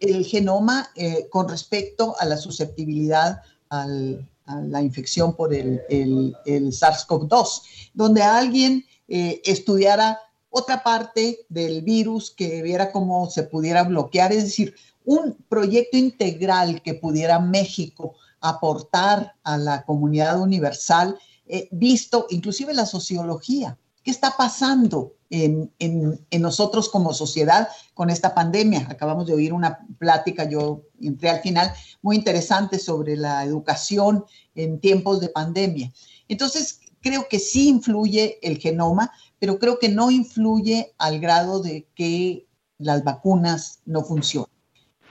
el 0.00 0.24
genoma 0.24 0.88
eh, 0.94 1.28
con 1.30 1.48
respecto 1.48 2.16
a 2.18 2.24
la 2.24 2.36
susceptibilidad 2.36 3.42
al, 3.68 4.26
la 4.46 4.82
infección 4.82 5.34
por 5.34 5.52
el, 5.52 5.82
el, 5.90 6.34
el 6.46 6.72
SARS-CoV-2, 6.72 7.62
donde 7.94 8.22
alguien 8.22 8.84
eh, 9.08 9.40
estudiara 9.44 10.18
otra 10.50 10.82
parte 10.82 11.46
del 11.48 11.82
virus 11.82 12.30
que 12.30 12.62
viera 12.62 12.92
cómo 12.92 13.28
se 13.30 13.42
pudiera 13.42 13.84
bloquear, 13.84 14.32
es 14.32 14.44
decir, 14.44 14.74
un 15.04 15.36
proyecto 15.48 15.96
integral 15.96 16.82
que 16.82 16.94
pudiera 16.94 17.38
México 17.38 18.14
aportar 18.40 19.34
a 19.42 19.56
la 19.56 19.84
comunidad 19.84 20.40
universal, 20.40 21.18
eh, 21.46 21.68
visto 21.70 22.26
inclusive 22.30 22.74
la 22.74 22.86
sociología. 22.86 23.78
¿Qué 24.02 24.10
está 24.10 24.36
pasando 24.36 25.14
en, 25.30 25.72
en, 25.78 26.24
en, 26.30 26.42
nosotros 26.42 26.88
como 26.88 27.12
sociedad 27.12 27.68
con 27.94 28.10
esta 28.10 28.34
pandemia? 28.34 28.86
Acabamos 28.90 29.26
de 29.26 29.34
oír 29.34 29.52
una 29.52 29.78
plática, 29.98 30.48
yo 30.48 30.82
entré 31.00 31.30
al 31.30 31.40
final, 31.40 31.72
muy 32.00 32.16
interesante 32.16 32.78
sobre 32.78 33.16
la 33.16 33.44
educación 33.44 34.24
en 34.54 34.80
tiempos 34.80 35.20
de 35.20 35.28
pandemia. 35.28 35.92
Entonces, 36.28 36.80
creo 37.00 37.28
que 37.28 37.38
sí 37.38 37.68
influye 37.68 38.38
el 38.42 38.58
genoma, 38.58 39.12
pero 39.38 39.58
creo 39.58 39.78
que 39.78 39.88
no 39.88 40.10
influye 40.10 40.94
al 40.98 41.20
grado 41.20 41.60
de 41.60 41.86
que 41.94 42.46
las 42.78 43.04
vacunas 43.04 43.80
no 43.86 44.02
funcionen. 44.04 44.50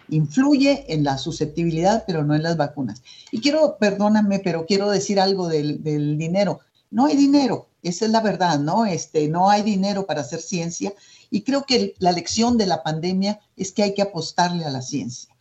Influye 0.09 0.85
en 0.93 1.03
la 1.03 1.17
susceptibilidad, 1.17 2.05
pero 2.07 2.23
no 2.23 2.33
en 2.33 2.43
las 2.43 2.55
vacunas. 2.55 3.03
Y 3.31 3.41
quiero, 3.41 3.77
perdóname, 3.77 4.39
pero 4.39 4.65
quiero 4.65 4.89
decir 4.89 5.19
algo 5.19 5.47
del, 5.47 5.83
del 5.83 6.17
dinero. 6.17 6.61
No 6.89 7.07
hay 7.07 7.17
dinero, 7.17 7.67
esa 7.83 8.05
es 8.05 8.11
la 8.11 8.21
verdad, 8.21 8.59
¿no? 8.59 8.85
Este, 8.85 9.27
no 9.27 9.49
hay 9.49 9.61
dinero 9.61 10.05
para 10.05 10.21
hacer 10.21 10.41
ciencia. 10.41 10.93
Y 11.29 11.41
creo 11.41 11.63
que 11.63 11.93
la 11.99 12.11
lección 12.11 12.57
de 12.57 12.65
la 12.65 12.83
pandemia 12.83 13.39
es 13.55 13.71
que 13.71 13.83
hay 13.83 13.93
que 13.93 14.01
apostarle 14.01 14.65
a 14.65 14.69
la 14.69 14.81
ciencia. 14.81 15.35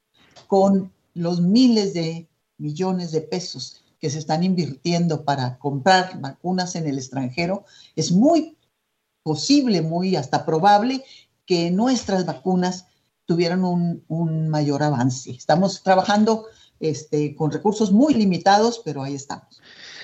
Con 0.46 0.92
los 1.14 1.40
miles 1.40 1.94
de 1.94 2.28
millones 2.58 3.12
de 3.12 3.20
pesos 3.20 3.82
que 4.00 4.10
se 4.10 4.18
están 4.18 4.44
invirtiendo 4.44 5.24
para 5.24 5.58
comprar 5.58 6.20
vacunas 6.20 6.76
en 6.76 6.86
el 6.86 6.98
extranjero, 6.98 7.64
es 7.94 8.12
muy 8.12 8.55
posible, 9.26 9.82
muy 9.82 10.14
hasta 10.14 10.46
probable 10.46 11.02
que 11.46 11.72
nuestras 11.72 12.24
vacunas 12.26 12.86
tuvieran 13.24 13.64
un, 13.64 14.04
un 14.06 14.48
mayor 14.48 14.84
avance. 14.84 15.32
Estamos 15.32 15.82
trabajando 15.82 16.44
este, 16.78 17.34
con 17.34 17.50
recursos 17.50 17.90
muy 17.90 18.14
limitados, 18.14 18.80
pero 18.84 19.02
ahí 19.02 19.16
estamos. 19.16 19.60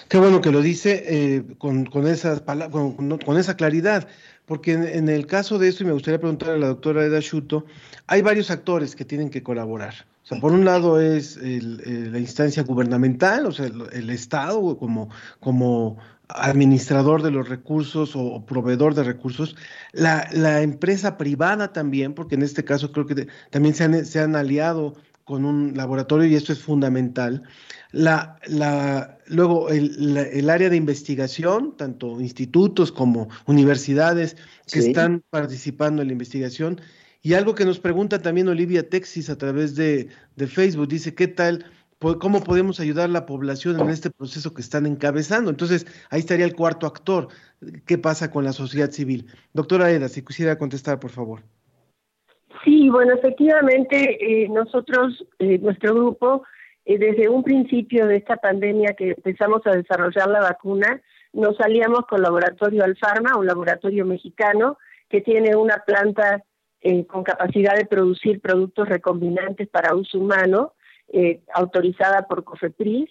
Qué 0.08 0.18
bueno 0.18 0.40
que 0.40 0.50
lo 0.50 0.60
dice 0.60 1.04
eh, 1.06 1.44
con, 1.56 1.86
con, 1.86 2.08
esas 2.08 2.42
con, 2.72 3.18
con, 3.18 3.38
esa 3.38 3.56
claridad, 3.56 4.08
porque 4.44 4.72
en, 4.72 5.08
el 5.08 5.28
caso 5.28 5.56
de 5.56 5.68
esto, 5.68 5.84
y 5.84 5.86
me 5.86 5.92
gustaría 5.92 6.18
preguntarle 6.18 6.56
a 6.56 6.58
la 6.58 6.66
doctora 6.66 7.04
Eda 7.04 7.20
Schuto, 7.20 7.64
hay 8.08 8.22
varios 8.22 8.50
actores 8.50 8.96
que 8.96 9.04
tienen 9.04 9.30
que 9.30 9.44
colaborar. 9.44 9.94
O 10.24 10.26
sea, 10.26 10.40
por 10.40 10.50
un 10.50 10.64
lado 10.64 11.00
es 11.00 11.38
la 11.40 12.18
instancia 12.18 12.64
gubernamental, 12.64 13.46
o 13.46 13.52
sea, 13.52 13.66
el, 13.66 14.10
Estado 14.10 14.76
como, 14.78 15.10
como 15.38 15.98
administrador 16.34 17.22
de 17.22 17.30
los 17.30 17.48
recursos 17.48 18.12
o, 18.14 18.44
proveedor 18.46 18.94
de 18.94 19.04
recursos, 19.04 19.56
la, 19.92 20.28
la, 20.32 20.62
empresa 20.62 21.16
privada 21.16 21.72
también, 21.72 22.14
porque 22.14 22.34
en 22.34 22.42
este 22.42 22.64
caso 22.64 22.92
creo 22.92 23.06
que 23.06 23.28
también 23.50 23.74
se 23.74 23.84
han, 23.84 24.04
se 24.04 24.20
han 24.20 24.36
aliado 24.36 24.94
con 25.24 25.44
un 25.44 25.76
laboratorio 25.76 26.26
y 26.26 26.34
esto 26.34 26.52
es 26.52 26.60
fundamental. 26.60 27.42
La, 27.92 28.38
la, 28.46 29.18
luego, 29.26 29.68
el, 29.68 30.16
el, 30.16 30.50
área 30.50 30.70
de 30.70 30.76
investigación, 30.76 31.76
tanto 31.76 32.20
institutos 32.20 32.90
como 32.90 33.28
universidades 33.46 34.36
que 34.70 34.80
están 34.80 35.22
participando 35.30 36.02
en 36.02 36.08
la 36.08 36.12
investigación. 36.12 36.80
Y 37.22 37.34
algo 37.34 37.54
que 37.54 37.64
nos 37.64 37.78
pregunta 37.78 38.20
también 38.20 38.48
Olivia 38.48 38.88
Texis 38.88 39.30
a 39.30 39.38
través 39.38 39.76
de, 39.76 40.08
de 40.36 40.46
Facebook, 40.46 40.88
dice, 40.88 41.14
¿qué 41.14 41.28
tal? 41.28 41.66
¿Cómo 42.18 42.42
podemos 42.42 42.80
ayudar 42.80 43.04
a 43.04 43.12
la 43.12 43.26
población 43.26 43.80
en 43.80 43.88
este 43.88 44.10
proceso 44.10 44.52
que 44.52 44.60
están 44.60 44.86
encabezando? 44.86 45.50
Entonces, 45.50 45.86
ahí 46.10 46.20
estaría 46.20 46.44
el 46.44 46.56
cuarto 46.56 46.86
actor. 46.86 47.28
¿Qué 47.86 47.96
pasa 47.96 48.30
con 48.30 48.44
la 48.44 48.52
sociedad 48.52 48.90
civil? 48.90 49.26
Doctora 49.52 49.90
Eda, 49.90 50.08
si 50.08 50.24
quisiera 50.24 50.58
contestar, 50.58 50.98
por 50.98 51.10
favor. 51.10 51.40
Sí, 52.64 52.88
bueno, 52.90 53.14
efectivamente, 53.14 54.18
eh, 54.20 54.48
nosotros, 54.48 55.24
eh, 55.38 55.58
nuestro 55.58 55.94
grupo, 55.94 56.44
eh, 56.84 56.98
desde 56.98 57.28
un 57.28 57.44
principio 57.44 58.06
de 58.06 58.16
esta 58.16 58.36
pandemia 58.36 58.94
que 58.94 59.10
empezamos 59.10 59.62
a 59.66 59.70
desarrollar 59.70 60.28
la 60.28 60.40
vacuna, 60.40 61.00
nos 61.32 61.56
salíamos 61.56 62.06
con 62.08 62.20
Laboratorio 62.20 62.84
Alfarma, 62.84 63.36
un 63.36 63.46
laboratorio 63.46 64.04
mexicano 64.04 64.78
que 65.08 65.20
tiene 65.20 65.56
una 65.56 65.82
planta 65.86 66.42
eh, 66.80 67.06
con 67.06 67.22
capacidad 67.22 67.76
de 67.76 67.86
producir 67.86 68.40
productos 68.40 68.88
recombinantes 68.88 69.68
para 69.68 69.94
uso 69.94 70.18
humano, 70.18 70.72
eh, 71.08 71.40
autorizada 71.54 72.26
por 72.26 72.44
COFEPRIS, 72.44 73.10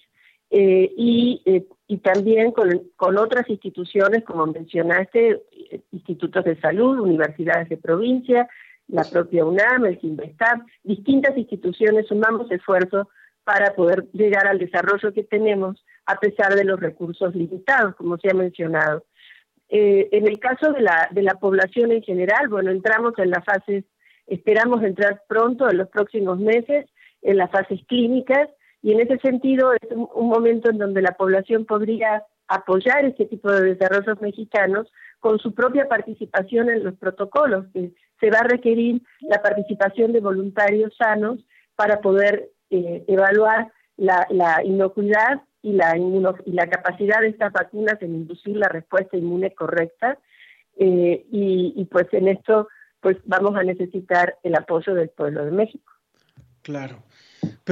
y, 0.54 1.42
y, 1.88 1.98
también 2.00 2.52
con, 2.52 2.90
con, 2.98 3.18
otras 3.18 3.50
instituciones, 3.50 4.26
como 4.26 4.48
mencionaste, 4.48 5.42
institutos 5.92 6.44
de 6.44 6.60
salud, 6.60 7.00
universidades 7.00 7.70
de 7.70 7.78
provincia, 7.78 8.50
la 8.92 9.04
propia 9.06 9.46
UNAM, 9.46 9.86
el 9.86 10.00
CIMBESTAB, 10.00 10.64
distintas 10.84 11.38
instituciones 11.38 12.08
sumamos 12.08 12.52
esfuerzos 12.52 13.08
para 13.44 13.74
poder 13.74 14.08
llegar 14.12 14.48
al 14.48 14.60
desarrollo 14.60 15.14
que 15.14 15.24
tenemos 15.24 15.84
a 16.06 16.18
pesar 16.18 16.56
de 16.56 16.66
los 16.66 16.80
recursos 16.80 17.34
limitados, 17.34 17.96
como 17.96 18.18
se 18.18 18.30
ha 18.30 18.34
mencionado. 18.34 19.06
Eh, 19.70 20.10
en 20.12 20.28
el 20.28 20.40
caso 20.40 20.74
de 20.74 20.82
la, 20.82 21.08
de 21.12 21.24
la 21.24 21.36
población 21.36 21.92
en 21.92 22.04
general, 22.04 22.50
bueno, 22.50 22.72
entramos 22.72 23.14
en 23.18 23.30
las 23.30 23.44
fases, 23.46 23.86
esperamos 24.28 24.84
entrar 24.84 25.24
pronto, 25.28 25.70
en 25.70 25.78
los 25.78 25.88
próximos 25.88 26.40
meses, 26.40 26.88
en 27.22 27.38
las 27.38 27.52
fases 27.52 27.80
clínicas, 27.88 28.50
y 28.82 28.92
en 28.94 29.02
ese 29.02 29.20
sentido 29.20 29.74
es 29.74 29.92
un, 29.92 30.28
momento 30.28 30.70
en 30.70 30.78
donde 30.78 31.02
la 31.02 31.12
población 31.12 31.66
podría 31.66 32.24
apoyar 32.48 33.06
este 33.06 33.26
tipo 33.26 33.52
de 33.52 33.76
desarrollos 33.76 34.20
mexicanos 34.22 34.92
con 35.20 35.38
su 35.40 35.54
propia 35.54 35.88
participación 35.88 36.70
en 36.70 36.84
los 36.84 36.96
protocolos, 36.96 37.68
que 37.74 37.94
se 38.20 38.32
va 38.32 38.40
a 38.40 38.48
requerir 38.48 39.02
la 39.22 39.42
participación 39.42 40.14
de 40.14 40.20
voluntarios 40.20 40.96
sanos 40.98 41.40
para 41.76 42.02
poder 42.02 42.50
eh, 42.72 43.04
evaluar 43.08 43.72
la, 43.98 44.28
inocuidad 44.64 45.42
y 45.62 45.74
la, 45.74 45.96
y 45.98 46.52
la 46.52 46.68
capacidad 46.68 47.22
de 47.22 47.30
estas 47.30 47.54
vacunas 47.54 48.02
en 48.02 48.16
inducir 48.16 48.58
la 48.58 48.68
respuesta 48.68 49.16
inmune 49.16 49.54
correcta. 49.54 50.18
Eh, 50.78 51.26
y, 51.32 51.86
pues 51.92 52.08
en 52.14 52.28
esto 52.28 52.68
pues 53.02 53.18
vamos 53.26 53.56
a 53.56 53.64
necesitar 53.64 54.38
el 54.44 54.56
apoyo 54.56 54.94
del 54.94 55.10
pueblo 55.10 55.44
de 55.44 55.52
México. 55.52 55.92
Claro. 56.62 57.04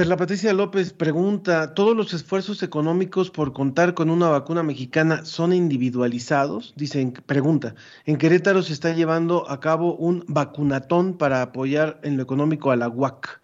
Pero 0.00 0.08
la 0.08 0.16
Patricia 0.16 0.54
López 0.54 0.94
pregunta, 0.94 1.74
¿todos 1.74 1.94
los 1.94 2.14
esfuerzos 2.14 2.62
económicos 2.62 3.30
por 3.30 3.52
contar 3.52 3.92
con 3.92 4.08
una 4.08 4.30
vacuna 4.30 4.62
mexicana 4.62 5.26
son 5.26 5.52
individualizados? 5.52 6.72
Dice, 6.74 7.12
pregunta, 7.26 7.74
en 8.06 8.16
Querétaro 8.16 8.62
se 8.62 8.72
está 8.72 8.94
llevando 8.94 9.46
a 9.50 9.60
cabo 9.60 9.96
un 9.96 10.24
vacunatón 10.26 11.18
para 11.18 11.42
apoyar 11.42 12.00
en 12.02 12.16
lo 12.16 12.22
económico 12.22 12.70
a 12.70 12.76
la 12.76 12.88
UAC 12.88 13.42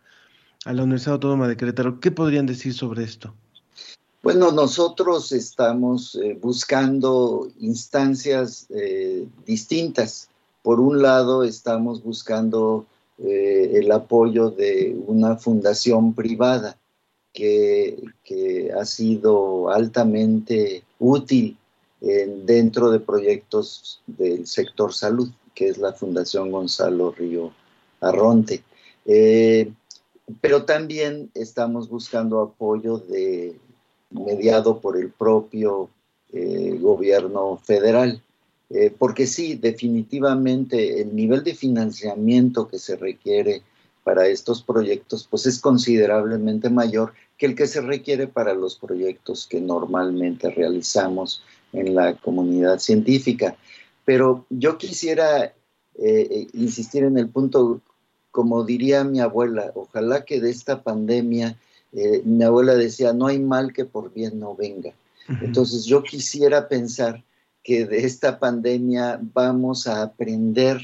a 0.64 0.72
la 0.72 0.84
Universidad 0.84 1.16
Autónoma 1.16 1.46
de 1.46 1.59
Querétaro. 1.59 2.00
¿Qué 2.00 2.11
podrían 2.11 2.46
decir 2.46 2.72
sobre 2.72 3.04
esto? 3.04 3.34
Bueno, 4.22 4.50
nosotros 4.50 5.32
estamos 5.32 6.14
eh, 6.14 6.38
buscando 6.40 7.48
instancias 7.61 8.66
eh, 8.70 9.28
distintas. 9.44 10.30
Por 10.62 10.80
un 10.80 11.02
lado, 11.02 11.44
estamos 11.44 12.02
buscando 12.02 12.86
eh, 13.19 13.73
el 13.75 13.91
apoyo 13.93 14.51
de 14.51 14.97
una 15.07 15.37
fundación 15.37 16.14
privada 16.14 16.79
que, 17.33 17.97
ha 18.79 18.85
sido 18.85 19.71
altamente 19.71 20.83
útil 20.99 21.57
dentro 22.01 22.91
de 22.91 23.01
proyectos 23.01 24.01
del 24.07 24.47
sector 24.47 24.93
salud, 24.93 25.31
que 25.55 25.69
es 25.69 25.79
la 25.79 25.93
Fundación 25.93 26.51
Gonzalo 26.51 27.12
Río 27.12 27.53
Arronte 28.01 28.62
pero 30.41 30.64
también 30.64 31.31
estamos 31.35 31.89
buscando 31.89 32.41
apoyo 32.41 32.99
de, 32.99 33.57
mediado 34.11 34.81
por 34.81 34.97
el 34.97 35.11
propio 35.11 35.89
eh, 36.33 36.77
gobierno 36.81 37.59
federal. 37.62 38.23
Eh, 38.71 38.93
porque 38.97 39.27
sí, 39.27 39.55
definitivamente 39.55 41.01
el 41.01 41.14
nivel 41.14 41.45
de 41.45 41.55
financiamiento 41.55 42.67
que 42.67 42.79
se 42.79 42.97
requiere 42.97 43.62
para 44.03 44.27
estos 44.27 44.62
proyectos 44.62 45.27
pues 45.29 45.47
es 45.47 45.61
considerablemente 45.61 46.71
mayor 46.71 47.12
que 47.39 47.47
el 47.47 47.55
que 47.55 47.67
se 47.67 47.81
requiere 47.81 48.27
para 48.27 48.55
los 48.55 48.77
proyectos 48.77 49.47
que 49.47 49.61
normalmente 49.61 50.51
realizamos 50.51 51.43
en 51.73 51.95
la 51.95 52.14
comunidad 52.14 52.79
científica. 52.79 53.57
Pero 54.05 54.47
yo 54.51 54.79
quisiera 54.79 55.53
eh, 55.99 56.47
insistir 56.53 57.05
en 57.05 57.19
el 57.19 57.29
punto 57.29 57.81
como 58.37 58.64
diría 58.64 59.03
mi 59.03 59.21
abuela, 59.21 59.73
ojalá 59.75 60.27
que 60.27 60.43
de 60.43 60.51
esta 60.51 60.83
pandemia, 60.83 61.59
eh, 61.95 62.21
mi 62.23 62.45
abuela 62.45 62.75
decía, 62.75 63.14
no 63.14 63.29
hay 63.29 63.39
mal 63.39 63.73
que 63.73 63.87
por 63.87 64.12
bien 64.12 64.39
no 64.39 64.55
venga. 64.55 64.93
Entonces 65.41 65.87
yo 65.87 66.03
quisiera 66.03 66.69
pensar 66.69 67.25
que 67.67 67.85
de 67.85 68.07
esta 68.07 68.39
pandemia 68.39 69.19
vamos 69.35 69.89
a 69.89 70.03
aprender 70.03 70.81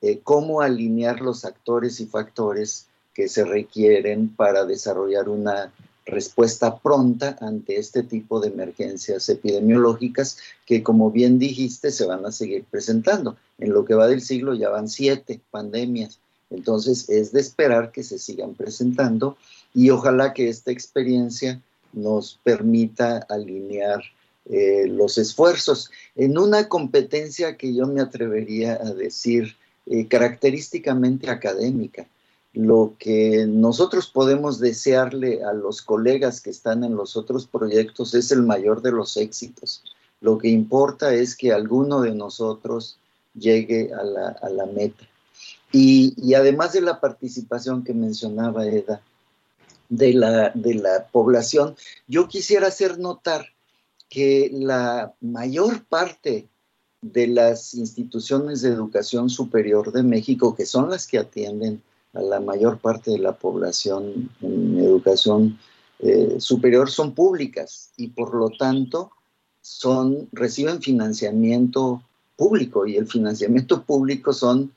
eh, 0.00 0.20
cómo 0.22 0.62
alinear 0.62 1.20
los 1.20 1.44
actores 1.44 2.00
y 2.00 2.06
factores 2.06 2.86
que 3.12 3.28
se 3.28 3.44
requieren 3.44 4.30
para 4.34 4.64
desarrollar 4.64 5.28
una 5.28 5.70
respuesta 6.06 6.78
pronta 6.78 7.36
ante 7.40 7.76
este 7.76 8.02
tipo 8.02 8.40
de 8.40 8.48
emergencias 8.48 9.28
epidemiológicas 9.28 10.38
que, 10.64 10.82
como 10.82 11.10
bien 11.10 11.38
dijiste, 11.38 11.90
se 11.90 12.06
van 12.06 12.24
a 12.24 12.32
seguir 12.32 12.64
presentando. 12.70 13.36
En 13.58 13.74
lo 13.74 13.84
que 13.84 13.94
va 13.94 14.06
del 14.06 14.22
siglo 14.22 14.54
ya 14.54 14.70
van 14.70 14.88
siete 14.88 15.42
pandemias 15.50 16.18
entonces 16.54 17.08
es 17.08 17.32
de 17.32 17.40
esperar 17.40 17.90
que 17.90 18.02
se 18.02 18.18
sigan 18.18 18.54
presentando 18.54 19.36
y 19.74 19.90
ojalá 19.90 20.32
que 20.32 20.48
esta 20.48 20.70
experiencia 20.70 21.60
nos 21.92 22.38
permita 22.42 23.18
alinear 23.28 24.02
eh, 24.46 24.86
los 24.88 25.18
esfuerzos 25.18 25.90
en 26.14 26.38
una 26.38 26.68
competencia 26.68 27.56
que 27.56 27.74
yo 27.74 27.86
me 27.86 28.00
atrevería 28.00 28.74
a 28.74 28.92
decir 28.92 29.56
eh, 29.86 30.06
característicamente 30.06 31.30
académica. 31.30 32.06
Lo 32.52 32.94
que 32.98 33.46
nosotros 33.48 34.08
podemos 34.08 34.60
desearle 34.60 35.42
a 35.42 35.52
los 35.52 35.82
colegas 35.82 36.40
que 36.40 36.50
están 36.50 36.84
en 36.84 36.94
los 36.94 37.16
otros 37.16 37.46
proyectos 37.46 38.14
es 38.14 38.30
el 38.30 38.42
mayor 38.42 38.80
de 38.80 38.92
los 38.92 39.16
éxitos. 39.16 39.82
Lo 40.20 40.38
que 40.38 40.48
importa 40.48 41.12
es 41.12 41.36
que 41.36 41.52
alguno 41.52 42.00
de 42.00 42.14
nosotros 42.14 42.96
llegue 43.34 43.92
a 43.92 44.04
la, 44.04 44.28
a 44.40 44.48
la 44.48 44.66
meta. 44.66 45.04
Y, 45.72 46.34
además 46.34 46.72
de 46.72 46.82
la 46.82 47.00
participación 47.00 47.82
que 47.82 47.94
mencionaba 47.94 48.64
Eda, 48.64 49.00
de 49.88 50.12
la, 50.14 50.50
de 50.54 50.74
la 50.74 51.08
población, 51.10 51.74
yo 52.06 52.28
quisiera 52.28 52.68
hacer 52.68 53.00
notar 53.00 53.48
que 54.14 54.48
la 54.52 55.12
mayor 55.20 55.84
parte 55.86 56.48
de 57.02 57.26
las 57.26 57.74
instituciones 57.74 58.62
de 58.62 58.68
educación 58.68 59.28
superior 59.28 59.90
de 59.90 60.04
México, 60.04 60.54
que 60.54 60.66
son 60.66 60.88
las 60.88 61.08
que 61.08 61.18
atienden 61.18 61.82
a 62.12 62.22
la 62.22 62.38
mayor 62.38 62.78
parte 62.78 63.10
de 63.10 63.18
la 63.18 63.32
población 63.32 64.30
en 64.40 64.78
educación 64.78 65.58
eh, 65.98 66.36
superior, 66.38 66.88
son 66.88 67.12
públicas 67.12 67.90
y 67.96 68.06
por 68.06 68.36
lo 68.36 68.50
tanto 68.50 69.10
son, 69.60 70.28
reciben 70.30 70.80
financiamiento 70.80 72.00
público 72.36 72.86
y 72.86 72.96
el 72.96 73.08
financiamiento 73.08 73.82
público 73.82 74.32
son 74.32 74.72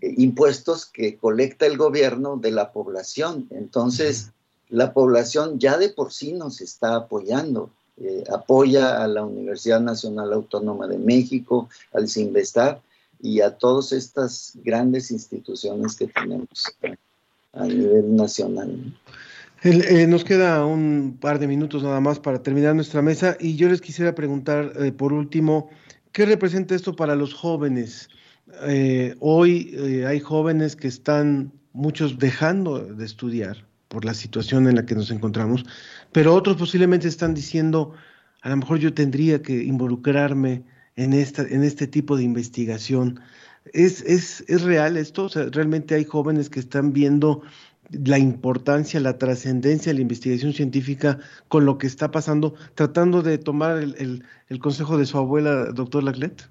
impuestos 0.00 0.84
que 0.84 1.16
colecta 1.16 1.66
el 1.66 1.76
gobierno 1.76 2.38
de 2.38 2.50
la 2.50 2.72
población. 2.72 3.46
Entonces, 3.50 4.32
la 4.68 4.92
población 4.92 5.60
ya 5.60 5.78
de 5.78 5.90
por 5.90 6.12
sí 6.12 6.32
nos 6.32 6.60
está 6.60 6.96
apoyando. 6.96 7.70
Eh, 7.96 8.24
apoya 8.32 9.04
a 9.04 9.06
la 9.06 9.24
Universidad 9.24 9.80
Nacional 9.80 10.32
Autónoma 10.32 10.88
de 10.88 10.98
México, 10.98 11.68
al 11.92 12.08
CINVESTAB 12.08 12.80
y 13.22 13.40
a 13.40 13.52
todas 13.52 13.92
estas 13.92 14.58
grandes 14.64 15.12
instituciones 15.12 15.94
que 15.94 16.08
tenemos 16.08 16.76
a, 17.52 17.64
nivel 17.64 18.16
nacional. 18.16 18.92
Eh, 19.62 20.06
nos 20.08 20.24
queda 20.24 20.66
un 20.66 21.16
par 21.20 21.38
de 21.38 21.46
minutos 21.46 21.84
nada 21.84 22.00
más 22.00 22.18
para 22.18 22.42
terminar 22.42 22.74
nuestra 22.74 23.00
mesa 23.00 23.36
y 23.38 23.54
yo 23.54 23.68
les 23.68 23.80
quisiera 23.80 24.14
preguntar 24.14 24.72
eh, 24.80 24.90
por 24.90 25.12
último, 25.12 25.70
¿qué 26.10 26.26
representa 26.26 26.74
esto 26.74 26.96
para 26.96 27.14
los 27.14 27.32
jóvenes? 27.32 28.08
hoy 29.20 30.04
hay 30.06 30.20
jóvenes 30.20 30.76
que 30.76 30.86
están 30.86 31.50
muchos 31.72 32.18
dejando 32.18 32.78
de 32.78 33.04
estudiar 33.04 33.66
por 33.94 34.04
la 34.04 34.12
situación 34.12 34.66
en 34.68 34.74
la 34.74 34.84
que 34.84 34.96
nos 34.96 35.10
encontramos, 35.12 35.64
pero 36.14 36.32
otros 36.32 36.56
posiblemente 36.56 37.08
están 37.08 37.34
diciendo, 37.34 37.92
a 38.40 38.48
lo 38.48 38.56
mejor 38.56 38.78
yo 38.78 38.94
tendría 38.94 39.42
que 39.42 39.64
involucrarme 39.64 40.62
en, 40.94 41.12
esta, 41.12 41.42
en 41.42 41.64
este 41.64 41.88
tipo 41.88 42.16
de 42.16 42.22
investigación. 42.22 43.18
¿Es, 43.72 44.00
es, 44.02 44.44
es 44.46 44.62
real 44.62 44.96
esto? 44.96 45.24
O 45.24 45.28
sea, 45.28 45.46
¿realmente 45.50 45.96
hay 45.96 46.04
jóvenes 46.04 46.50
que 46.50 46.60
están 46.60 46.92
viendo 46.92 47.42
la 47.90 48.20
importancia, 48.20 49.00
la 49.00 49.18
trascendencia 49.18 49.90
de 49.90 49.94
la 49.94 50.02
investigación 50.02 50.52
científica 50.52 51.18
con 51.48 51.64
lo 51.64 51.78
que 51.78 51.88
está 51.88 52.12
pasando, 52.12 52.54
tratando 52.76 53.22
de 53.22 53.36
tomar 53.36 53.78
el, 53.78 54.22
el, 54.48 54.58
consejo 54.60 54.96
de 54.96 55.06
su 55.06 55.18
abuela, 55.18 55.64
doctor 55.72 56.04
Laclet? 56.04 56.48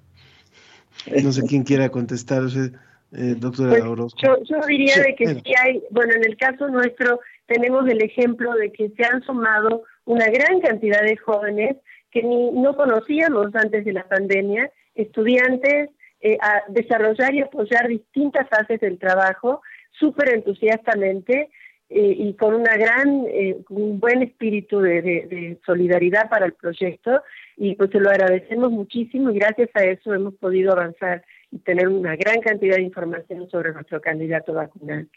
No 1.24 1.32
sé 1.32 1.42
quién 1.44 1.64
quiera 1.64 1.88
contestar. 1.88 2.44
Eh, 3.16 3.36
doctora 3.40 3.82
pues, 3.96 4.14
Yo, 4.22 4.36
yo, 4.44 4.58
diría 4.68 4.98
de 4.98 5.16
que 5.16 5.36
sí 5.36 5.54
hay, 5.64 5.82
bueno, 5.92 6.14
en 6.16 6.26
el 6.26 6.36
caso 6.36 6.68
nuestro 6.68 7.22
tenemos 7.46 7.88
el 7.88 8.02
ejemplo 8.02 8.54
de 8.54 8.72
que 8.72 8.90
se 8.90 9.04
han 9.06 9.22
sumado 9.24 9.84
una 10.06 10.28
gran 10.28 10.60
cantidad 10.62 11.02
de 11.02 11.18
jóvenes 11.18 11.78
que 12.12 12.24
ni 12.24 12.52
no 12.52 12.76
conocíamos 12.76 13.48
antes 13.56 13.86
de 13.86 13.94
la 13.94 14.08
pandemia, 14.08 14.72
estudiantes 14.96 15.90
eh, 16.22 16.38
a 16.42 16.64
desarrollar 16.70 17.34
y 17.34 17.42
apoyar 17.42 17.88
distintas 17.88 18.48
fases 18.50 18.80
del 18.80 19.00
trabajo 19.00 19.62
súper 19.92 20.30
entusiastamente 20.30 21.50
eh, 21.90 22.16
y 22.18 22.34
con 22.36 22.54
una 22.56 22.78
gran, 22.78 23.26
un 23.70 24.00
buen 24.00 24.24
espíritu 24.24 24.80
de, 24.80 25.02
de, 25.02 25.58
solidaridad 25.66 26.30
para 26.30 26.46
el 26.46 26.54
proyecto 26.54 27.22
y 27.58 27.76
pues 27.76 27.92
se 27.92 28.00
lo 28.00 28.10
agradecemos 28.10 28.72
muchísimo 28.72 29.32
y 29.32 29.40
gracias 29.40 29.70
a 29.74 29.84
eso 29.84 30.14
hemos 30.14 30.36
podido 30.36 30.72
avanzar 30.72 31.24
y 31.52 31.60
tener 31.60 31.88
una 31.88 32.16
gran 32.16 32.40
cantidad 32.42 32.78
de 32.78 32.84
información 32.84 33.50
sobre 33.50 33.74
nuestro 33.74 34.02
candidato 34.02 34.54
vacunal. 34.54 35.08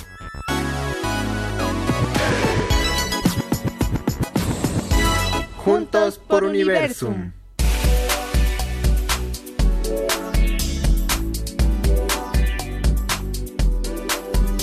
Juntos 5.58 6.18
por 6.18 6.42
Universum. 6.42 7.35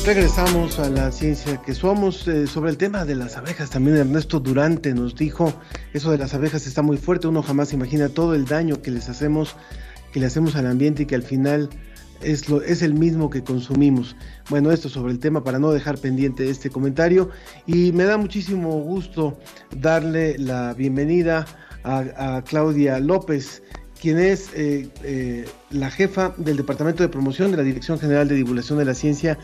Regresamos 0.05 0.79
a 0.79 0.89
la 0.89 1.13
ciencia 1.13 1.61
que 1.61 1.73
somos 1.73 2.27
eh, 2.27 2.45
sobre 2.45 2.71
el 2.71 2.77
tema 2.77 3.05
de 3.05 3.15
las 3.15 3.37
abejas. 3.37 3.69
También 3.69 3.95
Ernesto 3.95 4.41
Durante 4.41 4.93
nos 4.93 5.15
dijo, 5.15 5.53
eso 5.93 6.11
de 6.11 6.17
las 6.17 6.33
abejas 6.33 6.67
está 6.67 6.81
muy 6.81 6.97
fuerte, 6.97 7.29
uno 7.29 7.41
jamás 7.41 7.71
imagina 7.71 8.09
todo 8.09 8.35
el 8.35 8.43
daño 8.43 8.81
que 8.81 8.91
les 8.91 9.07
hacemos, 9.07 9.55
que 10.11 10.19
le 10.19 10.25
hacemos 10.25 10.57
al 10.57 10.67
ambiente 10.67 11.03
y 11.03 11.05
que 11.05 11.15
al 11.15 11.23
final 11.23 11.69
es, 12.21 12.49
lo, 12.49 12.61
es 12.61 12.81
el 12.81 12.95
mismo 12.95 13.29
que 13.29 13.45
consumimos. 13.45 14.17
Bueno, 14.49 14.71
esto 14.71 14.89
sobre 14.89 15.13
el 15.13 15.19
tema 15.19 15.41
para 15.41 15.57
no 15.57 15.71
dejar 15.71 15.97
pendiente 15.97 16.49
este 16.49 16.69
comentario 16.69 17.29
y 17.65 17.93
me 17.93 18.03
da 18.03 18.17
muchísimo 18.17 18.81
gusto 18.81 19.39
darle 19.73 20.37
la 20.37 20.73
bienvenida 20.73 21.45
a, 21.85 22.43
Claudia 22.45 22.99
López 22.99 23.63
quien 24.01 24.19
es 24.19 24.49
eh, 24.53 24.89
eh, 25.03 25.45
la 25.69 25.89
jefa 25.89 26.33
del 26.35 26.57
Departamento 26.57 27.03
de 27.03 27.09
Promoción 27.09 27.51
de 27.51 27.57
la 27.57 27.63
Dirección 27.63 27.97
General 27.99 28.27
de 28.27 28.35
Divulgación 28.35 28.77
de 28.77 28.83
la 28.83 28.95
Ciencia, 28.95 29.39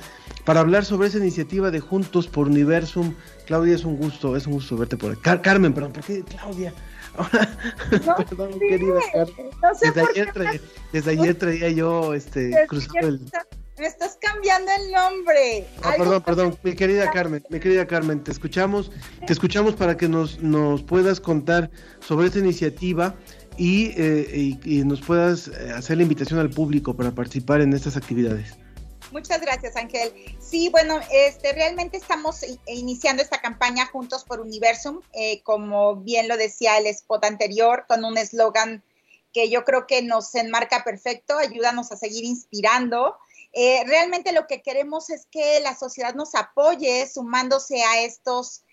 para 0.50 0.62
hablar 0.62 0.84
sobre 0.84 1.08
esa 1.08 1.20
iniciativa 1.20 1.70
de 1.70 1.80
Juntos 1.80 2.28
por 2.28 2.47
Universum. 2.47 3.14
Claudia, 3.45 3.76
es 3.76 3.86
un 3.86 3.97
gusto, 3.97 4.36
es 4.36 4.47
un 4.47 4.54
gusto 4.54 4.76
verte 4.78 4.97
por 4.97 5.12
aquí. 5.12 5.22
Carmen, 5.43 5.76
perdón, 5.76 5.93
¿por 5.93 6.04
qué 6.04 6.24
Claudia? 6.24 6.74
perdón, 8.28 8.58
querida 8.58 9.00
Carmen. 9.14 9.52
desde, 9.80 10.02
ayer 10.02 10.34
traía, 10.34 10.62
desde 10.91 11.12
ayer 11.12 11.36
traía 11.36 11.70
yo 11.70 12.16
este, 12.16 12.66
cruzando 12.68 13.08
el... 13.10 13.22
Me 13.78 13.86
estás 13.86 14.18
cambiando 14.20 14.72
el 14.76 14.91
nombre. 14.91 15.68
Ah, 15.84 15.93
perdón, 15.95 16.24
perdón, 16.24 16.58
mi 16.64 16.74
querida 16.74 17.12
Carmen, 17.12 17.43
mi 17.52 17.60
querida 17.60 17.86
Carmen, 17.86 18.24
te 18.24 18.32
escuchamos, 18.32 18.91
te 19.28 19.32
escuchamos 19.32 19.76
para 19.76 19.97
que 19.97 20.10
nos, 20.10 20.41
nos 20.41 20.82
puedas 20.82 21.20
contar 21.20 21.70
sobre 22.00 22.26
esta 22.26 22.39
iniciativa 22.39 23.14
eh, 23.60 24.58
y, 24.66 24.84
nos 24.84 25.02
puedas 25.02 25.50
eh, 25.50 25.74
hacer 25.76 25.97
la 25.97 26.04
invitación 26.04 26.39
al 26.39 26.50
público 26.50 26.95
para 26.95 27.12
participar 27.12 27.62
en 27.62 27.74
estas 27.74 27.97
actividades. 27.97 28.58
Muchas 29.12 29.41
gracias, 29.41 29.76
Ángel. 29.76 30.14
Sí, 30.39 30.70
bueno, 30.70 30.99
este, 31.12 31.53
realmente 31.53 31.97
estamos 31.97 32.45
iniciando 32.68 33.24
esta 33.24 33.41
campaña 33.41 33.88
Juntos 33.88 34.24
por 34.24 34.39
Universum, 34.39 35.01
eh, 35.14 35.41
como 35.43 35.95
bien 35.95 36.28
lo 36.28 36.38
decía 36.38 36.78
el 36.78 36.88
spot 36.88 37.26
anterior, 37.26 37.86
con 37.88 38.05
un 38.05 38.18
eslogan 38.18 38.84
que 39.34 39.49
yo 39.49 39.64
creo 39.66 39.88
que 39.88 40.01
nos 40.01 40.34
enmarca 40.36 40.84
perfecto, 40.84 41.38
ayúdanos 41.38 41.91
a 41.91 41.97
seguir 41.97 42.24
inspirando. 42.24 43.16
realmente 43.86 44.32
lo 44.32 44.45
que 44.45 44.62
queremos 44.62 45.10
es 45.10 45.28
que 45.32 45.60
la 45.62 45.76
sociedad 45.76 46.14
nos 46.14 46.36
apoye 46.36 47.07
sumándose 47.07 47.84
a 47.84 48.01
estos 48.01 48.64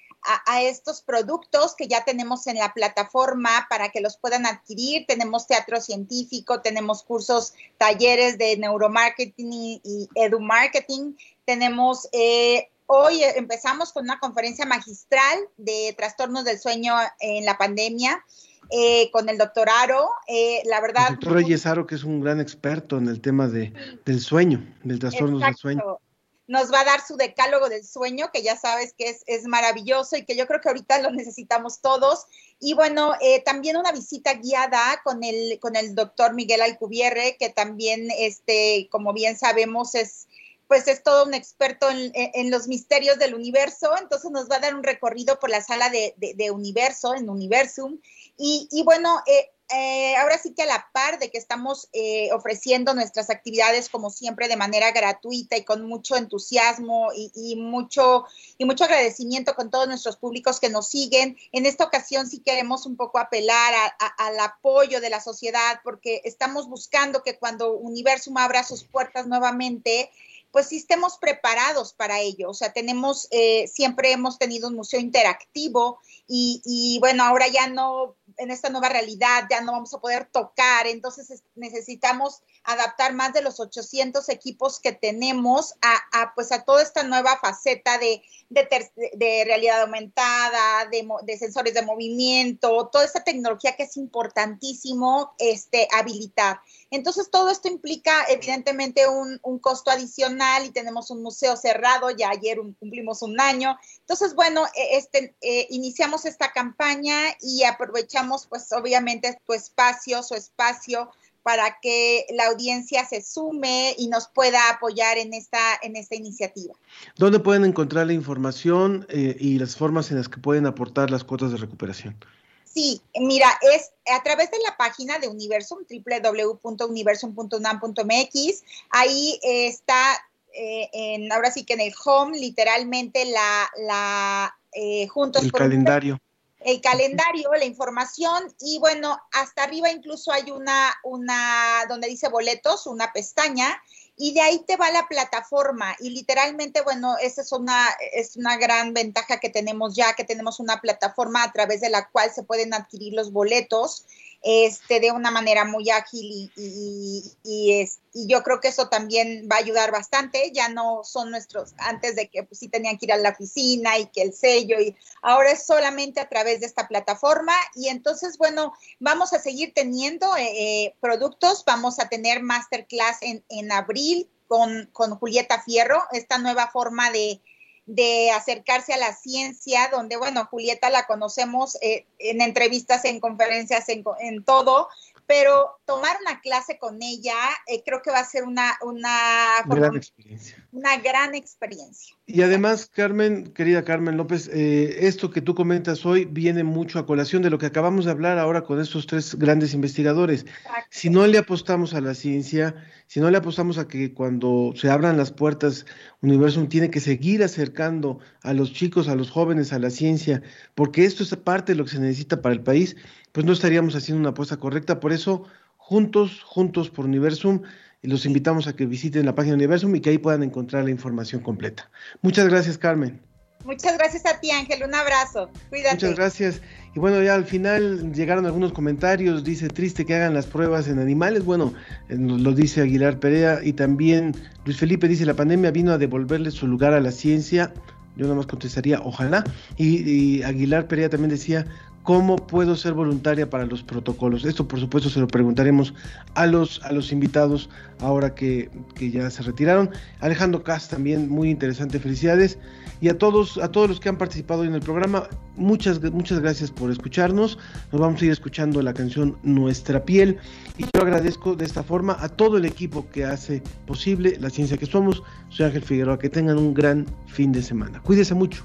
a, 0.47 0.62
estos 0.62 1.03
productos 1.03 1.74
que 1.77 1.89
ya 1.89 2.05
tenemos 2.05 2.47
en 2.47 2.57
la 2.57 2.72
plataforma 2.72 3.66
para 3.70 3.91
que 3.91 4.01
los 4.01 4.16
puedan 4.16 4.47
adquirir. 4.47 5.07
Tenemos 5.07 5.47
teatro 5.47 5.81
científico, 5.81 6.61
tenemos 6.61 7.03
cursos, 7.03 7.55
talleres 7.79 8.39
de 8.39 8.57
neuromarketing 8.57 9.53
y, 9.53 9.81
y 9.85 10.09
edumarketing. 10.14 11.16
Tenemos, 11.45 12.09
eh, 12.12 12.70
hoy 12.87 13.22
empezamos 13.22 13.93
con 13.93 14.05
una 14.05 14.18
conferencia 14.18 14.66
magistral 14.66 15.39
de 15.57 15.95
trastornos 15.97 16.45
del 16.45 16.59
sueño 16.59 16.95
en 17.20 17.45
la 17.45 17.59
pandemia. 17.59 18.24
eh, 18.70 19.11
con 19.12 19.29
el 19.29 19.39
doctor 19.39 19.68
Aro. 19.68 20.09
Eh, 20.27 20.62
la 20.64 20.81
verdad. 20.81 21.09
El 21.09 21.14
doctor 21.14 21.35
Reyes 21.35 21.66
Aro, 21.66 21.87
que 21.87 21.95
es 21.95 22.05
un 22.05 22.20
gran 22.20 22.41
experto 22.41 22.99
en 22.99 23.09
el 23.09 23.20
tema 23.20 23.47
de, 23.49 23.72
del 24.05 24.20
sueño, 24.20 24.66
del 24.83 24.99
trastorno 24.99 25.39
del 25.39 25.55
sueño. 25.55 26.01
Nos 26.47 26.72
va 26.72 26.80
a 26.80 26.84
dar 26.84 27.05
su 27.05 27.16
decálogo 27.16 27.68
del 27.68 27.84
sueño, 27.84 28.30
que 28.32 28.42
ya 28.42 28.57
sabes 28.57 28.92
que 28.92 29.09
es, 29.09 29.22
es 29.26 29.44
maravilloso 29.44 30.16
y 30.16 30.24
que 30.24 30.36
yo 30.36 30.47
creo 30.47 30.61
que 30.61 30.68
ahorita 30.68 31.01
lo 31.01 31.11
necesitamos 31.11 31.80
todos. 31.80 32.26
Y 32.61 32.74
bueno, 32.74 33.14
eh, 33.20 33.42
también 33.42 33.76
una 33.76 33.92
visita 33.92 34.34
guiada 34.34 35.01
con 35.05 35.24
el, 35.24 35.59
con 35.61 35.76
el 35.76 35.94
doctor 35.94 36.34
Miguel 36.34 36.62
Alcubierre, 36.62 37.36
que 37.38 37.51
también, 37.51 38.09
este, 38.18 38.88
como 38.90 39.12
bien 39.12 39.36
sabemos, 39.36 39.94
es 39.94 40.26
pues 40.68 40.88
es 40.88 41.03
todo 41.03 41.24
un 41.24 41.34
experto 41.34 41.88
en, 41.90 42.51
los 42.51 42.66
misterios 42.66 43.18
del 43.18 43.34
universo, 43.34 43.92
entonces 44.01 44.30
nos 44.30 44.51
va 44.51 44.57
a 44.57 44.61
dar 44.61 44.74
un 44.74 44.82
recorrido 44.82 45.38
por 45.38 45.51
la 45.51 45.62
sala 45.62 45.90
de, 45.90 46.51
universo, 46.51 47.14
en 47.14 47.30
Universum. 47.30 48.01
Y, 48.36 48.82
bueno, 48.84 49.22
eh, 49.26 49.51
eh, 49.68 50.14
ahora 50.16 50.38
sí 50.38 50.54
que 50.54 50.62
a 50.62 50.66
la 50.66 50.88
par 50.92 51.18
de 51.18 51.30
que 51.30 51.38
estamos 51.38 51.88
eh, 51.92 52.30
ofreciendo 52.32 52.94
nuestras 52.94 53.30
actividades 53.30 53.88
como 53.88 54.10
siempre 54.10 54.46
de 54.46 54.56
manera 54.56 54.92
gratuita 54.92 55.56
y 55.56 55.64
con 55.64 55.86
mucho 55.86 56.14
entusiasmo 56.14 57.08
y, 57.14 57.56
mucho, 57.56 58.26
y 58.58 58.64
mucho 58.64 58.84
agradecimiento 58.84 59.54
con 59.54 59.70
todos 59.70 59.88
nuestros 59.88 60.16
públicos 60.16 60.60
que 60.60 60.70
nos 60.70 60.88
siguen, 60.88 61.36
en 61.50 61.66
esta 61.66 61.84
ocasión 61.84 62.28
sí 62.28 62.38
queremos 62.38 62.86
un 62.86 62.96
poco 62.96 63.18
apelar 63.18 63.74
al 64.18 64.38
apoyo 64.38 65.00
de 65.00 65.10
la 65.10 65.20
sociedad 65.20 65.80
porque 65.82 66.20
estamos 66.24 66.68
buscando 66.68 67.24
que 67.24 67.36
cuando 67.36 67.72
Universum 67.72 68.36
abra 68.36 68.62
sus 68.62 68.84
puertas 68.84 69.26
nuevamente, 69.26 70.10
pues 70.57 70.68
sí 70.68 70.78
estemos 70.78 71.18
preparados 71.18 71.92
para 71.92 72.20
ello. 72.20 72.48
O 72.48 72.54
sea, 72.54 72.72
tenemos, 72.72 73.28
eh, 73.30 73.68
siempre 73.68 74.12
hemos 74.12 74.38
tenido 74.38 74.68
un 74.68 74.74
museo 74.74 74.98
interactivo 74.98 76.00
y, 76.26 76.62
y, 76.64 76.98
bueno, 76.98 77.24
ahora 77.24 77.46
ya 77.48 77.68
no, 77.68 78.16
en 78.38 78.50
esta 78.50 78.70
nueva 78.70 78.88
realidad 78.88 79.44
ya 79.50 79.61
no 79.61 79.72
vamos 79.72 79.92
a 79.92 80.00
poder 80.00 80.24
tocar, 80.32 80.86
entonces 80.86 81.42
necesitamos 81.57 82.42
adaptar 82.64 83.14
más 83.14 83.32
de 83.32 83.42
los 83.42 83.61
800 83.61 84.28
equipos 84.28 84.80
que 84.80 84.92
tenemos 84.92 85.74
a, 85.82 86.34
pues 86.34 86.50
a 86.52 86.64
toda 86.64 86.82
esta 86.82 87.04
nueva 87.04 87.38
faceta 87.38 87.98
de, 87.98 88.22
de, 88.48 89.44
realidad 89.44 89.82
aumentada, 89.82 90.88
de, 90.90 91.38
sensores 91.38 91.74
de 91.74 91.82
movimiento, 91.82 92.88
toda 92.90 93.04
esta 93.04 93.22
tecnología 93.22 93.76
que 93.76 93.84
es 93.84 93.96
importantísimo 93.96 95.34
este, 95.38 95.86
habilitar. 95.92 96.61
Entonces, 96.90 97.30
todo 97.30 97.50
esto 97.50 97.68
implica 97.68 98.24
evidentemente 98.28 99.07
un, 99.09 99.38
costo 99.61 99.90
adicional 99.90 100.45
y 100.64 100.70
tenemos 100.70 101.11
un 101.11 101.22
museo 101.22 101.57
cerrado, 101.57 102.11
ya 102.11 102.30
ayer 102.30 102.59
cumplimos 102.78 103.22
un 103.22 103.40
año. 103.40 103.76
Entonces, 104.01 104.34
bueno, 104.34 104.64
e, 104.74 104.97
este, 104.97 105.34
eh, 105.40 105.66
iniciamos 105.70 106.24
esta 106.24 106.53
campaña 106.53 107.16
y 107.40 107.64
aprovechamos 107.64 108.47
pues 108.47 108.72
obviamente 108.72 109.38
tu 109.47 109.53
espacio, 109.53 110.22
su 110.22 110.34
espacio 110.34 111.11
para 111.42 111.78
que 111.80 112.26
la 112.30 112.47
audiencia 112.47 113.07
se 113.07 113.22
sume 113.22 113.94
y 113.99 114.09
nos 114.09 114.26
pueda 114.26 114.68
apoyar 114.68 115.16
en 115.16 115.32
esta, 115.32 115.61
en 115.80 115.94
esta 115.94 116.16
iniciativa. 116.16 116.74
¿Dónde 117.16 117.38
pueden 117.38 117.64
encontrar 117.64 118.09
la 118.09 118.14
información 118.14 119.07
eh, 119.09 119.36
y 119.38 119.61
las 119.61 119.76
formas 119.76 120.11
en 120.11 120.16
las 120.16 120.28
que 120.28 120.38
pueden 120.38 120.66
aportar 120.66 121.09
las 121.09 121.22
cuotas 121.22 121.53
de 121.53 121.59
recuperación? 121.59 122.16
Sí, 122.64 123.01
mira, 123.20 123.49
es 123.62 123.92
a 124.12 124.22
través 124.22 124.51
de 124.51 124.59
la 124.59 124.76
página 124.76 125.18
de 125.18 125.28
Universum, 125.28 125.78
www.universum.unam.mx. 125.88 128.64
Ahí 128.90 129.40
está, 129.42 130.18
eh, 130.57 130.88
en, 130.92 131.30
ahora 131.32 131.50
sí 131.50 131.64
que 131.64 131.74
en 131.74 131.80
el 131.80 131.94
home, 132.04 132.38
literalmente 132.38 133.24
la, 133.26 133.70
la 133.86 134.57
eh, 134.72 135.07
juntos 135.09 135.42
el 135.42 135.52
calendario. 135.52 136.18
el 136.61 136.80
calendario, 136.80 137.50
la 137.52 137.64
información 137.64 138.54
y 138.61 138.78
bueno, 138.78 139.18
hasta 139.32 139.64
arriba 139.64 139.90
incluso 139.90 140.32
hay 140.32 140.50
una, 140.50 140.94
una, 141.04 141.84
donde 141.88 142.09
dice 142.09 142.28
boletos, 142.28 142.86
una 142.86 143.12
pestaña 143.12 143.80
y 144.16 144.32
de 144.32 144.40
ahí 144.40 144.58
te 144.66 144.76
va 144.76 144.90
la 144.90 145.06
plataforma 145.08 145.94
y 146.00 146.10
literalmente, 146.10 146.80
bueno, 146.80 147.16
esa 147.20 147.42
es 147.42 147.52
una, 147.52 147.86
es 148.12 148.36
una 148.36 148.56
gran 148.56 148.94
ventaja 148.94 149.38
que 149.38 149.50
tenemos 149.50 149.94
ya, 149.94 150.14
que 150.14 150.24
tenemos 150.24 150.58
una 150.58 150.80
plataforma 150.80 151.42
a 151.42 151.52
través 151.52 151.80
de 151.80 151.90
la 151.90 152.08
cual 152.08 152.30
se 152.32 152.42
pueden 152.42 152.72
adquirir 152.72 153.12
los 153.12 153.30
boletos 153.30 154.06
este, 154.42 155.00
de 155.00 155.10
una 155.10 155.32
manera 155.32 155.64
muy 155.64 155.90
ágil 155.90 156.52
y, 156.54 157.32
y, 157.42 157.88
yo 158.28 158.42
creo 158.42 158.60
que 158.60 158.68
eso 158.68 158.88
también 158.88 159.46
va 159.50 159.56
a 159.56 159.58
ayudar 159.58 159.90
bastante. 159.92 160.50
Ya 160.54 160.68
no 160.70 161.02
son 161.04 161.30
nuestros, 161.30 161.74
antes 161.76 162.16
de 162.16 162.28
que 162.28 162.44
pues, 162.44 162.60
sí 162.60 162.68
tenían 162.68 162.96
que 162.96 163.06
ir 163.06 163.12
a 163.12 163.18
la 163.18 163.30
oficina 163.30 163.98
y 163.98 164.06
que 164.06 164.22
el 164.22 164.32
sello, 164.32 164.80
y 164.80 164.96
ahora 165.20 165.50
es 165.50 165.66
solamente 165.66 166.20
a 166.20 166.28
través 166.28 166.60
de 166.60 166.66
esta 166.66 166.88
plataforma. 166.88 167.52
Y 167.74 167.88
entonces, 167.88 168.38
bueno, 168.38 168.72
vamos 169.00 169.34
a 169.34 169.38
seguir 169.38 169.74
teniendo 169.74 170.34
eh, 170.36 170.84
eh, 170.84 170.94
productos, 171.00 171.64
vamos 171.66 171.98
a 171.98 172.08
tener 172.08 172.40
masterclass 172.40 173.18
en, 173.20 173.44
en 173.50 173.70
abril 173.70 174.05
con, 174.46 174.88
con 174.92 175.16
Julieta 175.16 175.62
Fierro, 175.62 176.02
esta 176.12 176.38
nueva 176.38 176.68
forma 176.68 177.11
de 177.11 177.40
de 177.86 178.32
acercarse 178.32 178.92
a 178.92 178.98
la 178.98 179.14
ciencia, 179.14 179.88
donde, 179.92 180.16
bueno, 180.16 180.44
Julieta 180.46 180.90
la 180.90 181.07
conocemos 181.07 181.78
eh, 181.80 182.04
en 182.18 182.40
entrevistas, 182.40 183.04
en 183.04 183.20
conferencias, 183.20 183.88
en, 183.88 184.02
en, 184.18 184.44
todo, 184.44 184.88
pero 185.26 185.78
tomar 185.84 186.16
una 186.20 186.40
clase 186.40 186.78
con 186.78 187.00
ella 187.00 187.36
eh, 187.68 187.82
creo 187.84 188.02
que 188.02 188.11
va 188.11 188.18
a 188.18 188.24
ser 188.24 188.42
una, 188.42 188.76
una, 188.82 189.62
gran 189.66 189.96
experiencia. 189.96 190.65
Una 190.77 190.99
gran 190.99 191.35
experiencia. 191.35 192.14
Y 192.27 192.43
además, 192.43 192.91
Carmen, 192.93 193.53
querida 193.55 193.83
Carmen 193.83 194.18
López, 194.18 194.51
eh, 194.53 195.07
esto 195.07 195.31
que 195.31 195.41
tú 195.41 195.55
comentas 195.55 196.05
hoy 196.05 196.27
viene 196.27 196.64
mucho 196.64 196.99
a 196.99 197.07
colación 197.07 197.41
de 197.41 197.49
lo 197.49 197.57
que 197.57 197.64
acabamos 197.64 198.05
de 198.05 198.11
hablar 198.11 198.39
ahora 198.39 198.62
con 198.62 198.79
estos 198.79 199.07
tres 199.07 199.37
grandes 199.37 199.72
investigadores. 199.72 200.45
Si 200.91 201.09
no 201.09 201.27
le 201.27 201.39
apostamos 201.39 201.95
a 201.95 202.03
la 202.03 202.12
ciencia, 202.12 202.74
si 203.07 203.20
no 203.20 203.31
le 203.31 203.39
apostamos 203.39 203.79
a 203.79 203.89
que 203.89 204.12
cuando 204.12 204.74
se 204.77 204.91
abran 204.91 205.16
las 205.16 205.33
puertas, 205.33 205.87
Universum 206.20 206.68
tiene 206.68 206.91
que 206.91 207.01
seguir 207.01 207.43
acercando 207.43 208.18
a 208.43 208.53
los 208.53 208.74
chicos, 208.74 209.09
a 209.09 209.14
los 209.14 209.31
jóvenes, 209.31 209.72
a 209.72 209.79
la 209.79 209.89
ciencia, 209.89 210.43
porque 210.74 211.07
esto 211.07 211.22
es 211.22 211.35
parte 211.37 211.72
de 211.72 211.79
lo 211.79 211.85
que 211.85 211.93
se 211.93 212.01
necesita 212.01 212.43
para 212.43 212.55
el 212.55 212.62
país, 212.62 212.97
pues 213.33 213.47
no 213.47 213.55
estaríamos 213.55 213.97
haciendo 213.97 214.20
una 214.20 214.31
apuesta 214.31 214.59
correcta. 214.59 215.01
Por 215.01 215.14
eso, 215.14 215.45
juntos, 215.79 216.43
juntos 216.45 216.91
por 216.91 217.07
Universum, 217.07 217.62
los 218.07 218.26
invitamos 218.26 218.66
a 218.66 218.76
que 218.76 218.86
visiten 218.86 219.26
la 219.26 219.34
página 219.34 219.57
de 219.57 219.64
Universum 219.64 219.94
y 219.96 220.00
que 220.00 220.11
ahí 220.11 220.18
puedan 220.18 220.42
encontrar 220.42 220.84
la 220.84 220.90
información 220.90 221.42
completa. 221.42 221.90
Muchas 222.22 222.48
gracias, 222.48 222.78
Carmen. 222.78 223.20
Muchas 223.64 223.98
gracias 223.98 224.24
a 224.26 224.38
ti, 224.38 224.52
Ángel. 224.52 224.84
Un 224.84 224.94
abrazo. 224.94 225.50
Cuídate. 225.70 225.96
Muchas 225.96 226.14
gracias. 226.14 226.61
Y 226.94 227.00
bueno, 227.00 227.20
ya 227.20 227.34
al 227.34 227.44
final 227.44 228.12
llegaron 228.12 228.46
algunos 228.46 228.72
comentarios. 228.72 229.42
Dice, 229.42 229.68
triste 229.68 230.07
que 230.07 230.14
hagan 230.14 230.34
las 230.34 230.46
pruebas 230.46 230.86
en 230.86 231.00
animales. 231.00 231.44
Bueno, 231.44 231.74
eh, 232.09 232.16
lo 232.16 232.52
dice 232.52 232.82
Aguilar 232.82 233.18
Perea. 233.18 233.61
Y 233.64 233.72
también 233.72 234.34
Luis 234.64 234.78
Felipe 234.78 235.09
dice, 235.09 235.26
la 235.26 235.34
pandemia 235.34 235.72
vino 235.72 235.92
a 235.92 235.98
devolverle 235.98 236.52
su 236.52 236.68
lugar 236.68 236.94
a 236.94 237.00
la 237.00 237.11
ciencia. 237.11 237.74
Yo 238.16 238.22
nada 238.22 238.36
más 238.36 238.46
contestaría, 238.46 239.00
ojalá. 239.00 239.42
Y, 239.76 240.09
y 240.09 240.42
Aguilar 240.44 240.86
Perea 240.86 241.11
también 241.11 241.30
decía, 241.30 241.66
¿Cómo 242.07 242.36
puedo 242.36 242.76
ser 242.76 242.94
voluntaria 242.94 243.50
para 243.50 243.66
los 243.66 243.82
protocolos? 243.82 244.44
Esto, 244.44 244.68
por 244.68 244.78
supuesto, 244.78 245.11
se 245.11 245.18
lo 245.18 245.26
preguntaremos 245.26 245.92
a 246.36 246.46
los, 246.46 246.80
a 246.84 246.92
los 246.92 247.11
invitados 247.11 247.68
ahora 247.98 248.32
que, 248.32 248.70
que 248.94 249.11
ya 249.11 249.28
se 249.28 249.42
retiraron. 249.42 249.90
Alejandro 250.20 250.62
Cas 250.62 250.88
también, 250.88 251.28
muy 251.28 251.50
interesante, 251.50 251.98
felicidades. 251.98 252.61
Y 253.00 253.09
a 253.09 253.18
todos, 253.18 253.59
a 253.59 253.72
todos 253.72 253.88
los 253.88 253.98
que 253.98 254.09
han 254.09 254.18
participado 254.18 254.62
en 254.62 254.74
el 254.74 254.82
programa, 254.82 255.24
muchas, 255.57 256.00
muchas 256.12 256.38
gracias 256.38 256.70
por 256.70 256.92
escucharnos. 256.92 257.59
Nos 257.90 258.00
vamos 258.00 258.22
a 258.22 258.26
ir 258.26 258.30
escuchando 258.30 258.80
la 258.82 258.94
canción 258.94 259.36
Nuestra 259.42 260.04
piel. 260.04 260.38
Y 260.78 260.84
yo 260.84 261.02
agradezco 261.02 261.57
de 261.57 261.64
esta 261.64 261.82
forma 261.82 262.16
a 262.20 262.28
todo 262.28 262.57
el 262.57 262.66
equipo 262.66 263.11
que 263.11 263.24
hace 263.24 263.64
posible 263.84 264.36
la 264.38 264.50
ciencia 264.50 264.76
que 264.76 264.86
somos. 264.86 265.24
Soy 265.48 265.66
Ángel 265.66 265.82
Figueroa, 265.82 266.20
que 266.20 266.30
tengan 266.30 266.57
un 266.57 266.72
gran 266.72 267.04
fin 267.26 267.50
de 267.50 267.64
semana. 267.64 268.00
Cuídese 268.00 268.32
mucho. 268.32 268.64